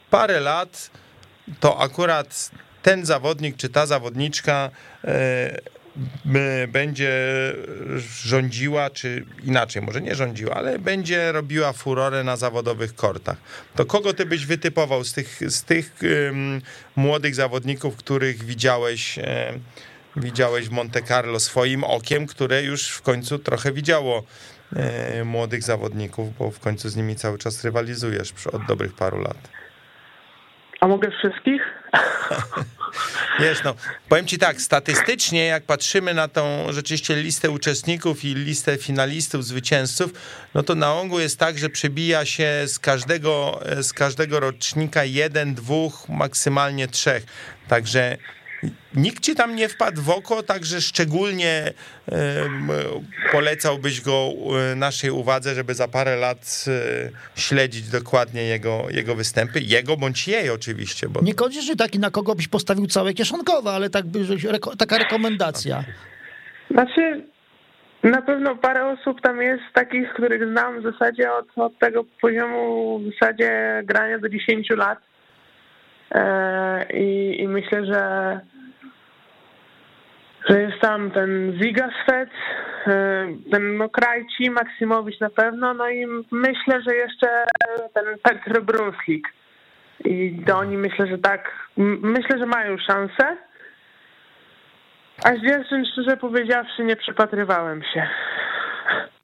parę 0.09 0.39
lat 0.39 0.89
to 1.59 1.81
akurat 1.81 2.51
ten 2.83 3.05
zawodnik 3.05 3.57
czy 3.57 3.69
ta 3.69 3.85
zawodniczka 3.85 4.69
e, 5.03 5.59
będzie 6.67 7.11
rządziła, 8.07 8.89
czy 8.89 9.25
inaczej, 9.43 9.81
może 9.81 10.01
nie 10.01 10.15
rządziła, 10.15 10.55
ale 10.55 10.79
będzie 10.79 11.31
robiła 11.31 11.73
furorę 11.73 12.23
na 12.23 12.37
zawodowych 12.37 12.95
kortach. 12.95 13.37
To 13.75 13.85
kogo 13.85 14.13
ty 14.13 14.25
byś 14.25 14.45
wytypował 14.45 15.03
z 15.03 15.13
tych, 15.13 15.39
z 15.51 15.63
tych 15.63 15.95
um, 16.03 16.61
młodych 16.95 17.35
zawodników, 17.35 17.95
których 17.95 18.43
widziałeś, 18.43 19.19
e, 19.19 19.53
widziałeś 20.15 20.67
w 20.67 20.71
Monte 20.71 21.01
Carlo 21.01 21.39
swoim 21.39 21.83
okiem, 21.83 22.27
które 22.27 22.63
już 22.63 22.89
w 22.89 23.01
końcu 23.01 23.39
trochę 23.39 23.71
widziało 23.71 24.23
e, 24.75 25.23
młodych 25.23 25.63
zawodników, 25.63 26.37
bo 26.37 26.51
w 26.51 26.59
końcu 26.59 26.89
z 26.89 26.95
nimi 26.95 27.15
cały 27.15 27.37
czas 27.37 27.63
rywalizujesz 27.63 28.33
od 28.47 28.65
dobrych 28.65 28.93
paru 28.93 29.21
lat. 29.21 29.62
A 30.83 30.87
mogę 30.87 31.11
wszystkich? 31.11 31.61
Wiesz, 33.39 33.63
no, 33.63 33.75
powiem 34.09 34.27
ci 34.27 34.37
tak, 34.37 34.61
statystycznie 34.61 35.45
jak 35.45 35.63
patrzymy 35.63 36.13
na 36.13 36.27
tą 36.27 36.65
rzeczywiście 36.69 37.15
listę 37.15 37.49
uczestników 37.49 38.25
i 38.25 38.35
listę 38.35 38.77
finalistów, 38.77 39.45
zwycięzców, 39.45 40.11
no 40.53 40.63
to 40.63 40.75
na 40.75 40.93
ogół 40.93 41.19
jest 41.19 41.39
tak, 41.39 41.57
że 41.57 41.69
przebija 41.69 42.25
się 42.25 42.63
z 42.65 42.79
każdego, 42.79 43.59
z 43.81 43.93
każdego 43.93 44.39
rocznika 44.39 45.03
jeden, 45.03 45.55
dwóch, 45.55 46.09
maksymalnie 46.09 46.87
trzech. 46.87 47.23
Także 47.67 48.17
Nikt 48.95 49.23
ci 49.23 49.35
tam 49.35 49.55
nie 49.55 49.69
wpadł 49.69 50.01
w 50.01 50.09
oko, 50.09 50.43
także 50.43 50.81
szczególnie 50.81 51.73
polecałbyś 53.31 54.01
go 54.01 54.29
e, 54.71 54.75
naszej 54.75 55.09
uwadze, 55.09 55.55
żeby 55.55 55.73
za 55.73 55.87
parę 55.87 56.15
lat 56.15 56.65
e, 56.67 57.39
śledzić 57.39 57.89
dokładnie 57.89 58.43
jego, 58.43 58.83
jego 58.89 59.15
występy, 59.15 59.59
jego 59.59 59.97
bądź 59.97 60.27
jej 60.27 60.49
oczywiście. 60.49 61.09
Bo... 61.09 61.21
Nie 61.21 61.33
że 61.61 61.75
taki, 61.75 61.99
na 61.99 62.11
kogo 62.11 62.35
byś 62.35 62.47
postawił 62.47 62.87
całe 62.87 63.13
kieszonkowe, 63.13 63.71
ale 63.71 63.89
tak 63.89 64.05
by, 64.05 64.19
taka 64.77 64.97
rekomendacja. 64.97 65.83
Znaczy, 66.71 67.23
na 68.03 68.21
pewno 68.21 68.55
parę 68.55 68.85
osób 68.85 69.21
tam 69.21 69.41
jest 69.41 69.63
takich, 69.73 70.13
których 70.13 70.49
znam 70.51 70.79
w 70.79 70.83
zasadzie 70.83 71.33
od, 71.33 71.45
od 71.55 71.79
tego 71.79 72.03
poziomu 72.21 72.99
w 72.99 73.13
zasadzie 73.13 73.81
grania 73.85 74.19
do 74.19 74.29
10 74.29 74.69
lat. 74.69 74.99
E, 76.11 76.85
I, 76.93 77.41
I 77.41 77.47
myślę, 77.47 77.85
że 77.85 78.39
że 80.49 80.61
jest 80.61 80.79
tam 80.81 81.11
ten 81.11 81.59
Zigasfet, 81.61 82.29
e, 82.87 83.27
ten 83.51 83.77
no, 83.77 83.89
Krajci, 83.89 84.49
Maksymowicz 84.49 85.19
na 85.19 85.29
pewno, 85.29 85.73
no 85.73 85.89
i 85.89 86.05
myślę, 86.31 86.81
że 86.87 86.95
jeszcze 86.95 87.27
ten 87.93 88.05
Petr 88.23 88.61
Brunslik. 88.61 89.27
I 90.05 90.43
to 90.47 90.57
oni 90.57 90.77
myślę, 90.77 91.07
że 91.07 91.17
tak, 91.17 91.51
myślę, 91.77 92.37
że 92.39 92.45
mają 92.45 92.77
szansę. 92.77 93.37
A 95.23 95.29
z 95.29 95.41
dziewczyn, 95.41 95.85
szczerze 95.85 96.17
powiedziawszy, 96.17 96.83
nie 96.83 96.95
przypatrywałem 96.95 97.83
się. 97.93 98.07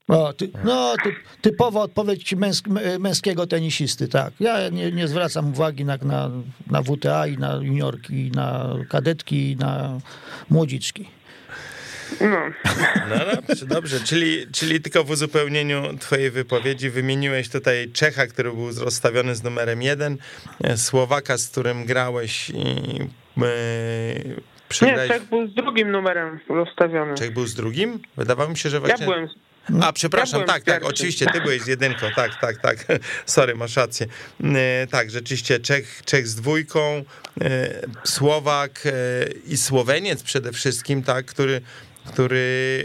O, 0.10 0.34
ty, 0.34 0.50
no, 0.64 0.96
ty, 1.04 1.16
typowa 1.42 1.82
odpowiedź 1.82 2.34
męsk, 2.34 2.68
męskiego 3.00 3.48
tenisisty, 3.48 4.08
tak. 4.08 4.34
Ja 4.40 4.70
nie, 4.70 4.92
nie 4.92 5.08
zwracam 5.08 5.50
uwagi 5.50 5.86
na, 5.86 5.98
na, 5.98 6.30
na 6.68 6.84
WTA 6.84 7.28
i 7.28 7.38
na 7.38 7.56
juniorki, 7.56 8.28
i 8.28 8.32
na 8.32 8.76
kadetki, 8.90 9.52
i 9.52 9.56
na 9.56 10.00
młodziczki. 10.50 11.10
No. 12.22 12.40
no 13.10 13.36
dobrze, 13.36 13.66
dobrze. 13.66 14.00
Czyli, 14.00 14.48
czyli 14.52 14.82
tylko 14.82 15.04
w 15.04 15.10
uzupełnieniu 15.10 15.98
twojej 16.00 16.32
wypowiedzi 16.32 16.90
wymieniłeś 16.90 17.50
tutaj 17.50 17.92
Czecha, 17.94 18.28
który 18.28 18.52
był 18.52 18.72
rozstawiony 18.80 19.36
z 19.36 19.44
numerem 19.44 19.82
jeden, 19.82 20.18
Słowaka, 20.76 21.38
z 21.38 21.48
którym 21.48 21.86
grałeś 21.86 22.50
i 22.50 22.56
Przegrałeś... 24.70 25.10
Nie, 25.10 25.16
Czech 25.16 25.30
był 25.30 25.48
z 25.48 25.54
drugim 25.54 25.92
numerem 25.92 26.40
rozstawiony. 26.50 27.16
Czech 27.16 27.34
był 27.34 27.46
z 27.46 27.56
drugim? 27.56 28.00
Wydawało 28.18 28.50
mi 28.50 28.58
się, 28.58 28.70
że 28.70 28.80
właśnie... 28.80 29.06
Ja 29.06 29.12
byłem 29.12 29.30
a, 29.82 29.94
przepraszam, 29.94 30.42
ja 30.42 30.48
tak, 30.48 30.64
tak, 30.64 30.86
oczywiście, 30.86 31.26
ty 31.26 31.42
byłeś 31.42 31.62
z 31.62 31.68
jedynką, 31.68 32.08
tak, 32.16 32.42
tak, 32.42 32.62
tak, 32.62 32.86
sorry, 33.26 33.56
masz 33.56 33.76
rację. 33.76 34.08
E, 34.44 34.88
tak, 34.88 35.12
rzeczywiście 35.12 35.60
Czech, 35.60 36.02
Czech 36.06 36.28
z 36.28 36.36
dwójką, 36.36 37.04
e, 37.42 37.70
Słowak 38.04 38.84
e, 38.86 38.92
i 39.48 39.58
Słoweniec 39.58 40.24
przede 40.24 40.52
wszystkim, 40.52 41.04
tak, 41.04 41.26
który, 41.26 41.62
który, 42.06 42.84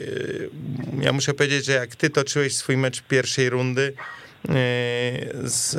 ja 1.00 1.12
muszę 1.12 1.34
powiedzieć, 1.34 1.64
że 1.64 1.72
jak 1.72 1.96
ty 1.96 2.10
toczyłeś 2.10 2.56
swój 2.56 2.76
mecz 2.76 3.02
pierwszej 3.02 3.50
rundy 3.50 3.92
z 5.44 5.76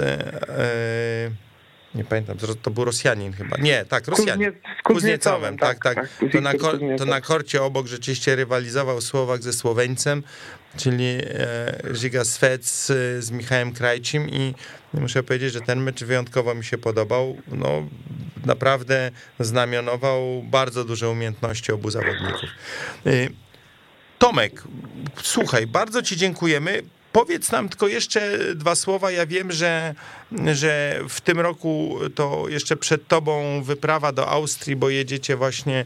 nie 1.96 2.04
pamiętam, 2.04 2.38
to 2.62 2.72
był 2.72 2.86
Rosjanin 2.86 3.34
chyba. 3.34 3.58
Nie, 3.58 3.86
tak, 3.86 4.08
Rosjanin. 4.08 4.52
Kuzniecowem, 4.84 5.58
tak, 5.58 5.84
tak. 5.84 5.96
tak. 5.96 6.32
To, 6.32 6.42
na, 6.42 6.54
to 6.98 7.06
na 7.06 7.22
korcie 7.22 7.64
obok 7.64 7.88
rzeczywiście 7.88 8.36
rywalizował 8.36 9.02
Słowak 9.02 9.44
ze 9.44 9.54
Słoweńcem, 9.54 10.24
czyli 10.78 11.06
e, 11.06 11.80
Żyga 11.92 12.26
Swec 12.26 12.86
z 13.20 13.32
Michałem 13.32 13.74
Krajcim 13.74 14.30
i 14.30 14.54
muszę 14.94 15.24
powiedzieć, 15.24 15.54
że 15.54 15.62
ten 15.62 15.82
mecz 15.82 16.04
wyjątkowo 16.04 16.56
mi 16.56 16.64
się 16.64 16.78
podobał. 16.78 17.38
No, 17.48 17.88
naprawdę 18.46 19.12
znamionował 19.40 20.44
bardzo 20.44 20.84
duże 20.84 21.10
umiejętności 21.10 21.72
obu 21.72 21.92
zawodników. 21.92 22.50
E, 23.06 23.10
Tomek, 24.20 24.64
słuchaj, 25.22 25.68
bardzo 25.68 26.02
ci 26.02 26.18
dziękujemy 26.18 26.84
powiedz 27.16 27.52
nam 27.52 27.70
tylko 27.70 27.88
jeszcze 27.88 28.40
dwa 28.56 28.76
słowa. 28.76 29.12
Ja 29.12 29.26
wiem, 29.26 29.52
że, 29.52 29.96
że 30.54 31.00
w 31.10 31.22
tym 31.22 31.40
roku 31.40 31.98
to 32.16 32.46
jeszcze 32.50 32.78
przed 32.78 33.08
tobą 33.08 33.64
wyprawa 33.64 34.12
do 34.12 34.28
Austrii, 34.28 34.76
bo 34.76 34.90
jedziecie 34.90 35.36
właśnie 35.36 35.80
e, 35.80 35.86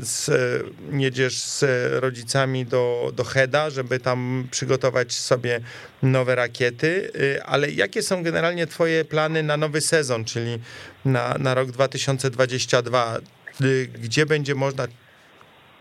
z, 0.00 0.30
jedziesz 0.92 1.42
z 1.42 1.64
rodzicami 2.02 2.66
do, 2.66 3.12
do 3.14 3.24
Heda, 3.24 3.70
żeby 3.70 4.00
tam 4.00 4.48
przygotować 4.50 5.12
sobie 5.12 5.60
nowe 6.02 6.34
rakiety. 6.34 7.12
E, 7.36 7.44
ale 7.44 7.70
jakie 7.70 8.02
są 8.02 8.22
generalnie 8.22 8.66
twoje 8.66 9.04
plany 9.04 9.42
na 9.42 9.56
nowy 9.56 9.80
sezon, 9.80 10.24
czyli 10.24 10.58
na, 11.04 11.34
na 11.38 11.54
rok 11.54 11.70
2022? 11.70 13.18
Gdzie 14.02 14.26
będzie 14.26 14.54
można 14.54 14.86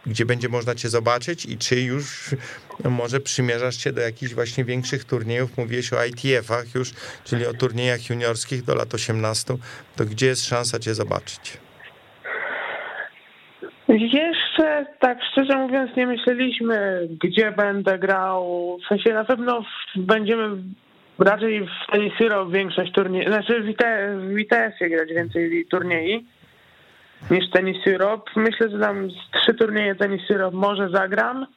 gdzie 0.06 0.26
będzie 0.26 0.50
można 0.50 0.76
cię 0.76 0.89
zobaczyć 0.89 1.45
i 1.45 1.58
czy 1.58 1.82
już 1.82 2.36
może 2.89 3.20
przymierzasz 3.20 3.84
się 3.84 3.91
do 3.91 4.02
jakichś 4.02 4.34
właśnie 4.34 4.66
większych 4.66 5.06
turniejów, 5.06 5.58
mówiłeś 5.58 5.93
o 5.93 6.06
ITF-ach 6.06 6.76
już, 6.76 6.93
czyli 7.24 7.45
o 7.45 7.54
turniejach 7.54 8.10
juniorskich 8.10 8.64
do 8.64 8.76
lat 8.76 8.93
18, 8.93 9.54
to 9.95 10.06
gdzie 10.06 10.28
jest 10.28 10.45
szansa 10.45 10.80
cię 10.80 10.95
zobaczyć? 10.95 11.58
Jeszcze 13.88 14.86
tak 15.00 15.18
szczerze 15.32 15.58
mówiąc 15.58 15.91
nie 15.97 16.08
myśleliśmy, 16.08 17.08
gdzie 17.24 17.52
będę 17.52 18.00
grał. 18.00 18.78
W 18.86 18.88
sensie 18.88 19.14
na 19.14 19.26
pewno 19.26 19.66
będziemy 19.95 20.64
raczej 21.20 21.62
w 21.62 21.91
tenis 21.91 22.14
większość 22.52 22.91
turniejów, 22.91 23.28
znaczy 23.28 23.62
w 23.62 24.39
ITF-ie 24.39 24.89
grać 24.89 25.10
więcej 25.10 25.66
turniej 25.66 26.26
niż 27.32 27.49
Tenis 27.49 27.88
Europe. 27.88 28.32
Myślę, 28.36 28.70
że 28.70 28.80
tam 28.80 29.09
trzy 29.41 29.53
turnieje 29.53 29.95
Tenis 29.95 30.32
Europe 30.32 30.57
może 30.57 30.89
zagram. 30.89 31.47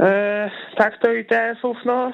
E, 0.00 0.50
tak 0.76 0.98
to 0.98 1.12
ITF-ów, 1.12 1.76
no, 1.84 2.12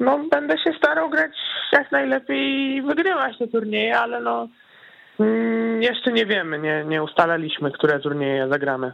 no 0.00 0.18
będę 0.30 0.58
się 0.58 0.72
starał 0.78 1.10
grać 1.10 1.32
jak 1.72 1.92
najlepiej 1.92 2.74
i 2.74 2.82
wygrywać 2.82 3.38
te 3.38 3.48
turnieje, 3.48 3.98
ale 3.98 4.20
no 4.20 4.48
mm, 5.20 5.82
jeszcze 5.82 6.12
nie 6.12 6.26
wiemy, 6.26 6.58
nie, 6.58 6.84
nie 6.84 7.02
ustalaliśmy, 7.02 7.70
które 7.70 8.00
turnieje 8.00 8.48
zagramy. 8.48 8.92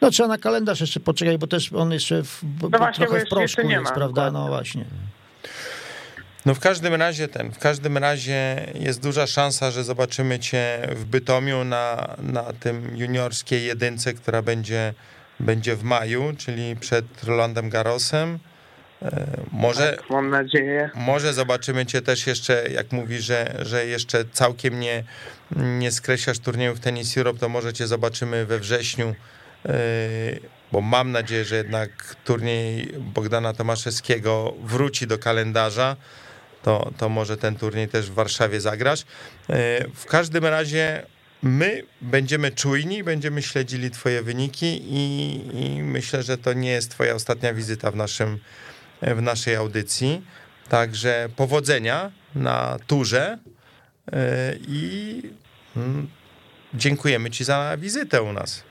No 0.00 0.10
trzeba 0.10 0.28
na 0.28 0.38
kalendarz 0.38 0.80
jeszcze 0.80 1.00
poczekać, 1.00 1.36
bo 1.36 1.46
też 1.46 1.72
on 1.72 1.92
jeszcze 1.92 2.22
w, 2.22 2.42
no 2.62 2.78
właśnie, 2.78 3.06
trochę 3.06 3.24
w 3.24 3.28
proszku 3.28 3.68
jest, 3.68 3.84
ma, 3.84 3.94
prawda? 3.94 4.30
No 4.30 4.48
właśnie. 4.48 4.84
No 6.48 6.54
w 6.54 6.60
każdym 6.60 6.94
razie 6.94 7.28
ten, 7.28 7.52
w 7.52 7.58
każdym 7.58 7.98
razie 7.98 8.66
jest 8.74 9.02
duża 9.02 9.26
szansa, 9.26 9.70
że 9.70 9.84
zobaczymy 9.84 10.38
cię 10.38 10.88
w 10.90 11.04
Bytomiu 11.04 11.64
na, 11.64 12.16
na 12.18 12.42
tym 12.42 12.96
juniorskiej 12.96 13.64
jedynce, 13.64 14.14
która 14.14 14.42
będzie, 14.42 14.94
będzie 15.40 15.76
w 15.76 15.82
maju, 15.82 16.32
czyli 16.38 16.76
przed 16.76 17.24
Rolandem 17.24 17.70
Garosem. 17.70 18.38
E, 19.02 19.26
może, 19.52 19.96
tak, 19.96 20.10
mam 20.10 20.30
nadzieję. 20.30 20.90
Może 20.94 21.32
zobaczymy 21.32 21.86
cię 21.86 22.02
też 22.02 22.26
jeszcze, 22.26 22.68
jak 22.70 22.92
mówi, 22.92 23.18
że, 23.18 23.54
że 23.62 23.86
jeszcze 23.86 24.24
całkiem 24.32 24.80
nie, 24.80 25.04
nie 25.56 25.92
skreślasz 25.92 26.38
turniejów 26.38 26.80
Tennis 26.80 27.18
Europe, 27.18 27.38
to 27.38 27.48
może 27.48 27.72
cię 27.72 27.86
zobaczymy 27.86 28.46
we 28.46 28.58
wrześniu, 28.58 29.14
e, 29.66 29.74
bo 30.72 30.80
mam 30.80 31.12
nadzieję, 31.12 31.44
że 31.44 31.56
jednak 31.56 32.16
turniej 32.24 32.92
Bogdana 32.98 33.52
Tomaszewskiego 33.52 34.54
wróci 34.62 35.06
do 35.06 35.18
kalendarza 35.18 35.96
to, 36.62 36.90
to 36.98 37.08
może 37.08 37.36
ten 37.36 37.56
turniej 37.56 37.88
też 37.88 38.10
w 38.10 38.14
Warszawie 38.14 38.60
zagrasz. 38.60 39.00
E, 39.00 39.04
w 39.94 40.06
każdym 40.06 40.44
razie 40.44 41.02
my 41.42 41.82
będziemy 42.00 42.50
czujni, 42.50 43.04
będziemy 43.04 43.42
śledzili 43.42 43.90
twoje 43.90 44.22
wyniki 44.22 44.82
i, 44.84 45.40
i, 45.54 45.82
myślę, 45.82 46.22
że 46.22 46.38
to 46.38 46.52
nie 46.52 46.70
jest 46.70 46.90
twoja 46.90 47.14
ostatnia 47.14 47.54
wizyta 47.54 47.90
w, 47.90 47.96
naszym, 47.96 48.38
w 49.02 49.22
naszej 49.22 49.56
audycji. 49.56 50.22
Także 50.68 51.28
powodzenia 51.36 52.10
na 52.34 52.76
turze 52.86 53.38
e, 54.12 54.54
i 54.68 55.22
mm, 55.76 56.08
dziękujemy 56.74 57.30
ci 57.30 57.44
za 57.44 57.76
wizytę 57.78 58.22
u 58.22 58.32
nas. 58.32 58.64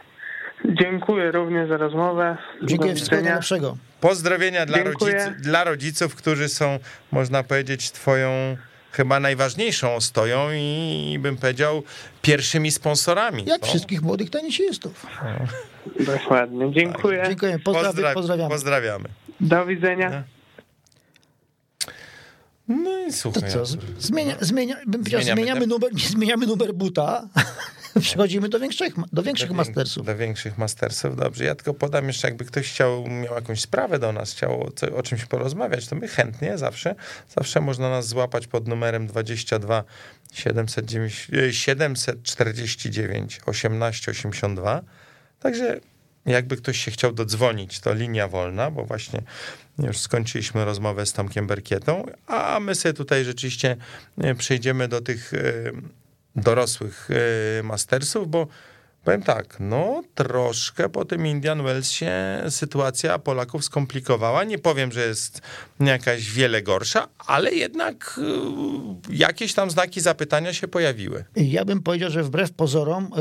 Dziękuję 0.65 1.31
również 1.31 1.69
za 1.69 1.77
rozmowę. 1.77 2.37
Dziękuję 2.63 2.95
wszystkiego 2.95 3.23
najlepszego. 3.23 3.77
Pozdrowienia 4.01 4.65
dla, 4.65 4.83
rodzic, 4.83 5.41
dla 5.41 5.63
rodziców, 5.63 6.15
którzy 6.15 6.49
są, 6.49 6.79
można 7.11 7.43
powiedzieć, 7.43 7.91
twoją 7.91 8.57
chyba 8.91 9.19
najważniejszą 9.19 9.95
ostoją 9.95 10.49
i 10.53 11.17
bym 11.21 11.37
powiedział 11.37 11.83
pierwszymi 12.21 12.71
sponsorami. 12.71 13.45
Jak 13.45 13.61
no. 13.61 13.67
wszystkich 13.67 14.01
młodych 14.01 14.29
tenisistów. 14.29 15.05
Dokładnie, 15.99 16.71
dziękuję. 16.73 17.17
Tak. 17.17 17.27
Dziękuję, 17.27 17.59
Pozdrawi 17.59 18.03
pozdrawiamy. 18.13 18.49
Pozdrawiamy. 18.49 19.09
Do 19.39 19.65
widzenia. 19.65 20.23
No 22.67 22.99
i 23.07 23.13
słuchaj. 23.13 23.43
To 23.43 23.65
co, 23.65 23.77
zmienia, 23.99 24.35
zmienia, 24.39 24.75
bym 24.85 25.01
powiedział, 25.01 25.21
zmieniamy, 25.21 25.67
numer, 25.67 25.89
zmieniamy 26.15 26.45
numer 26.45 26.73
buta. 26.73 27.27
Przechodzimy 28.01 28.49
do 28.49 28.59
większych, 28.59 28.93
do 29.13 29.23
większych 29.23 29.49
do, 29.49 29.55
mastersów. 29.55 30.05
Do 30.05 30.15
większych 30.15 30.57
mastersów, 30.57 31.15
dobrze. 31.15 31.43
Ja 31.43 31.55
tylko 31.55 31.73
podam 31.73 32.07
jeszcze, 32.07 32.27
jakby 32.27 32.45
ktoś 32.45 32.71
chciał, 32.71 33.07
miał 33.07 33.35
jakąś 33.35 33.61
sprawę 33.61 33.99
do 33.99 34.13
nas, 34.13 34.31
chciał 34.31 34.71
co, 34.75 34.95
o 34.95 35.03
czymś 35.03 35.25
porozmawiać, 35.25 35.87
to 35.87 35.95
my 35.95 36.07
chętnie 36.07 36.57
zawsze, 36.57 36.95
zawsze 37.37 37.61
można 37.61 37.89
nas 37.89 38.07
złapać 38.07 38.47
pod 38.47 38.67
numerem 38.67 39.07
22 39.07 39.83
749 40.33 41.29
1882. 43.45 44.81
Także 45.39 45.79
jakby 46.25 46.57
ktoś 46.57 46.77
się 46.77 46.91
chciał 46.91 47.11
dodzwonić, 47.11 47.79
to 47.79 47.93
linia 47.93 48.27
wolna, 48.27 48.71
bo 48.71 48.85
właśnie 48.85 49.21
już 49.79 49.97
skończyliśmy 49.97 50.65
rozmowę 50.65 51.05
z 51.05 51.13
Tomkiem 51.13 51.47
Berkietą, 51.47 52.05
a 52.27 52.59
my 52.59 52.75
sobie 52.75 52.93
tutaj 52.93 53.23
rzeczywiście 53.25 53.75
e, 54.17 54.35
przejdziemy 54.35 54.87
do 54.87 55.01
tych 55.01 55.33
e, 55.33 55.71
dorosłych 56.37 57.09
e, 57.59 57.63
mastersów, 57.63 58.27
bo 58.27 58.47
powiem 59.03 59.23
tak, 59.23 59.57
no 59.59 60.03
troszkę 60.15 60.89
po 60.89 61.05
tym 61.05 61.27
Indian 61.27 61.63
Wells 61.63 61.89
się 61.91 62.13
sytuacja 62.49 63.19
Polaków 63.19 63.65
skomplikowała. 63.65 64.43
Nie 64.43 64.59
powiem, 64.59 64.91
że 64.91 65.07
jest 65.07 65.41
jakaś 65.79 66.31
wiele 66.31 66.61
gorsza, 66.61 67.07
ale 67.27 67.51
jednak 67.51 68.19
jakieś 69.09 69.53
tam 69.53 69.71
znaki 69.71 70.01
zapytania 70.01 70.53
się 70.53 70.67
pojawiły. 70.67 71.25
Ja 71.35 71.65
bym 71.65 71.83
powiedział, 71.83 72.09
że 72.09 72.23
wbrew 72.23 72.51
pozorom 72.51 73.11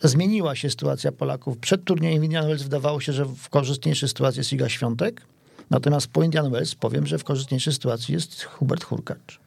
zmieniła 0.00 0.56
się 0.56 0.70
sytuacja 0.70 1.12
Polaków. 1.12 1.58
Przed 1.58 1.84
turniejem 1.84 2.24
Indian 2.24 2.46
Wells 2.46 2.62
wydawało 2.62 3.00
się, 3.00 3.12
że 3.12 3.24
w 3.24 3.48
korzystniejszej 3.48 4.08
sytuacji 4.08 4.40
jest 4.40 4.52
Iga 4.52 4.68
Świątek, 4.68 5.22
natomiast 5.70 6.06
po 6.06 6.22
Indian 6.22 6.50
Wells 6.50 6.74
powiem, 6.74 7.06
że 7.06 7.18
w 7.18 7.24
korzystniejszej 7.24 7.72
sytuacji 7.72 8.14
jest 8.14 8.42
Hubert 8.42 8.84
Hurkacz. 8.84 9.45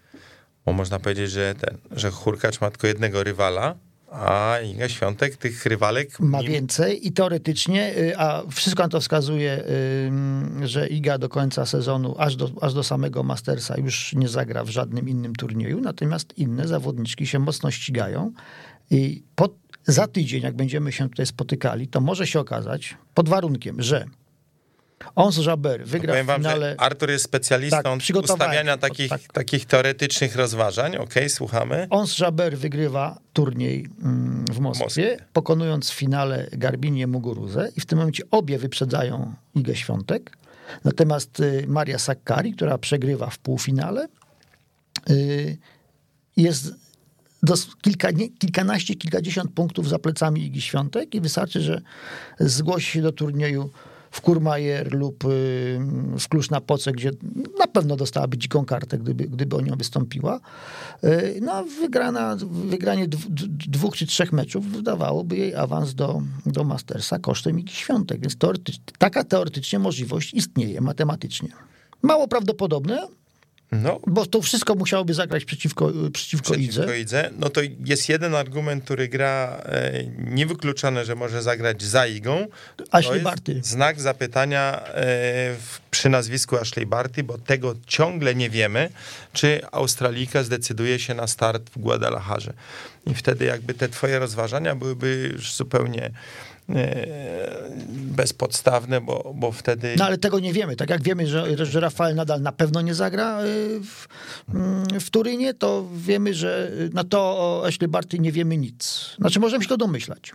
Bo 0.69 0.73
można 0.73 0.99
powiedzieć, 0.99 1.31
że, 1.31 1.55
ten, 1.55 1.77
że 1.91 2.11
Hurkacz 2.11 2.61
ma 2.61 2.71
tylko 2.71 2.87
jednego 2.87 3.23
rywala, 3.23 3.75
a 4.11 4.57
Iga 4.73 4.89
Świątek 4.89 5.37
tych 5.37 5.65
rywalek... 5.65 6.19
Ma 6.19 6.43
więcej 6.43 7.07
i 7.07 7.11
teoretycznie, 7.11 7.97
y, 7.97 8.17
a 8.17 8.43
wszystko 8.51 8.83
na 8.83 8.89
to 8.89 9.01
wskazuje, 9.01 9.63
że 10.63 10.87
Iga 10.87 11.17
do 11.17 11.29
końca 11.29 11.65
sezonu, 11.65 12.15
aż 12.17 12.35
do, 12.35 12.49
aż 12.61 12.73
do 12.73 12.83
samego 12.83 13.23
Mastersa 13.23 13.77
już 13.77 14.13
nie 14.13 14.27
zagra 14.27 14.63
w 14.63 14.69
żadnym 14.69 15.09
innym 15.09 15.35
turnieju, 15.35 15.81
natomiast 15.81 16.37
inne 16.37 16.67
zawodniczki 16.67 17.27
się 17.27 17.39
mocno 17.39 17.71
ścigają 17.71 18.31
i 18.91 19.23
pod 19.35 19.53
za 19.83 20.07
tydzień, 20.07 20.43
jak 20.43 20.55
będziemy 20.55 20.91
się 20.91 21.09
tutaj 21.09 21.25
spotykali, 21.25 21.87
to 21.87 22.01
może 22.01 22.27
się 22.27 22.39
okazać, 22.39 22.97
pod 23.13 23.29
warunkiem, 23.29 23.81
że 23.81 24.05
Ons 25.15 25.37
Jaber 25.45 25.85
wygra 25.85 26.23
no 26.23 26.33
w 26.33 26.37
finale... 26.37 26.75
Wam, 26.75 26.85
Artur 26.85 27.09
jest 27.09 27.25
specjalistą 27.25 27.83
tak, 27.83 28.23
ustawiania 28.23 28.77
takich, 28.77 29.09
tak. 29.09 29.21
takich 29.21 29.65
teoretycznych 29.65 30.35
rozważań. 30.35 30.91
Okej, 30.91 31.03
okay, 31.03 31.29
słuchamy. 31.29 31.87
Ons 31.89 32.19
Jaber 32.19 32.57
wygrywa 32.57 33.19
turniej 33.33 33.87
mm, 34.03 34.45
w 34.45 34.59
Moskwie, 34.59 34.83
Moskwie, 34.83 35.17
pokonując 35.33 35.89
w 35.89 35.93
finale 35.93 36.47
Garbinię 36.51 37.07
Muguruzę 37.07 37.69
i 37.75 37.81
w 37.81 37.85
tym 37.85 37.97
momencie 37.97 38.23
obie 38.31 38.57
wyprzedzają 38.57 39.33
Igę 39.55 39.75
Świątek. 39.75 40.37
Natomiast 40.83 41.39
y, 41.39 41.65
Maria 41.67 41.99
Sakkari, 41.99 42.53
która 42.53 42.77
przegrywa 42.77 43.29
w 43.29 43.37
półfinale, 43.37 44.07
y, 45.09 45.57
jest 46.37 46.73
do 47.43 47.55
kilka, 47.81 48.11
nie, 48.11 48.29
kilkanaście, 48.29 48.95
kilkadziesiąt 48.95 49.51
punktów 49.51 49.89
za 49.89 49.99
plecami 49.99 50.45
Igi 50.45 50.61
Świątek 50.61 51.15
i 51.15 51.21
wystarczy, 51.21 51.61
że 51.61 51.81
zgłosi 52.39 52.91
się 52.91 53.01
do 53.01 53.11
turnieju 53.11 53.69
w 54.11 54.21
Kurmajer 54.21 54.93
lub 54.93 55.25
y, 55.25 55.27
w 56.19 56.27
Klucz 56.29 56.49
na 56.49 56.61
Poce, 56.61 56.91
gdzie 56.91 57.11
na 57.59 57.67
pewno 57.67 57.95
dostałaby 57.95 58.37
dziką 58.37 58.65
kartę, 58.65 58.97
gdyby, 58.97 59.23
gdyby 59.23 59.55
o 59.55 59.61
nią 59.61 59.75
wystąpiła. 59.75 60.39
Y, 61.03 61.39
no, 61.41 61.63
wygrana, 61.63 62.37
wygranie 62.51 63.07
dwóch 63.67 63.97
czy 63.97 64.07
trzech 64.07 64.33
meczów 64.33 64.65
wydawałoby 64.65 65.37
jej 65.37 65.55
awans 65.55 65.93
do, 65.93 66.21
do 66.45 66.63
Mastersa 66.63 67.19
kosztem 67.19 67.59
Igi 67.59 67.73
Świątek. 67.73 68.21
Więc 68.21 68.37
teoretycz, 68.37 68.77
taka 68.97 69.23
teoretycznie 69.23 69.79
możliwość 69.79 70.33
istnieje 70.33 70.81
matematycznie. 70.81 71.49
Mało 72.01 72.27
prawdopodobne, 72.27 73.07
no. 73.71 73.99
Bo 74.07 74.25
to 74.25 74.41
wszystko 74.41 74.75
musiałoby 74.75 75.13
zagrać 75.13 75.45
przeciwko, 75.45 75.91
przeciwko, 76.13 76.51
przeciwko 76.53 76.93
Idze. 76.93 77.29
No 77.39 77.49
to 77.49 77.61
jest 77.85 78.09
jeden 78.09 78.35
argument, 78.35 78.83
który 78.83 79.07
gra 79.07 79.61
e, 79.65 80.03
niewykluczone, 80.17 81.05
że 81.05 81.15
może 81.15 81.41
zagrać 81.41 81.83
za 81.83 82.07
Igą. 82.07 82.47
Ashley 82.91 83.21
Barty. 83.21 83.61
Znak 83.63 84.01
zapytania 84.01 84.83
e, 84.85 84.93
w 85.55 85.79
przy 85.91 86.09
nazwisku 86.09 86.57
Ashley 86.57 86.85
Barty, 86.85 87.23
bo 87.23 87.37
tego 87.37 87.75
ciągle 87.87 88.35
nie 88.35 88.49
wiemy, 88.49 88.89
czy 89.33 89.61
Australijka 89.71 90.43
zdecyduje 90.43 90.99
się 90.99 91.13
na 91.13 91.27
start 91.27 91.69
w 91.69 91.79
Guadalajarze. 91.79 92.53
I 93.07 93.13
wtedy 93.13 93.45
jakby 93.45 93.73
te 93.73 93.89
twoje 93.89 94.19
rozważania 94.19 94.75
byłyby 94.75 95.29
już 95.33 95.53
zupełnie 95.53 96.11
e, 96.69 97.05
bezpodstawne, 97.89 99.01
bo, 99.01 99.33
bo 99.35 99.51
wtedy... 99.51 99.95
No 99.97 100.05
ale 100.05 100.17
tego 100.17 100.39
nie 100.39 100.53
wiemy. 100.53 100.75
Tak 100.75 100.89
jak 100.89 101.03
wiemy, 101.03 101.27
że, 101.27 101.65
że 101.65 101.79
Rafael 101.79 102.15
Nadal 102.15 102.41
na 102.41 102.51
pewno 102.51 102.81
nie 102.81 102.93
zagra 102.93 103.43
y, 103.43 103.79
w, 103.83 104.07
mm, 104.53 104.99
w 104.99 105.09
Turynie, 105.09 105.53
to 105.53 105.85
wiemy, 105.95 106.33
że 106.33 106.71
na 106.93 107.03
to 107.03 107.19
o 107.19 107.63
Ashley 107.67 107.87
Barty 107.87 108.19
nie 108.19 108.31
wiemy 108.31 108.57
nic. 108.57 109.09
Znaczy 109.19 109.39
możemy 109.39 109.63
się 109.63 109.69
to 109.69 109.77
domyślać. 109.77 110.31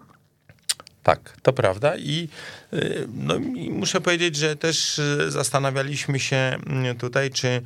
Tak, 1.05 1.37
to 1.43 1.53
prawda 1.53 1.97
i, 1.97 2.29
y, 2.73 3.09
no, 3.15 3.37
i 3.37 3.71
muszę 3.71 4.01
powiedzieć, 4.01 4.37
że 4.37 4.57
też 4.57 4.99
y, 4.99 5.31
zastanawialiśmy 5.31 6.21
się 6.21 6.37
mm, 6.37 6.97
tutaj, 6.97 7.31
czy 7.31 7.49
y, 7.49 7.63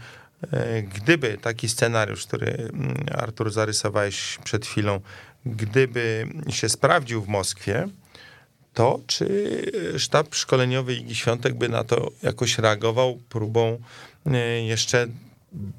gdyby 0.95 1.39
taki 1.43 1.69
scenariusz, 1.69 2.27
który 2.27 2.47
mm, 2.47 2.97
Artur 3.15 3.53
zarysowałeś 3.53 4.39
przed 4.45 4.67
chwilą, 4.67 5.01
gdyby 5.47 6.29
się 6.51 6.69
sprawdził 6.69 7.23
w 7.23 7.29
Moskwie, 7.29 7.89
to 8.75 9.01
czy 9.07 9.63
sztab 9.99 10.35
szkoleniowy 10.35 10.95
Igi 10.95 11.15
Świątek 11.15 11.55
by 11.55 11.69
na 11.69 11.85
to 11.85 12.11
jakoś 12.23 12.59
reagował 12.59 13.19
próbą 13.29 13.79
jeszcze 14.67 15.07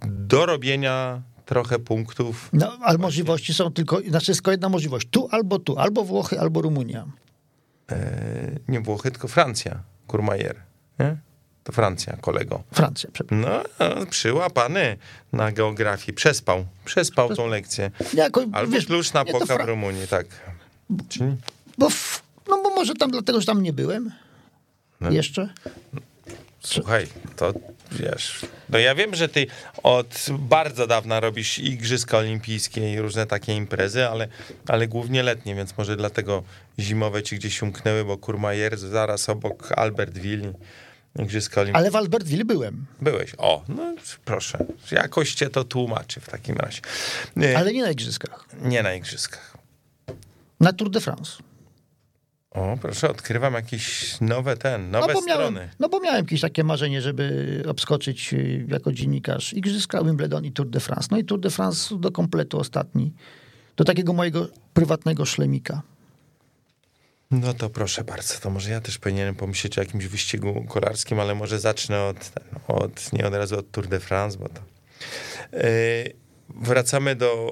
dorobienia 0.06 1.22
trochę 1.46 1.80
punktów. 1.80 2.50
No, 2.54 2.78
ale 2.82 2.98
możliwości 2.98 3.54
są 3.54 3.72
tylko, 3.74 4.02
znaczy 4.08 4.32
jest 4.32 4.40
tylko 4.40 4.52
jedna 4.52 4.70
możliwość. 4.70 5.08
Tu 5.12 5.28
albo 5.32 5.60
tu, 5.60 5.78
albo 5.78 6.04
Włochy, 6.04 6.40
albo 6.40 6.62
Rumunia. 6.62 7.06
E, 7.92 8.52
nie 8.68 8.80
Włochy, 8.80 9.12
tylko 9.12 9.28
Francja, 9.28 9.80
Kurmajer. 10.08 10.56
Nie? 11.00 11.16
To 11.64 11.72
Francja, 11.72 12.18
kolego. 12.22 12.64
Francja, 12.72 13.10
przepraszam. 13.14 13.42
No, 13.80 14.06
przyłapany 14.06 14.98
na 15.34 15.52
geografii. 15.52 16.14
Przespał. 16.16 16.66
Przespał 16.86 17.36
tą 17.36 17.48
lekcję. 17.48 17.92
Jako, 18.14 18.46
Albo 18.52 18.72
wiesz, 18.72 18.86
klucz 18.86 19.14
na 19.14 19.26
poka 19.26 19.46
Fra- 19.46 19.64
w 19.66 19.68
Rumunii, 19.68 20.08
tak. 20.08 20.26
Czyli 21.10 21.36
Bo, 21.78 21.90
w, 21.90 22.24
no 22.48 22.64
bo 22.64 22.70
może 22.70 22.94
tam 22.94 23.12
dlatego, 23.12 23.40
że 23.40 23.46
tam 23.48 23.64
nie 23.64 23.74
byłem. 23.74 24.12
No. 25.02 25.12
Jeszcze. 25.12 25.50
Słuchaj, 26.60 27.08
to 27.36 27.54
wiesz. 27.92 28.46
No 28.70 28.78
ja 28.80 28.96
wiem, 28.96 29.16
że 29.16 29.30
ty 29.30 29.48
od 29.84 30.26
bardzo 30.40 30.88
dawna 30.88 31.20
robisz 31.20 31.60
igrzyska 31.60 32.18
olimpijskie 32.18 32.94
i 32.94 33.00
różne 33.00 33.26
takie 33.26 33.56
imprezy, 33.56 34.08
ale, 34.08 34.28
ale 34.68 34.88
głównie 34.88 35.24
letnie, 35.24 35.56
więc 35.56 35.78
może 35.78 35.96
dlatego 35.98 36.44
zimowe 36.80 37.24
ci 37.24 37.36
gdzieś 37.36 37.62
umknęły, 37.62 38.06
bo 38.06 38.18
Kurmajer 38.18 38.78
zaraz 38.78 39.30
obok 39.30 39.72
Albertville. 39.72 40.54
Igrzyska 41.20 41.62
olimpijskie. 41.62 41.78
Ale 41.80 41.92
w 41.92 41.96
Albertville 41.96 42.46
byłem. 42.46 42.86
Byłeś. 43.02 43.32
O, 43.38 43.64
no 43.68 43.96
proszę. 44.26 44.66
Jakoś 44.92 45.34
cię 45.34 45.50
to 45.50 45.64
tłumaczy 45.64 46.20
w 46.20 46.30
takim 46.30 46.58
razie. 46.58 46.82
Nie, 47.36 47.58
Ale 47.58 47.74
nie 47.74 47.84
na 47.84 47.92
igrzyskach. 47.92 48.46
nie 48.62 48.84
na 48.84 48.94
igrzyskach. 48.94 49.58
Na 50.60 50.74
Tour 50.74 50.90
de 50.90 51.02
France. 51.02 51.32
O, 52.52 52.78
proszę, 52.82 53.10
odkrywam 53.10 53.54
jakieś 53.54 54.16
nowe 54.22 54.58
ten, 54.58 54.92
nowe 54.92 55.08
No 55.08 55.14
bo, 55.14 55.22
strony. 55.22 55.52
miałem, 55.52 55.70
no 55.80 55.90
bo 55.90 56.00
miałem 56.00 56.26
jakieś 56.26 56.42
takie 56.42 56.64
marzenie, 56.64 57.02
żeby 57.02 57.64
obskoczyć 57.68 58.34
y, 58.34 58.66
jako 58.70 58.92
dziennikarz 58.92 59.54
Igrzyska, 59.54 60.04
Wimbledon 60.04 60.46
i 60.46 60.52
Tour 60.52 60.70
de 60.70 60.80
France. 60.80 61.08
No 61.12 61.18
i 61.18 61.26
Tour 61.26 61.40
de 61.40 61.50
France 61.50 61.98
do 62.00 62.12
kompletu 62.12 62.60
ostatni. 62.60 63.14
Do 63.78 63.84
takiego 63.84 64.14
mojego 64.14 64.48
prywatnego 64.74 65.26
szlemika. 65.26 65.82
No 67.32 67.54
to 67.54 67.70
proszę 67.70 68.04
bardzo, 68.04 68.34
to 68.40 68.50
może 68.50 68.72
ja 68.72 68.82
też 68.82 68.98
powinienem 68.98 69.36
pomyśleć 69.36 69.78
o 69.78 69.82
jakimś 69.82 70.06
wyścigu 70.06 70.66
kolarskim, 70.70 71.20
ale 71.20 71.36
może 71.36 71.60
zacznę 71.60 72.04
od, 72.04 72.32
od 72.68 73.14
nie 73.14 73.28
od 73.28 73.34
razu 73.34 73.60
od 73.60 73.72
Tour 73.72 73.88
de 73.88 74.00
France, 74.00 74.38
bo 74.38 74.50
to... 74.50 74.62
Yy, 75.54 76.14
wracamy 76.56 77.16
do 77.16 77.52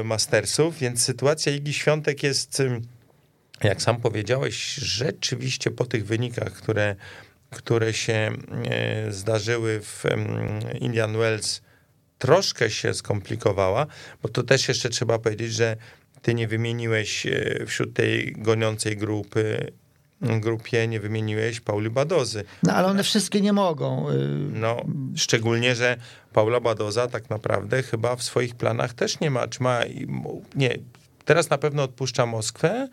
e, 0.00 0.04
Mastersów, 0.04 0.78
więc 0.78 1.02
sytuacja 1.02 1.52
Igi 1.52 1.74
Świątek 1.74 2.22
jest, 2.22 2.60
ym, 2.60 2.82
jak 3.64 3.82
sam 3.82 4.00
powiedziałeś, 4.00 4.74
rzeczywiście 4.74 5.70
po 5.70 5.84
tych 5.84 6.06
wynikach, 6.06 6.52
które, 6.52 6.96
które 7.50 7.92
się 7.92 8.30
e, 8.70 9.12
zdarzyły 9.12 9.80
w 9.80 10.04
Indian 10.80 11.18
Wells, 11.18 11.60
troszkę 12.18 12.70
się 12.70 12.94
skomplikowała, 12.94 13.86
bo 14.22 14.28
to 14.28 14.42
też 14.42 14.68
jeszcze 14.68 14.88
trzeba 14.88 15.18
powiedzieć, 15.18 15.52
że 15.52 15.76
ty 16.22 16.34
nie 16.34 16.48
wymieniłeś 16.48 17.26
e, 17.26 17.66
wśród 17.66 17.94
tej 17.94 18.32
goniącej 18.32 18.96
grupy, 18.96 19.72
grupie, 20.20 20.88
nie 20.88 21.00
wymieniłeś 21.00 21.60
Pauli 21.60 21.90
Badozy. 21.90 22.44
No 22.62 22.74
ale 22.74 22.88
one 22.88 23.02
wszystkie 23.02 23.40
nie 23.40 23.52
mogą. 23.52 24.10
y, 24.10 24.14
No, 24.52 24.84
szczególnie, 25.16 25.74
że 25.74 25.96
Paula 26.32 26.60
Badoza 26.60 27.06
tak 27.06 27.30
naprawdę 27.30 27.82
chyba 27.82 28.16
w 28.16 28.22
swoich 28.22 28.54
planach 28.54 28.94
też 28.94 29.20
nie 29.20 29.30
ma, 29.30 29.48
czy 29.48 29.62
ma, 29.62 29.80
nie, 30.54 30.78
teraz 31.24 31.50
na 31.50 31.58
pewno 31.58 31.82
odpuszcza 31.82 32.26
Moskwę 32.26 32.88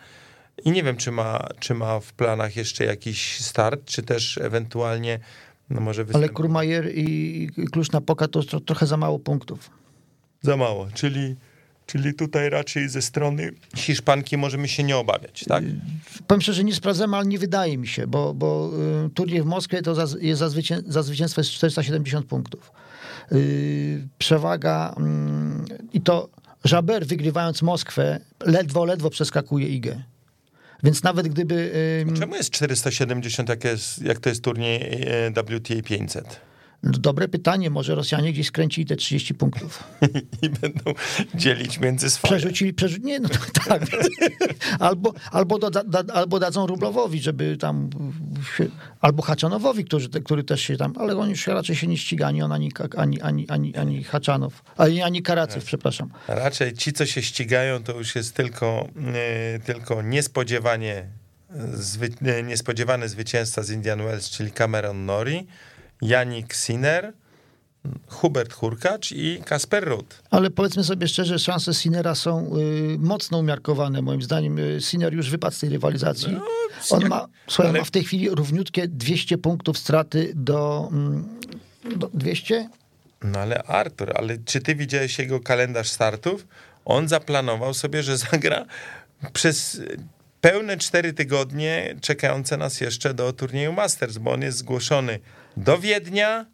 i 0.64 0.72
nie 0.72 0.84
wiem, 0.84 0.98
czy 0.98 1.12
ma, 1.12 1.48
czy 1.60 1.74
ma 1.74 2.00
w 2.00 2.14
planach 2.14 2.56
jeszcze 2.56 2.86
jakiś 2.86 3.40
start, 3.42 3.86
czy 3.86 4.04
też 4.04 4.38
ewentualnie, 4.38 5.20
no 5.70 5.82
może 5.82 6.02
Ale 6.02 6.06
występ... 6.06 6.34
Kurmajer 6.34 6.92
i 6.96 7.50
Klucz 7.72 7.92
na 7.92 8.02
Poka 8.02 8.28
to 8.28 8.44
tro, 8.44 8.60
trochę 8.60 8.88
za 8.88 8.98
mało 8.98 9.20
punktów. 9.20 9.70
Za 10.42 10.58
mało, 10.58 10.88
czyli, 10.94 11.36
czyli 11.86 12.14
tutaj 12.14 12.50
raczej 12.50 12.90
ze 12.90 13.02
strony 13.02 13.52
Hiszpanki 13.76 14.38
możemy 14.38 14.68
się 14.68 14.84
nie 14.84 14.98
obawiać, 14.98 15.46
tak? 15.48 15.64
Powiem 16.28 16.42
szczerze, 16.42 16.64
nie 16.64 16.76
sprawdzam, 16.76 17.14
ale 17.14 17.26
nie 17.26 17.40
wydaje 17.40 17.78
mi 17.78 17.88
się, 17.88 18.08
bo, 18.08 18.34
bo 18.34 18.72
y, 19.06 19.10
turniej 19.10 19.42
w 19.42 19.46
Moskwie 19.46 19.82
to 19.82 19.96
za, 19.96 20.18
jest 20.20 20.40
za, 20.40 20.50
zwycię, 20.50 20.82
za 20.88 21.04
zwycięstwo 21.04 21.42
jest 21.42 21.52
470 21.52 22.26
punktów. 22.26 22.72
Y, 23.32 24.08
przewaga 24.18 24.94
mm, 24.98 25.66
i 25.94 26.02
to 26.02 26.30
Żaber 26.64 27.06
wygrywając 27.06 27.62
Moskwę 27.62 28.20
ledwo, 28.46 28.86
ledwo 28.86 29.10
przeskakuje 29.10 29.68
Igę. 29.68 30.04
Więc 30.84 31.04
nawet 31.04 31.28
gdyby... 31.28 31.72
Czemu 32.20 32.36
jest 32.36 32.50
470, 32.50 33.50
jak, 33.50 33.64
jest, 33.64 34.02
jak 34.02 34.20
to 34.20 34.30
jest 34.30 34.44
turniej 34.44 35.04
e, 35.08 35.32
WTA 35.32 35.82
500? 35.84 36.42
Dobre 36.86 37.28
pytanie, 37.28 37.70
może 37.70 37.96
Rosjanie 37.96 38.34
gdzieś 38.34 38.48
skręcili 38.48 38.88
te 38.88 38.96
30 38.96 39.34
punktów. 39.34 39.84
I 40.42 40.50
będą 40.50 40.94
dzielić 41.36 41.80
między 41.80 42.10
swoje. 42.10 42.38
Przerzucili, 42.38 42.74
przerzu... 42.74 42.98
nie, 43.04 43.20
no 43.20 43.30
tak. 43.68 43.82
albo, 44.80 45.14
albo, 45.32 45.60
doda, 45.60 45.84
da, 45.84 46.14
albo 46.14 46.40
dadzą 46.40 46.68
Rublowowi, 46.68 47.22
żeby 47.22 47.58
tam, 47.58 47.90
albo 49.02 49.24
Haczanowowi, 49.24 49.86
który, 49.86 50.08
który 50.24 50.44
też 50.44 50.62
się 50.62 50.78
tam, 50.78 50.94
ale 50.98 51.18
on 51.18 51.30
już 51.30 51.48
raczej 51.48 51.76
się 51.76 51.88
nie 51.88 51.98
ściga, 51.98 52.28
ani 52.28 52.42
on, 52.42 52.52
ani, 52.52 52.72
ani, 52.98 53.22
ani, 53.22 53.50
ani, 53.50 53.76
ani 53.76 54.04
Haczanow, 54.04 54.64
ani, 54.78 55.02
ani 55.02 55.22
Karacyw, 55.22 55.66
przepraszam. 55.66 56.10
Raczej 56.28 56.74
ci, 56.74 56.94
co 56.94 57.06
się 57.06 57.22
ścigają, 57.22 57.84
to 57.84 57.98
już 57.98 58.16
jest 58.16 58.36
tylko, 58.36 58.88
e, 59.14 59.60
tylko 59.60 60.02
niespodziewanie, 60.02 61.06
zwy, 61.74 62.10
e, 62.26 62.44
niespodziewany 62.44 63.10
zwycięzca 63.10 63.64
z 63.64 63.70
Indian 63.70 64.00
Wells, 64.00 64.30
czyli 64.30 64.52
Cameron 64.52 65.06
Nori, 65.06 65.48
Janik 66.02 66.56
Sinner, 66.56 67.14
Hubert 68.08 68.54
Hurkacz 68.54 69.12
i 69.12 69.42
Kasper 69.46 69.84
Rudd. 69.88 70.22
Ale 70.32 70.50
powiedzmy 70.50 70.84
sobie 70.84 71.08
szczerze, 71.08 71.40
szanse 71.40 71.74
Sinera 71.74 72.16
są 72.16 72.58
y, 72.58 72.98
mocno 73.00 73.38
umiarkowane. 73.38 74.02
Moim 74.02 74.22
zdaniem 74.22 74.60
y, 74.60 74.82
Sinner 74.82 75.14
już 75.14 75.30
wypadł 75.30 75.56
z 75.56 75.60
tej 75.60 75.70
rywalizacji. 75.70 76.38
On 76.90 77.02
jak- 77.02 77.10
ma, 77.10 77.28
słuchaj, 77.48 77.70
ale- 77.70 77.80
ma 77.80 77.86
w 77.86 77.92
tej 77.92 78.04
chwili 78.04 78.30
równiutkie 78.30 78.88
200 78.88 79.38
punktów 79.38 79.78
straty 79.78 80.32
do, 80.36 80.90
mm, 80.92 81.26
do 81.96 82.10
200? 82.14 82.70
No 83.24 83.40
ale 83.40 83.64
Artur, 83.64 84.12
ale 84.16 84.38
czy 84.46 84.62
ty 84.62 84.76
widziałeś 84.76 85.20
jego 85.20 85.40
kalendarz 85.40 85.88
startów? 85.90 86.48
On 86.86 87.08
zaplanował 87.08 87.74
sobie, 87.74 88.04
że 88.04 88.18
zagra 88.32 88.66
przez 89.34 89.82
pełne 90.46 90.78
cztery 90.78 91.14
tygodnie 91.14 91.96
czekające 92.02 92.58
nas 92.58 92.82
jeszcze 92.82 93.14
do 93.14 93.34
turnieju 93.34 93.74
Masters, 93.74 94.18
bo 94.18 94.32
on 94.32 94.42
jest 94.42 94.58
zgłoszony 94.58 95.20
do 95.58 95.78
Wiednia. 95.78 96.46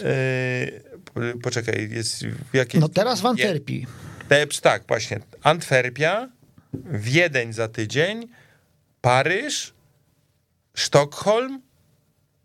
Yy, 0.00 1.38
poczekaj, 1.42 1.90
jest 1.90 2.26
w 2.26 2.54
jakiej... 2.54 2.80
No 2.80 2.88
teraz 2.88 3.20
w 3.20 3.26
Antwerpii. 3.26 3.86
Te, 4.28 4.46
tak, 4.46 4.82
właśnie. 4.88 5.20
Antwerpia, 5.42 6.28
Wiedeń 6.90 7.52
za 7.52 7.68
tydzień, 7.68 8.28
Paryż, 9.00 9.74
Sztokholm. 10.74 11.62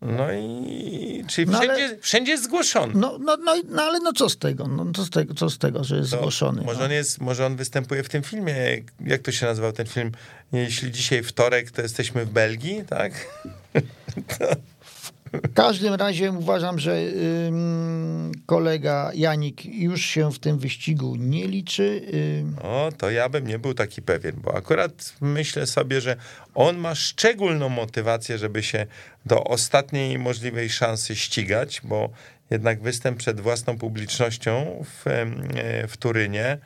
No 0.02 0.32
i 0.32 1.24
czyli 1.28 1.50
No 1.50 1.58
ale- 1.58 1.74
wszędzie, 1.76 1.98
wszędzie 2.02 2.32
jest 2.32 2.44
zgłoszony. 2.44 2.92
No, 2.96 3.18
no, 3.18 3.36
no, 3.36 3.54
no 3.68 3.82
ale 3.82 4.00
no 4.00 4.12
co 4.12 4.28
z 4.28 4.38
tego? 4.38 4.68
No, 4.68 4.86
co, 4.96 5.04
z 5.04 5.10
tego 5.10 5.34
co 5.34 5.50
z 5.50 5.58
tego, 5.58 5.84
że 5.84 5.96
jest 5.96 6.10
To 6.10 6.16
zgłoszony? 6.16 6.62
Może 6.62 6.78
no. 6.78 6.84
on 6.84 6.90
jest, 6.92 7.20
może 7.20 7.46
on 7.46 7.56
występuje 7.56 8.02
w 8.02 8.08
tym 8.08 8.22
filmie. 8.22 8.54
Jak 9.06 9.22
to 9.22 9.32
się 9.32 9.46
nazywał 9.46 9.72
ten 9.72 9.86
film? 9.86 10.12
Jeśli 10.52 10.90
dzisiaj 10.92 11.22
wtorek, 11.22 11.70
to 11.70 11.82
jesteśmy 11.82 12.24
w 12.24 12.30
Belgii, 12.30 12.82
tak? 12.88 13.12
W 15.32 15.54
każdym 15.54 15.94
razie 15.94 16.32
uważam, 16.32 16.78
że 16.78 16.96
ym, 17.46 18.32
kolega 18.46 19.10
Janik 19.14 19.64
już 19.64 20.00
się 20.04 20.32
w 20.32 20.38
tym 20.38 20.58
wyścigu 20.58 21.16
nie 21.16 21.46
liczy. 21.48 22.02
Ym, 22.40 22.56
O, 22.62 22.88
to 22.98 23.10
ja 23.10 23.28
bym 23.28 23.46
nie 23.46 23.58
był 23.58 23.74
taki 23.74 24.02
pewien, 24.02 24.32
bo 24.44 24.54
akurat 24.56 25.14
myślę 25.20 25.66
sobie, 25.66 26.00
że 26.00 26.16
on 26.54 26.76
ma 26.78 26.94
szczególną 26.94 27.68
motywację, 27.68 28.38
żeby 28.38 28.62
się 28.62 28.86
do 29.26 29.44
ostatniej 29.44 30.18
możliwej 30.18 30.70
szansy 30.70 31.16
ścigać, 31.16 31.80
bo 31.84 32.10
jednak 32.50 32.82
występ 32.82 33.18
przed 33.18 33.40
własną 33.40 33.78
publicznością 33.78 34.84
w, 34.84 35.06
e, 35.06 35.88
w 35.88 35.96
Turynie 35.96 36.58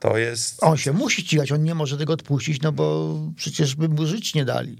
to 0.00 0.18
jest. 0.18 0.62
on 0.64 0.76
się 0.76 0.92
musi 0.92 1.22
ścigać, 1.22 1.52
on 1.52 1.64
nie 1.64 1.74
może 1.74 1.98
tego 1.98 2.12
odpuścić, 2.12 2.62
no 2.62 2.72
bo 2.72 3.14
przecież 3.36 3.74
by 3.76 3.88
mu 3.88 4.06
żyć 4.06 4.34
nie 4.34 4.44
dali 4.44 4.78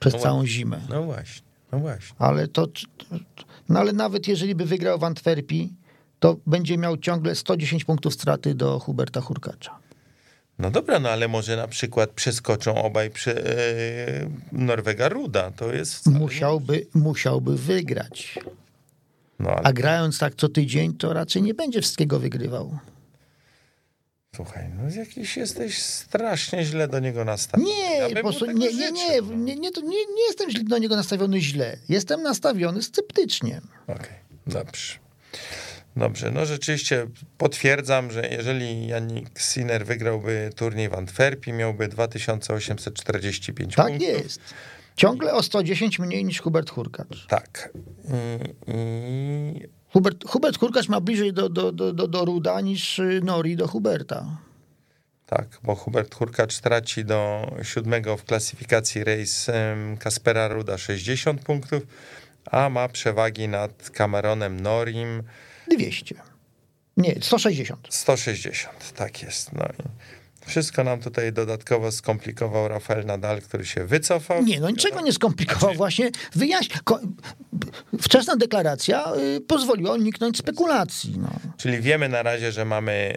przez 0.00 0.12
No 0.12 0.18
całą 0.18 0.46
zimę. 0.46 0.80
No 0.88 1.02
właśnie, 1.02 1.43
no 1.74 1.80
właśnie. 1.80 2.16
Ale 2.18 2.48
to, 2.48 2.66
no 3.68 3.80
ale 3.80 3.92
nawet 3.92 4.28
jeżeli 4.28 4.54
by 4.54 4.64
wygrał 4.64 4.98
w 4.98 5.04
Antwerpii, 5.04 5.72
to 6.18 6.36
będzie 6.46 6.78
miał 6.78 6.96
ciągle 6.96 7.34
110 7.34 7.84
punktów 7.84 8.14
straty 8.14 8.54
do 8.54 8.78
Huberta 8.78 9.20
Hurkacza. 9.20 9.78
No 10.58 10.70
dobra, 10.70 11.00
no 11.00 11.08
ale 11.08 11.28
może 11.28 11.56
na 11.56 11.68
przykład 11.68 12.10
przeskoczą 12.10 12.82
obaj 12.82 13.10
e, 13.26 13.32
Norwega 14.52 15.08
Ruda. 15.08 15.50
To 15.50 15.72
jest. 15.72 16.06
Musiałby, 16.06 16.86
musiałby 16.94 17.56
wygrać. 17.56 18.38
No 19.38 19.50
ale 19.50 19.60
A 19.62 19.72
grając 19.72 20.18
tak 20.18 20.34
co 20.34 20.48
tydzień, 20.48 20.94
to 20.94 21.12
raczej 21.12 21.42
nie 21.42 21.54
będzie 21.54 21.80
wszystkiego 21.80 22.18
wygrywał. 22.20 22.78
Słuchaj, 24.36 24.64
no 24.76 24.94
jakiś 24.96 25.36
jesteś 25.36 25.78
strasznie 25.82 26.64
źle 26.64 26.88
do 26.88 27.00
niego 27.00 27.24
nastawiony. 27.24 27.70
Nie, 27.70 27.96
Ja 28.14 28.20
prostu, 28.20 28.46
nie, 28.46 28.54
nie, 28.54 28.90
nie, 28.92 29.12
życzył. 29.12 29.26
nie, 29.36 29.56
nie, 29.56 29.70
nie, 29.70 29.70
nie 30.14 30.22
jestem 30.28 30.64
do 30.64 30.78
niego 30.78 30.96
nastawiony 30.96 31.40
źle. 31.40 31.76
Jestem 31.88 32.22
nastawiony 32.22 32.82
sceptycznie. 32.82 33.60
Okej, 33.86 34.14
dobrze. 34.46 34.94
Dobrze, 35.96 36.30
no 36.30 36.46
rzeczywiście 36.46 37.06
potwierdzam, 37.38 38.10
że 38.10 38.28
jeżeli 38.28 38.86
Janik 38.86 39.40
Sinner 39.40 39.86
wygrałby 39.86 40.50
turniej 40.56 40.88
w 40.88 40.94
Antwerpii, 40.94 41.52
miałby 41.52 41.88
2845 41.88 43.74
Tak 43.74 43.86
punktów. 43.86 44.08
jest. 44.08 44.40
Ciągle 44.96 45.32
o 45.32 45.42
110 45.42 45.98
mniej 45.98 46.24
niż 46.24 46.40
Hubert 46.40 46.70
Hurkacz. 46.70 47.26
Tak. 47.26 47.72
I, 48.68 48.72
i 48.72 49.68
Hubert, 49.94 50.24
Hubert 50.26 50.58
Hurkacz 50.58 50.88
ma 50.88 51.00
bliżej 51.00 51.32
do, 51.32 51.48
do, 51.48 51.72
do, 51.72 51.92
do, 51.92 52.08
do 52.08 52.24
Ruda 52.24 52.60
niż 52.60 52.98
y, 52.98 53.20
Nori 53.24 53.56
do 53.56 53.68
Huberta. 53.68 54.26
tak, 55.26 55.58
bo 55.62 55.74
Hubert 55.74 56.14
Hurkacz 56.14 56.60
traci 56.60 57.04
do 57.04 57.50
siódmego 57.62 58.16
w 58.16 58.24
klasyfikacji 58.24 59.04
race 59.04 59.76
Kaspera 59.98 60.48
Ruda 60.48 60.78
60 60.78 61.40
punktów, 61.42 61.82
a 62.50 62.68
ma 62.68 62.88
przewagi 62.88 63.48
nad 63.48 63.90
Cameronem 63.90 64.60
Norim 64.60 65.22
200. 65.70 66.14
Nie, 66.96 67.14
160. 67.20 67.86
160, 67.90 68.92
tak 68.92 69.22
jest. 69.22 69.52
No 69.52 69.64
i 69.64 69.82
wszystko 70.46 70.84
nam 70.84 71.00
tutaj 71.00 71.32
dodatkowo 71.32 71.92
skomplikował 71.92 72.68
Rafael 72.68 73.06
Nadal, 73.06 73.42
który 73.42 73.66
się 73.66 73.86
wycofał. 73.86 74.42
Nie, 74.44 74.60
no 74.60 74.70
niczego 74.70 75.00
nie 75.00 75.12
skomplikował. 75.12 75.74
Właśnie 75.74 76.10
wyjaśń. 76.34 76.72
Ko- 76.84 77.00
wczesna 78.02 78.36
deklaracja 78.36 79.12
y, 79.36 79.40
pozwoliła 79.40 79.94
uniknąć 79.94 80.38
spekulacji. 80.38 81.14
No. 81.18 81.28
Czyli 81.56 81.80
wiemy 81.80 82.08
na 82.08 82.22
razie, 82.22 82.52
że 82.52 82.64
mamy 82.64 83.14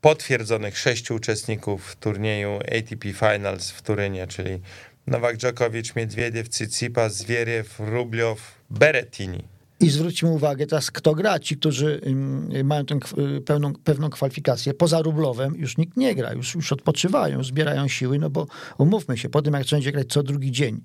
potwierdzonych 0.00 0.78
sześciu 0.78 1.14
uczestników 1.14 1.96
turnieju 1.96 2.56
ATP 2.78 3.12
Finals 3.12 3.70
w 3.70 3.82
Turynie, 3.82 4.26
czyli 4.26 4.60
Nowak 5.06 5.36
Djokovic, 5.36 5.96
Miedwiediew, 5.96 6.48
Tsitsipas, 6.48 7.14
Zwieriew, 7.16 7.74
Rubliow, 7.78 8.54
Berettini. 8.70 9.44
I 9.82 9.90
zwróćmy 9.90 10.28
uwagę 10.28 10.66
teraz, 10.66 10.90
kto 10.90 11.14
gra. 11.14 11.38
Ci, 11.38 11.56
którzy 11.56 12.00
ym, 12.06 12.48
mają 12.64 12.84
tę 12.86 12.98
y, 13.36 13.40
pełną, 13.40 13.72
pewną 13.84 14.10
kwalifikację. 14.10 14.74
Poza 14.74 15.02
Rublowem 15.02 15.54
już 15.56 15.76
nikt 15.76 15.96
nie 15.96 16.14
gra, 16.14 16.32
już, 16.32 16.54
już 16.54 16.72
odpoczywają, 16.72 17.44
zbierają 17.44 17.88
siły, 17.88 18.18
no 18.18 18.30
bo 18.30 18.46
umówmy 18.78 19.18
się, 19.18 19.28
po 19.28 19.42
tym 19.42 19.54
jak 19.54 19.66
będzie 19.70 19.92
grać 19.92 20.06
co 20.08 20.22
drugi 20.22 20.52
dzień 20.52 20.80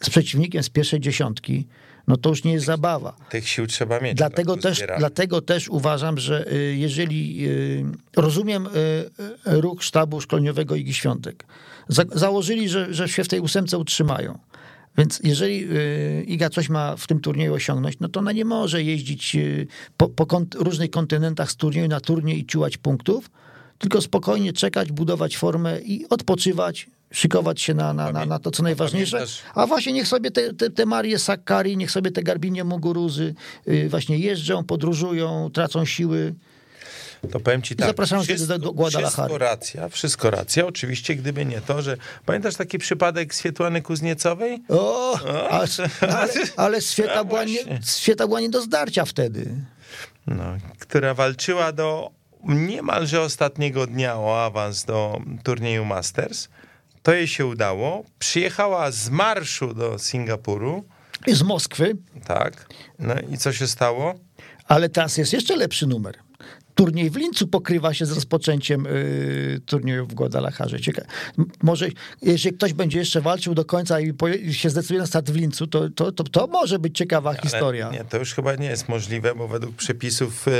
z 0.00 0.10
przeciwnikiem 0.10 0.62
z 0.62 0.68
pierwszej 0.70 1.00
dziesiątki, 1.00 1.66
no 2.08 2.16
to 2.16 2.28
już 2.28 2.44
nie 2.44 2.52
jest 2.52 2.66
zabawa. 2.66 3.16
Tych 3.30 3.48
sił 3.48 3.66
trzeba 3.66 4.00
mieć. 4.00 4.14
Dlatego 4.16 4.54
tak, 4.54 4.62
też, 4.62 4.82
dlatego 4.98 5.40
też 5.40 5.68
uważam, 5.68 6.18
że 6.18 6.52
y, 6.52 6.76
jeżeli 6.76 7.48
y, 7.48 7.84
rozumiem 8.16 8.68
ruch 9.46 9.84
sztabu 9.84 10.20
szkoleniowego 10.20 10.74
Igi 10.74 10.94
Świątek, 10.94 11.44
za, 11.88 12.02
założyli, 12.12 12.68
że, 12.68 12.94
że 12.94 13.08
się 13.08 13.24
w 13.24 13.28
tej 13.28 13.40
ósemce 13.40 13.78
utrzymają. 13.78 14.38
Więc 14.98 15.20
jeżeli 15.24 15.64
y, 15.72 16.24
Iga 16.26 16.50
coś 16.50 16.68
ma 16.68 16.96
w 16.96 17.06
tym 17.06 17.20
turnieju 17.20 17.54
osiągnąć, 17.54 17.96
no 18.00 18.08
to 18.08 18.20
ona 18.20 18.32
nie 18.32 18.44
może 18.44 18.82
jeździć 18.82 19.36
y, 19.36 19.66
po, 19.96 20.08
po 20.08 20.24
kont- 20.24 20.54
różnych 20.58 20.90
kontynentach 20.90 21.50
z 21.50 21.56
turnieju 21.56 21.88
na 21.88 22.00
turniej 22.00 22.38
i 22.38 22.46
ciułać 22.46 22.76
punktów, 22.76 23.30
tylko 23.78 24.00
spokojnie 24.00 24.52
czekać, 24.52 24.92
budować 24.92 25.36
formę 25.36 25.80
i 25.80 26.08
odpoczywać, 26.08 26.86
szykować 27.12 27.60
się 27.60 27.74
na, 27.74 27.92
na, 27.92 28.12
na, 28.12 28.26
na 28.26 28.38
to, 28.38 28.50
co 28.50 28.62
najważniejsze. 28.62 29.16
A 29.54 29.66
właśnie 29.66 29.92
niech 29.92 30.08
sobie 30.08 30.30
te, 30.30 30.54
te, 30.54 30.70
te 30.70 30.86
Marie 30.86 31.18
Sakkari, 31.18 31.76
niech 31.76 31.90
sobie 31.90 32.10
te 32.10 32.22
Garbinie 32.22 32.64
Muguruzy 32.64 33.34
y, 33.68 33.88
właśnie 33.88 34.18
jeżdżą, 34.18 34.64
podróżują, 34.64 35.50
tracą 35.50 35.84
siły. 35.84 36.34
To 37.32 37.40
powiem 37.40 37.62
ci 37.62 37.76
tak. 37.76 37.86
zapraszamy 37.86 38.24
wtedy 38.24 38.46
do- 38.58 38.72
Guadalajary. 38.72 39.12
Wszystko 39.16 39.38
racja, 39.38 39.88
wszystko 39.88 40.30
racja. 40.30 40.66
Oczywiście, 40.66 41.14
gdyby 41.16 41.44
nie 41.44 41.60
to, 41.60 41.82
że... 41.82 41.96
Pamiętasz 42.26 42.54
taki 42.56 42.78
przypadek 42.78 43.34
Swietłany 43.34 43.82
Kuzniecowej? 43.82 44.62
O, 44.68 45.18
ale, 45.50 45.66
ale, 46.00 46.32
ale 46.56 46.76
No 46.78 46.80
Świeta, 46.80 47.24
była 47.24 47.44
nie. 47.44 47.58
Świeta 47.96 48.26
była 48.26 48.40
nie 48.40 48.50
do 48.50 48.60
zdarcia 48.62 49.04
wtedy. 49.04 49.54
No, 50.26 50.44
która 50.78 51.14
walczyła 51.14 51.72
do 51.72 52.10
niemalże 52.44 53.20
ostatniego 53.20 53.86
dnia 53.86 54.16
o 54.18 54.44
awans 54.44 54.84
do 54.84 55.20
turnieju 55.44 55.84
Masters. 55.84 56.48
To 57.02 57.12
jej 57.12 57.28
się 57.28 57.46
udało. 57.46 58.04
Przyjechała 58.18 58.90
z 58.90 59.10
marszu 59.10 59.74
do 59.74 59.98
Singapuru. 59.98 60.84
Z 61.26 61.42
Moskwy, 61.42 61.96
Tak. 62.26 62.66
No 62.98 63.14
i 63.32 63.38
co 63.38 63.52
się 63.52 63.66
stało? 63.66 64.14
ale 64.68 64.88
teraz 64.88 65.16
jest 65.16 65.32
jeszcze 65.32 65.56
lepszy 65.56 65.86
numer. 65.86 66.14
Turniej 66.74 67.10
w 67.10 67.16
Lincu 67.16 67.46
pokrywa 67.46 67.94
się 67.94 68.06
z 68.06 68.12
rozpoczęciem 68.12 68.86
y, 68.86 69.60
turnieju 69.66 70.06
w 70.06 70.14
Guadalajarze. 70.14 70.76
Cieka- 70.76 71.04
m- 71.38 71.46
może 71.62 71.88
jeżeli 72.22 72.56
ktoś 72.56 72.72
będzie 72.72 72.98
jeszcze 72.98 73.20
walczył 73.20 73.54
do 73.54 73.64
końca 73.64 74.00
i 74.00 74.14
się 74.54 74.70
zdecyduje 74.70 75.00
na 75.00 75.06
start 75.06 75.30
w 75.30 75.36
Lincu, 75.36 75.66
to, 75.66 75.90
to, 75.90 76.12
to, 76.12 76.24
to 76.24 76.46
może 76.46 76.78
być 76.78 76.96
ciekawa 76.98 77.30
Ale 77.30 77.38
historia. 77.38 77.90
Nie, 77.90 78.04
to 78.04 78.18
już 78.18 78.34
chyba 78.34 78.54
nie 78.54 78.66
jest 78.66 78.88
możliwe, 78.88 79.34
bo 79.34 79.48
według 79.48 79.74
przepisów 79.76 80.46
em, 80.48 80.54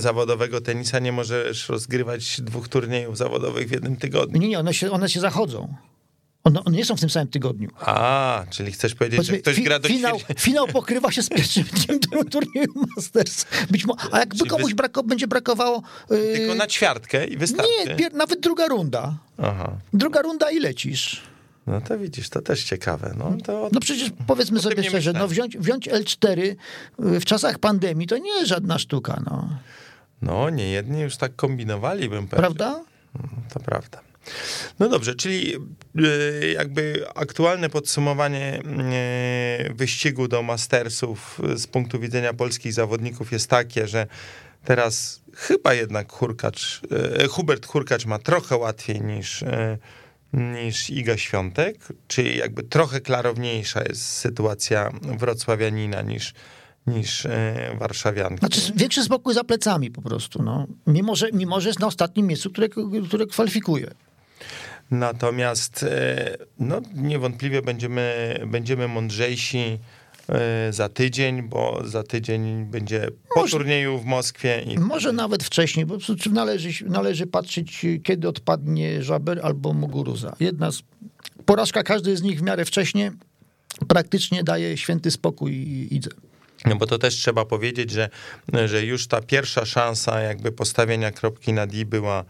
zawodowego 0.00 0.60
tenisa 0.60 0.98
nie 0.98 1.12
możesz 1.12 1.68
rozgrywać 1.68 2.40
dwóch 2.40 2.68
turniejów 2.68 3.16
zawodowych 3.18 3.68
w 3.68 3.72
jednym 3.72 3.96
tygodniu. 3.96 4.40
Nie, 4.40 4.48
nie, 4.48 4.58
one 4.58 4.74
się, 4.74 4.90
one 4.90 5.08
się 5.08 5.20
zachodzą. 5.20 5.74
One, 6.46 6.64
one 6.64 6.76
nie 6.76 6.84
są 6.84 6.96
w 6.96 7.00
tym 7.00 7.10
samym 7.10 7.28
tygodniu. 7.28 7.70
A, 7.80 8.44
czyli 8.50 8.72
chcesz 8.72 8.94
powiedzieć, 8.94 9.20
że 9.20 9.32
Powiedzmy, 9.32 9.42
ktoś 9.42 9.56
fi- 9.56 9.64
gra 9.64 9.78
do 9.78 9.88
finał, 9.88 10.16
ćwierć- 10.16 10.40
finał 10.40 10.66
pokrywa 10.78 11.12
się 11.12 11.22
z 11.22 11.28
pierwszym 11.28 11.64
dniem 11.64 12.00
tur- 12.00 12.30
turnieju 12.34 12.72
Masters. 12.96 13.46
Być 13.70 13.84
mo- 13.86 13.96
a 14.12 14.18
jakby 14.18 14.36
Czyli 14.36 14.50
komuś 14.50 14.70
wy- 14.70 14.74
brako, 14.76 15.02
będzie 15.02 15.26
brakowało... 15.26 15.82
y, 16.12 16.32
Tylko 16.36 16.54
na 16.54 16.66
ćwiartkę 16.66 17.26
i 17.26 17.36
wystarczy. 17.36 17.72
nie, 17.86 17.96
pier- 17.96 18.14
nawet 18.14 18.40
druga 18.40 18.66
runda. 18.66 19.14
Aha. 19.38 19.72
Druga 19.92 20.22
runda 20.22 20.50
i 20.50 20.58
lecisz. 20.60 21.20
No 21.66 21.80
to 21.80 21.98
widzisz, 21.98 22.28
to 22.28 22.42
też 22.42 22.64
ciekawe. 22.64 23.14
No, 23.18 23.32
to 23.44 23.68
No 23.72 23.80
przecież 23.80 24.10
powiedzmy 24.26 24.60
sobie 24.60 24.84
szczerze, 24.84 25.12
no 25.12 25.28
wziąć, 25.28 25.58
wziąć 25.58 25.88
L4 25.88 26.38
y, 26.40 26.56
w 27.20 27.24
czasach 27.24 27.58
pandemii 27.58 28.06
to 28.06 28.18
nie 28.18 28.30
jest 28.30 28.46
żadna 28.48 28.78
sztuka, 28.78 29.22
no. 29.26 29.48
No, 30.22 30.50
nie 30.50 30.68
jedni 30.70 31.00
już 31.00 31.16
tak 31.16 31.36
kombinowali, 31.36 32.08
bym 32.08 32.28
powiedział. 32.28 32.54
Prawda? 32.54 32.84
To 33.54 33.60
prawda. 33.60 34.00
No 34.78 34.88
dobrze, 34.88 35.14
czyli 35.14 35.54
y, 35.54 36.52
jakby 36.54 37.06
aktualne 37.14 37.68
podsumowanie 37.68 38.60
y, 39.70 39.74
wyścigu 39.74 40.28
do 40.28 40.42
Mastersów 40.42 41.40
y, 41.54 41.58
z 41.58 41.66
punktu 41.66 42.00
widzenia 42.00 42.32
polskich 42.34 42.72
zawodników 42.72 43.32
jest 43.32 43.50
takie, 43.50 43.88
że 43.88 44.06
teraz 44.64 45.20
chyba 45.34 45.74
jednak 45.74 46.12
Hurkacz, 46.12 46.80
Hubert 47.30 47.66
Hurkacz 47.66 48.06
ma 48.06 48.18
trochę 48.18 48.56
łatwiej 48.56 49.00
niż, 49.00 49.44
niż 50.32 50.90
Iga 50.90 51.16
Świątek, 51.16 51.76
czyli 52.08 52.38
jakby 52.38 52.62
trochę 52.62 53.00
klarowniejsza 53.00 53.82
jest 53.82 54.06
sytuacja 54.06 54.90
wrocławianina 55.02 56.02
niż, 56.02 56.34
niż 56.86 57.26
warszawianki. 57.78 58.38
Znaczy 58.38 58.72
większy 58.76 59.02
spokój 59.02 59.34
za 59.34 59.44
plecami 59.44 59.90
po 59.90 60.02
prostu, 60.02 60.42
no. 60.42 60.66
Mimo, 60.86 61.16
że, 61.16 61.28
mimo, 61.32 61.60
że 61.60 61.68
jest 61.68 61.80
na 61.80 61.86
ostatnim 61.86 62.26
miejscu, 62.26 62.50
które, 62.50 62.68
które 63.08 63.26
kwalifikuje. 63.26 63.90
Natomiast 64.90 65.82
e, 65.82 66.36
no, 66.58 66.80
niewątpliwie 66.94 67.62
będziemy, 67.62 68.34
będziemy 68.46 68.88
mądrzejsi 68.88 69.78
e, 70.28 70.72
za 70.72 70.88
tydzień, 70.88 71.42
bo 71.42 71.82
za 71.84 72.02
tydzień 72.02 72.64
będzie 72.64 73.08
po 73.34 73.40
Może- 73.40 73.56
turnieju 73.58 73.98
w 73.98 74.04
Moskwie. 74.04 74.62
I 74.62 74.78
Może 74.78 75.12
nawet 75.12 75.44
wcześniej, 75.44 75.86
bo 75.86 75.98
należy, 76.32 76.84
należy 76.84 77.26
patrzeć, 77.26 77.86
kiedy 78.02 78.28
odpadnie 78.28 79.02
Żaber 79.02 79.40
albo 79.42 79.72
Muguruza. 79.72 80.36
Jedna 80.40 80.70
z, 80.72 80.82
porażka 81.46 81.82
każdy 81.82 82.16
z 82.16 82.22
nich 82.22 82.38
w 82.38 82.42
miarę 82.42 82.64
wcześnie 82.64 83.12
praktycznie 83.88 84.44
daje 84.44 84.76
święty 84.76 85.10
spokój 85.10 85.52
i 85.52 85.94
idę. 85.94 86.10
No 86.64 86.76
bo 86.76 86.86
to 86.86 86.98
też 86.98 87.14
trzeba 87.14 87.44
powiedzieć, 87.44 87.90
że, 87.90 88.08
że 88.64 88.84
już 88.84 89.06
ta 89.06 89.20
pierwsza 89.20 89.64
szansa 89.64 90.20
jakby 90.20 90.52
postawienia 90.52 91.10
kropki 91.10 91.52
na 91.52 91.66
D 91.66 91.84
była 91.84 92.20
e, 92.20 92.24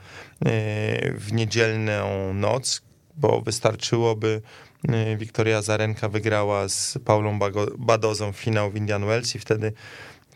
w 1.12 1.32
niedzielną 1.32 2.34
noc, 2.34 2.82
bo 3.16 3.40
wystarczyłoby 3.40 4.42
e, 4.88 5.16
Wiktoria 5.16 5.62
Zarenka 5.62 6.08
wygrała 6.08 6.68
z 6.68 6.98
Paulą 7.04 7.38
Badozą 7.78 8.32
finał 8.32 8.70
w 8.70 8.76
Indian 8.76 9.06
Wells 9.06 9.34
i 9.34 9.38
wtedy, 9.38 9.72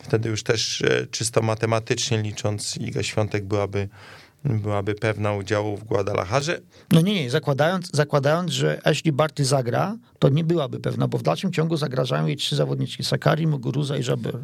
wtedy 0.02 0.28
już 0.28 0.42
też 0.42 0.82
e, 0.82 1.06
czysto 1.10 1.42
matematycznie 1.42 2.22
licząc 2.22 2.76
Iga 2.76 3.02
Świątek 3.02 3.44
byłaby 3.44 3.88
byłaby 4.44 4.94
pewna 4.94 5.32
udziału 5.32 5.76
w 5.76 5.84
Guadalajarze. 5.84 6.60
No 6.92 7.00
nie, 7.00 7.14
nie, 7.14 7.30
zakładając, 7.30 7.90
zakładając, 7.92 8.52
że 8.52 8.80
Ashley 8.84 9.12
Barty 9.12 9.44
zagra, 9.44 9.96
to 10.18 10.28
nie 10.28 10.44
byłaby 10.44 10.80
pewna, 10.80 11.08
bo 11.08 11.18
w 11.18 11.22
dalszym 11.22 11.52
ciągu 11.52 11.76
zagrażają 11.76 12.26
jej 12.26 12.36
trzy 12.36 12.56
zawodniczki, 12.56 13.04
Sakari, 13.04 13.46
Muguruza 13.46 13.96
i 13.96 14.04
Jabber. 14.04 14.38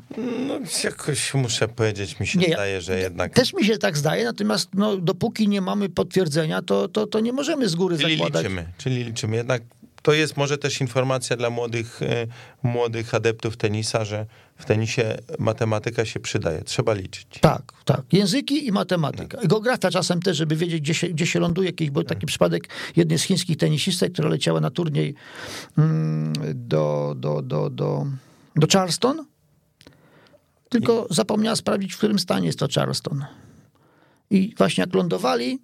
No 0.49 0.59
jakoś 0.85 1.35
muszę 1.35 1.69
powiedzieć, 1.69 2.21
mi 2.21 2.27
się 2.27 2.39
nie, 2.39 2.49
zdaje, 2.49 2.81
że 2.81 2.99
jednak... 2.99 3.35
Też 3.35 3.55
mi 3.55 3.65
się 3.65 3.79
tak 3.79 3.97
zdaje, 3.99 4.25
natomiast 4.25 4.69
no, 4.75 4.97
dopóki 4.97 5.49
nie 5.49 5.61
mamy 5.61 5.89
potwierdzenia, 5.89 6.63
to, 6.63 6.89
to, 6.89 7.07
to 7.07 7.21
nie 7.21 7.33
możemy 7.33 7.69
z 7.69 7.75
góry 7.75 7.99
czyli 7.99 8.17
zakładać. 8.17 8.43
Liczymy, 8.43 8.67
czyli 8.79 9.05
liczymy, 9.05 9.37
jednak 9.37 9.63
to 10.07 10.13
jest 10.13 10.37
może 10.37 10.59
też 10.59 10.81
informacja 10.81 11.37
dla 11.37 11.51
młodych, 11.51 12.03
e, 12.03 12.27
młodych 12.63 13.15
adeptów 13.15 13.57
tenisa, 13.57 14.05
że 14.05 14.27
w 14.57 14.65
tenisie 14.65 15.19
matematyka 15.39 16.05
się 16.05 16.21
przydaje, 16.21 16.63
trzeba 16.63 16.95
liczyć. 16.95 17.27
Tak, 17.41 17.63
tak. 17.85 18.03
Języki 18.13 18.67
i 18.67 18.73
matematyka. 18.73 19.39
Tak. 19.39 19.47
Geografia 19.47 19.91
czasem 19.91 20.23
też, 20.23 20.37
żeby 20.37 20.57
wiedzieć, 20.57 20.81
gdzie 20.81 20.95
się, 20.95 21.09
gdzie 21.09 21.27
się 21.27 21.41
ląduje. 21.41 21.69
Jakiś 21.69 21.91
był 21.91 22.03
taki 22.03 22.21
tak. 22.21 22.29
przypadek 22.29 22.69
jednej 22.97 23.19
z 23.19 23.23
chińskich 23.23 23.57
tenisistek, 23.57 24.13
która 24.13 24.29
leciała 24.29 24.61
na 24.61 24.71
turniej 24.71 25.15
mm, 25.79 26.33
do, 26.55 27.15
do, 27.17 27.43
do, 27.43 27.71
do, 27.71 28.07
do 28.57 28.67
Charleston, 28.73 29.27
tylko 30.69 31.07
I... 31.11 31.15
zapomniała 31.15 31.57
sprawdzić, 31.57 31.95
w 31.95 31.99
którym 31.99 32.19
stanie 32.19 32.47
jest 32.47 32.59
to 32.59 32.69
Charleston. 32.75 33.25
I 34.31 34.55
właśnie 34.59 34.83
jak 34.83 34.95
lądowali 34.95 35.59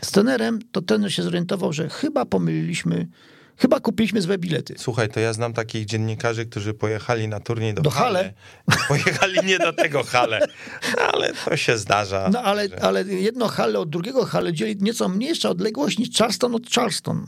z 0.00 0.10
trenerem, 0.10 0.58
to 0.72 0.82
trener 0.82 1.12
się 1.12 1.22
zorientował, 1.22 1.72
że 1.72 1.88
chyba 1.88 2.24
pomyliliśmy 2.24 3.08
Chyba 3.56 3.80
kupiliśmy 3.80 4.22
złe 4.22 4.38
bilety. 4.38 4.74
Słuchaj, 4.78 5.08
to 5.08 5.20
ja 5.20 5.32
znam 5.32 5.52
takich 5.52 5.84
dziennikarzy, 5.84 6.46
którzy 6.46 6.74
pojechali 6.74 7.28
na 7.28 7.40
turniej 7.40 7.74
do, 7.74 7.82
do 7.82 7.90
Hale. 7.90 8.32
Pojechali 8.88 9.38
nie 9.44 9.58
do 9.58 9.72
tego 9.72 10.04
Hale, 10.04 10.40
ale 11.12 11.32
to 11.32 11.56
się 11.56 11.78
zdarza. 11.78 12.30
No 12.32 12.42
ale, 12.42 12.68
że... 12.68 12.82
ale 12.82 13.04
jedno 13.04 13.48
Hale 13.48 13.78
od 13.78 13.90
drugiego 13.90 14.24
Hale 14.24 14.52
dzieli 14.52 14.76
nieco 14.80 15.08
mniejsza 15.08 15.50
odległość 15.50 15.98
niż 15.98 16.18
Charleston 16.18 16.54
od 16.54 16.70
Charleston. 16.70 17.26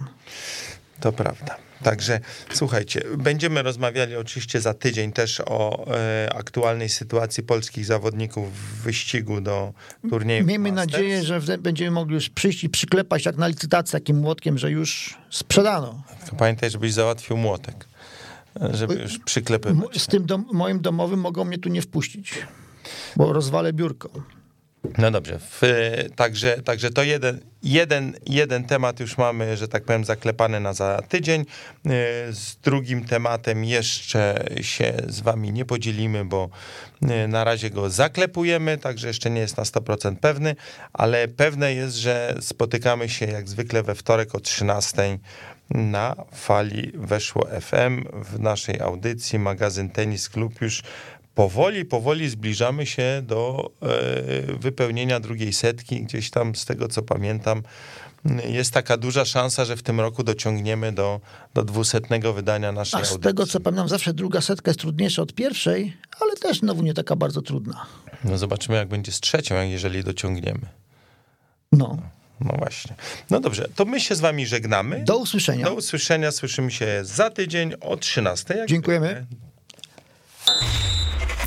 To 1.01 1.13
prawda. 1.13 1.57
Także 1.85 2.21
słuchajcie, 2.53 3.03
będziemy 3.19 3.63
rozmawiali 3.63 4.17
oczywiście 4.17 4.61
za 4.61 4.75
tydzień 4.75 5.13
też 5.13 5.41
o 5.47 5.87
e, 5.97 6.31
aktualnej 6.35 6.89
sytuacji 6.89 7.43
polskich 7.43 7.87
zawodników 7.87 8.53
w 8.53 8.83
wyścigu 8.83 9.41
do 9.41 9.73
turnieju. 10.11 10.47
Miejmy 10.47 10.73
Masters. 10.73 10.93
nadzieję, 10.93 11.23
że 11.23 11.41
będziemy 11.59 11.91
mogli 11.91 12.15
już 12.15 12.31
przyjść 12.31 12.65
i 12.65 12.69
przyklepać 12.69 13.27
jak 13.27 13.37
na 13.37 13.49
licytacji 13.49 13.93
takim 13.93 14.17
młotkiem, 14.17 14.59
że 14.59 14.71
już 14.71 15.19
sprzedano. 15.31 16.03
Pamiętaj, 16.39 16.71
żebyś 16.71 16.93
załatwił 16.93 17.37
młotek, 17.37 17.87
żeby 18.73 18.95
już 18.95 19.19
przyklepywać. 19.19 20.03
Z 20.03 20.07
tym 20.07 20.27
dom, 20.27 20.45
moim 20.53 20.81
domowym 20.81 21.21
mogą 21.21 21.45
mnie 21.45 21.59
tu 21.59 21.69
nie 21.69 21.83
wpuścić, 21.83 22.35
bo 23.17 23.33
rozwalę 23.33 23.73
biurko. 23.73 24.11
No 24.99 25.11
dobrze, 25.11 25.39
w, 25.39 25.63
także, 26.17 26.63
także 26.63 26.91
to 26.91 27.03
jeden, 27.03 27.41
jeden, 27.63 28.15
jeden 28.27 28.65
temat 28.65 29.01
już 29.01 29.19
mamy, 29.19 29.57
że 29.57 29.69
tak 29.69 29.85
powiem, 29.85 30.05
zaklepany 30.05 30.61
na 30.61 30.73
za 30.73 31.03
tydzień. 31.09 31.41
Y, 31.41 31.47
z 32.31 32.57
drugim 32.63 33.05
tematem 33.05 33.65
jeszcze 33.65 34.45
się 34.61 34.93
z 35.09 35.21
wami 35.21 35.53
nie 35.53 35.65
podzielimy, 35.65 36.25
bo 36.25 36.49
y, 37.03 37.29
na 37.29 37.45
razie 37.45 37.71
go 37.71 37.91
zaklepujemy, 37.91 38.79
także 38.79 39.09
jeszcze 39.09 39.31
nie 39.31 39.41
jest 39.41 39.57
na 39.57 39.63
100% 39.63 40.17
pewny, 40.17 40.57
ale 40.93 41.29
pewne 41.29 41.75
jest, 41.75 41.97
że 41.97 42.35
spotykamy 42.41 43.09
się 43.09 43.27
jak 43.27 43.49
zwykle 43.49 43.83
we 43.83 43.95
wtorek 43.95 44.35
o 44.35 44.41
13 44.41 45.19
na 45.71 46.17
fali 46.33 46.93
Weszło 46.95 47.47
FM 47.61 48.05
w 48.25 48.41
naszej 48.41 48.81
audycji 48.81 49.39
magazyn 49.39 49.91
Tenis 49.91 50.29
Klub 50.29 50.61
już 50.61 50.83
powoli, 51.35 51.85
powoli 51.85 52.29
zbliżamy 52.29 52.87
się 52.87 53.23
do 53.27 53.71
e, 53.83 54.57
wypełnienia 54.57 55.21
drugiej 55.21 55.53
setki. 55.53 56.03
Gdzieś 56.03 56.31
tam, 56.31 56.55
z 56.55 56.65
tego 56.65 56.89
co 56.89 57.03
pamiętam, 57.03 57.63
jest 58.49 58.73
taka 58.73 58.97
duża 58.97 59.25
szansa, 59.25 59.65
że 59.65 59.77
w 59.77 59.83
tym 59.83 60.01
roku 60.01 60.23
dociągniemy 60.25 60.93
do, 60.93 61.21
do 61.55 61.65
dwusetnego 61.65 62.33
wydania 62.33 62.73
naszej 62.73 63.01
A 63.01 63.05
z 63.05 63.09
audycji. 63.09 63.23
tego 63.31 63.47
co 63.47 63.61
pamiętam, 63.61 63.89
zawsze 63.89 64.15
druga 64.15 64.41
setka 64.41 64.71
jest 64.71 64.81
trudniejsza 64.81 65.23
od 65.23 65.33
pierwszej, 65.35 65.97
ale 66.21 66.37
też 66.37 66.59
znowu 66.59 66.83
nie 66.83 66.95
taka 66.95 67.17
bardzo 67.17 67.43
trudna. 67.43 67.87
No 68.25 68.39
zobaczymy, 68.39 68.77
jak 68.77 68.89
będzie 68.89 69.13
z 69.13 69.21
trzecią, 69.21 69.55
jeżeli 69.63 70.05
dociągniemy. 70.05 70.67
No. 71.73 71.99
No 72.41 72.55
właśnie. 72.59 72.95
No 73.31 73.41
dobrze, 73.41 73.69
to 73.77 73.85
my 73.85 74.01
się 74.01 74.15
z 74.15 74.21
wami 74.21 74.47
żegnamy. 74.47 75.05
Do 75.05 75.19
usłyszenia. 75.19 75.65
Do 75.65 75.75
usłyszenia, 75.75 76.33
słyszymy 76.33 76.71
się 76.71 77.01
za 77.03 77.31
tydzień 77.31 77.73
o 77.81 77.97
13. 77.97 78.65
Dziękujemy. 78.69 79.27